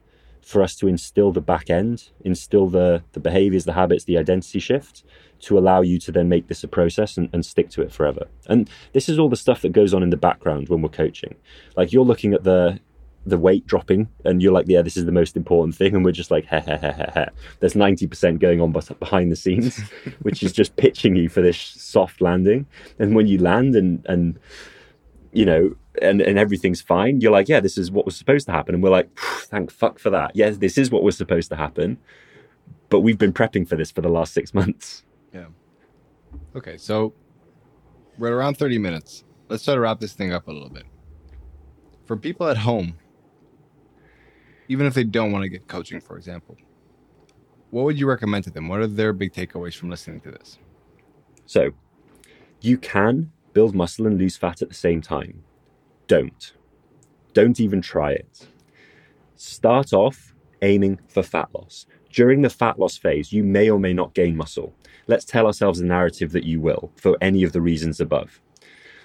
for 0.49 0.63
us 0.63 0.75
to 0.75 0.89
instill 0.89 1.31
the 1.31 1.43
back 1.43 1.69
end, 1.69 2.09
instill 2.25 2.69
the 2.69 3.03
the 3.13 3.21
behaviors, 3.21 3.67
the 3.67 3.75
habits, 3.75 4.05
the 4.05 4.17
identity 4.17 4.59
shift, 4.59 5.05
to 5.41 5.59
allow 5.59 5.83
you 5.83 5.99
to 5.99 6.11
then 6.11 6.27
make 6.27 6.49
this 6.49 6.65
a 6.65 6.69
process 6.69 7.19
and, 7.19 7.29
and 7.35 7.45
stick 7.45 7.69
to 7.69 7.83
it 7.83 7.93
forever. 7.93 8.27
And 8.47 8.71
this 8.95 9.11
is 9.11 9.19
all 9.19 9.29
the 9.29 9.37
stuff 9.37 9.61
that 9.61 9.73
goes 9.73 9.93
on 9.93 10.03
in 10.03 10.09
the 10.09 10.17
background 10.17 10.71
when 10.71 10.81
we're 10.81 10.89
coaching. 10.89 11.35
Like 11.77 11.93
you're 11.93 12.03
looking 12.03 12.33
at 12.33 12.45
the 12.45 12.81
the 13.27 13.37
weight 13.37 13.67
dropping, 13.67 14.09
and 14.25 14.43
you're 14.43 14.55
like, 14.55 14.65
yeah, 14.69 14.81
this 14.81 14.97
is 14.97 15.05
the 15.05 15.13
most 15.13 15.37
important 15.37 15.75
thing, 15.77 15.95
and 15.95 16.03
we're 16.03 16.13
just 16.13 16.31
like, 16.31 16.47
heh 16.47 16.61
heh 16.61 16.79
heh 16.79 17.11
heh. 17.13 17.29
There's 17.61 17.77
ninety 17.77 18.07
percent 18.07 18.41
going 18.41 18.63
on 18.63 18.73
behind 18.73 19.31
the 19.31 19.37
scenes, 19.37 19.79
which 20.23 20.43
is 20.43 20.53
just 20.53 20.77
pitching 20.77 21.15
you 21.15 21.29
for 21.29 21.43
this 21.43 21.59
soft 21.59 22.23
landing. 22.23 22.65
And 22.99 23.15
when 23.15 23.27
you 23.27 23.37
land 23.37 23.77
and 23.77 24.03
and 24.07 24.39
you 25.31 25.45
know, 25.45 25.77
and, 26.03 26.21
and 26.21 26.39
everything's 26.39 26.81
fine, 26.81 27.21
you're 27.21 27.33
like, 27.33 27.49
yeah, 27.49 27.61
this 27.61 27.79
is 27.79 27.91
what 27.91 28.05
was 28.05 28.17
supposed 28.17 28.47
to 28.47 28.53
happen. 28.53 28.75
And 28.75 28.83
we're 28.83 28.91
like, 28.91 29.11
thank 29.19 29.71
fuck 29.71 29.99
for 29.99 30.11
that. 30.11 30.33
Yes, 30.35 30.59
this 30.59 30.79
is 30.79 30.91
what 30.91 31.03
was 31.03 31.17
supposed 31.17 31.51
to 31.51 31.57
happen. 31.57 31.99
But 32.89 33.01
we've 33.01 33.19
been 33.19 33.33
prepping 33.33 33.69
for 33.69 33.77
this 33.77 33.91
for 33.91 34.01
the 34.01 34.09
last 34.09 34.33
six 34.33 34.55
months. 34.55 35.05
Yeah. 35.33 35.47
Okay. 36.57 36.77
So 36.77 37.13
we're 38.19 38.29
at 38.29 38.33
around 38.33 38.57
30 38.57 38.79
minutes. 38.79 39.25
Let's 39.49 39.65
try 39.65 39.75
to 39.75 39.81
wrap 39.81 40.01
this 40.01 40.13
thing 40.13 40.33
up 40.33 40.49
a 40.49 40.53
little 40.53 40.71
bit. 40.71 40.85
For 42.07 42.17
people 42.17 42.49
at 42.49 42.57
home, 42.57 42.97
even 44.69 44.87
if 44.87 44.95
they 44.95 45.05
don't 45.05 45.33
want 45.33 45.43
to 45.43 45.49
get 45.49 45.69
coaching, 45.69 46.01
for 46.01 46.17
example, 46.17 46.57
what 47.71 47.85
would 47.85 47.99
you 47.99 48.09
recommend 48.09 48.45
to 48.45 48.51
them? 48.51 48.69
What 48.69 48.81
are 48.81 48.87
their 48.87 49.13
big 49.13 49.33
takeaways 49.33 49.75
from 49.75 49.91
listening 49.91 50.21
to 50.23 50.31
this? 50.31 50.59
So 51.47 51.71
you 52.61 52.79
can 52.79 53.31
build 53.53 53.75
muscle 53.75 54.07
and 54.07 54.19
lose 54.19 54.37
fat 54.37 54.63
at 54.63 54.69
the 54.69 54.75
same 54.75 55.01
time. 55.03 55.43
Don't. 56.09 56.55
Don't 57.35 57.61
even 57.61 57.81
try 57.81 58.13
it. 58.13 58.49
Start 59.37 59.93
off 59.93 60.35
aiming 60.63 60.99
for 61.07 61.23
fat 61.23 61.49
loss. 61.55 61.87
During 62.11 62.43
the 62.43 62.51
fat 62.51 62.79
loss 62.79 62.97
phase, 62.97 63.33
you 63.33 63.45
may 63.45 63.71
or 63.71 63.79
may 63.79 63.93
not 63.93 64.15
gain 64.15 64.37
muscle. 64.37 64.75
Let's 65.07 65.25
tell 65.25 65.47
ourselves 65.47 65.79
a 65.79 65.85
narrative 65.85 66.33
that 66.33 66.45
you 66.45 66.61
will 66.61 66.91
for 66.97 67.17
any 67.21 67.45
of 67.45 67.53
the 67.53 67.61
reasons 67.61 68.01
above. 68.01 68.41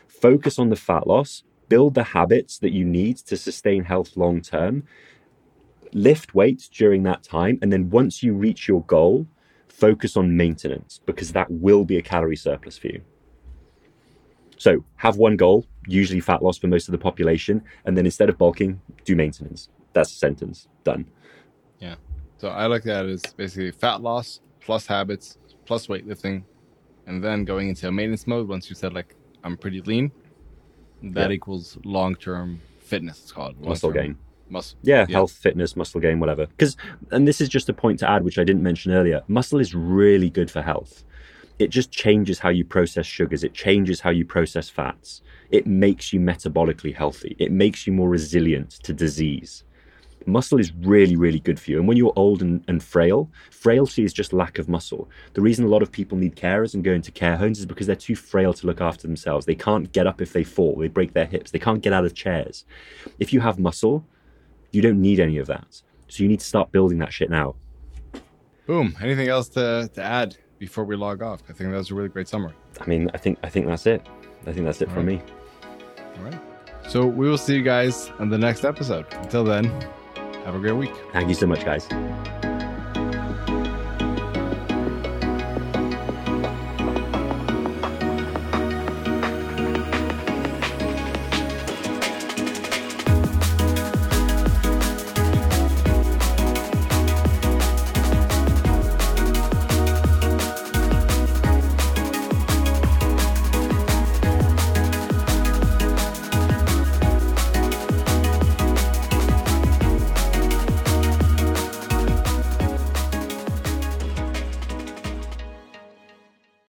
Focus 0.07 0.57
on 0.57 0.69
the 0.69 0.75
fat 0.75 1.05
loss, 1.05 1.43
build 1.67 1.93
the 1.93 2.03
habits 2.03 2.57
that 2.59 2.71
you 2.71 2.85
need 2.85 3.17
to 3.17 3.37
sustain 3.37 3.83
health 3.83 4.15
long 4.15 4.41
term, 4.41 4.83
lift 5.93 6.33
weights 6.33 6.69
during 6.69 7.03
that 7.03 7.23
time, 7.23 7.59
and 7.61 7.71
then 7.71 7.89
once 7.89 8.23
you 8.23 8.33
reach 8.33 8.67
your 8.67 8.83
goal, 8.83 9.27
focus 9.67 10.15
on 10.15 10.37
maintenance 10.37 11.01
because 11.05 11.33
that 11.33 11.51
will 11.51 11.83
be 11.83 11.97
a 11.97 12.01
calorie 12.01 12.37
surplus 12.37 12.77
for 12.77 12.87
you. 12.87 13.01
So 14.63 14.81
have 14.95 15.17
one 15.17 15.35
goal, 15.35 15.65
usually 15.87 16.21
fat 16.21 16.41
loss 16.41 16.57
for 16.57 16.67
most 16.67 16.87
of 16.87 16.93
the 16.93 16.97
population, 16.97 17.61
and 17.83 17.97
then 17.97 18.05
instead 18.05 18.29
of 18.29 18.37
bulking, 18.37 18.79
do 19.03 19.13
maintenance. 19.13 19.67
That's 19.91 20.09
a 20.09 20.15
sentence. 20.15 20.69
Done. 20.85 21.05
Yeah. 21.79 21.95
So 22.37 22.47
I 22.47 22.67
like 22.67 22.83
that 22.83 23.05
as 23.05 23.21
basically 23.35 23.71
fat 23.71 24.01
loss 24.01 24.39
plus 24.61 24.87
habits 24.87 25.37
plus 25.65 25.87
weightlifting, 25.87 26.43
and 27.07 27.21
then 27.21 27.43
going 27.43 27.67
into 27.67 27.89
a 27.89 27.91
maintenance 27.91 28.25
mode 28.25 28.47
once 28.47 28.69
you 28.69 28.75
said 28.77 28.93
like 28.93 29.17
I'm 29.43 29.57
pretty 29.57 29.81
lean. 29.81 30.13
That 31.01 31.29
Yeah. 31.29 31.35
equals 31.35 31.77
long 31.83 32.15
term 32.15 32.61
fitness. 32.79 33.19
It's 33.23 33.33
called 33.33 33.59
Muscle 33.59 33.89
Long-term 33.89 34.05
gain. 34.05 34.17
Muscle. 34.49 34.77
Yeah, 34.81 35.05
Yeah. 35.09 35.15
health, 35.17 35.33
fitness, 35.33 35.75
muscle 35.75 35.99
gain, 35.99 36.21
whatever. 36.21 36.45
Because, 36.45 36.77
and 37.11 37.27
this 37.27 37.41
is 37.41 37.49
just 37.49 37.67
a 37.67 37.73
point 37.73 37.99
to 37.99 38.09
add, 38.09 38.23
which 38.23 38.39
I 38.39 38.45
didn't 38.45 38.63
mention 38.63 38.93
earlier. 38.93 39.23
Muscle 39.27 39.59
is 39.59 39.75
really 39.75 40.29
good 40.29 40.49
for 40.49 40.61
health. 40.61 41.03
It 41.59 41.69
just 41.69 41.91
changes 41.91 42.39
how 42.39 42.49
you 42.49 42.65
process 42.65 43.05
sugars. 43.05 43.43
It 43.43 43.53
changes 43.53 43.99
how 43.99 44.09
you 44.09 44.25
process 44.25 44.69
fats. 44.69 45.21
It 45.51 45.67
makes 45.67 46.11
you 46.11 46.19
metabolically 46.19 46.95
healthy. 46.95 47.35
It 47.39 47.51
makes 47.51 47.85
you 47.85 47.93
more 47.93 48.09
resilient 48.09 48.71
to 48.83 48.93
disease. 48.93 49.63
Muscle 50.25 50.59
is 50.59 50.73
really, 50.73 51.15
really 51.15 51.39
good 51.39 51.59
for 51.59 51.71
you. 51.71 51.79
And 51.79 51.87
when 51.87 51.97
you're 51.97 52.13
old 52.15 52.41
and, 52.41 52.63
and 52.67 52.81
frail, 52.81 53.29
frailty 53.51 54.03
is 54.03 54.13
just 54.13 54.33
lack 54.33 54.57
of 54.57 54.69
muscle. 54.69 55.09
The 55.33 55.41
reason 55.41 55.65
a 55.65 55.67
lot 55.67 55.81
of 55.81 55.91
people 55.91 56.17
need 56.17 56.35
carers 56.35 56.73
and 56.73 56.83
go 56.83 56.93
into 56.93 57.11
care 57.11 57.35
homes 57.35 57.59
is 57.59 57.65
because 57.65 57.87
they're 57.87 57.95
too 57.95 58.15
frail 58.15 58.53
to 58.53 58.67
look 58.67 58.79
after 58.79 59.05
themselves. 59.05 59.45
They 59.45 59.55
can't 59.55 59.91
get 59.91 60.07
up 60.07 60.21
if 60.21 60.33
they 60.33 60.43
fall, 60.43 60.77
they 60.77 60.87
break 60.87 61.13
their 61.13 61.25
hips, 61.25 61.51
they 61.51 61.59
can't 61.59 61.81
get 61.81 61.93
out 61.93 62.05
of 62.05 62.13
chairs. 62.13 62.65
If 63.19 63.33
you 63.33 63.41
have 63.41 63.59
muscle, 63.59 64.05
you 64.71 64.81
don't 64.81 65.01
need 65.01 65.19
any 65.19 65.37
of 65.37 65.47
that. 65.47 65.81
So 66.07 66.23
you 66.23 66.29
need 66.29 66.39
to 66.39 66.45
start 66.45 66.71
building 66.71 66.99
that 66.99 67.11
shit 67.11 67.29
now. 67.29 67.55
Boom. 68.65 68.95
Anything 69.01 69.27
else 69.27 69.49
to, 69.49 69.89
to 69.93 70.01
add 70.01 70.37
before 70.63 70.85
we 70.85 70.95
log 70.95 71.21
off? 71.21 71.43
I 71.49 71.53
think 71.53 71.71
that 71.71 71.77
was 71.77 71.91
a 71.91 71.95
really 71.95 72.07
great 72.07 72.29
summary. 72.29 72.53
I 72.79 72.85
mean, 72.85 73.11
I 73.13 73.17
think 73.17 73.37
I 73.43 73.49
think 73.49 73.67
that's 73.67 73.85
it. 73.85 74.01
I 74.47 74.53
think 74.53 74.65
that's 74.65 74.81
it 74.81 74.89
from 74.89 75.05
me. 75.05 75.21
All 76.17 76.23
right. 76.23 76.39
So 76.87 77.05
we 77.05 77.27
will 77.27 77.37
see 77.37 77.55
you 77.55 77.63
guys 77.63 78.09
on 78.17 78.29
the 78.29 78.37
next 78.37 78.63
episode. 78.63 79.05
Until 79.13 79.43
then, 79.43 79.65
have 80.45 80.55
a 80.55 80.59
great 80.59 80.77
week. 80.77 80.93
Thank 81.11 81.27
you 81.27 81.35
so 81.35 81.47
much, 81.47 81.65
guys. 81.65 81.85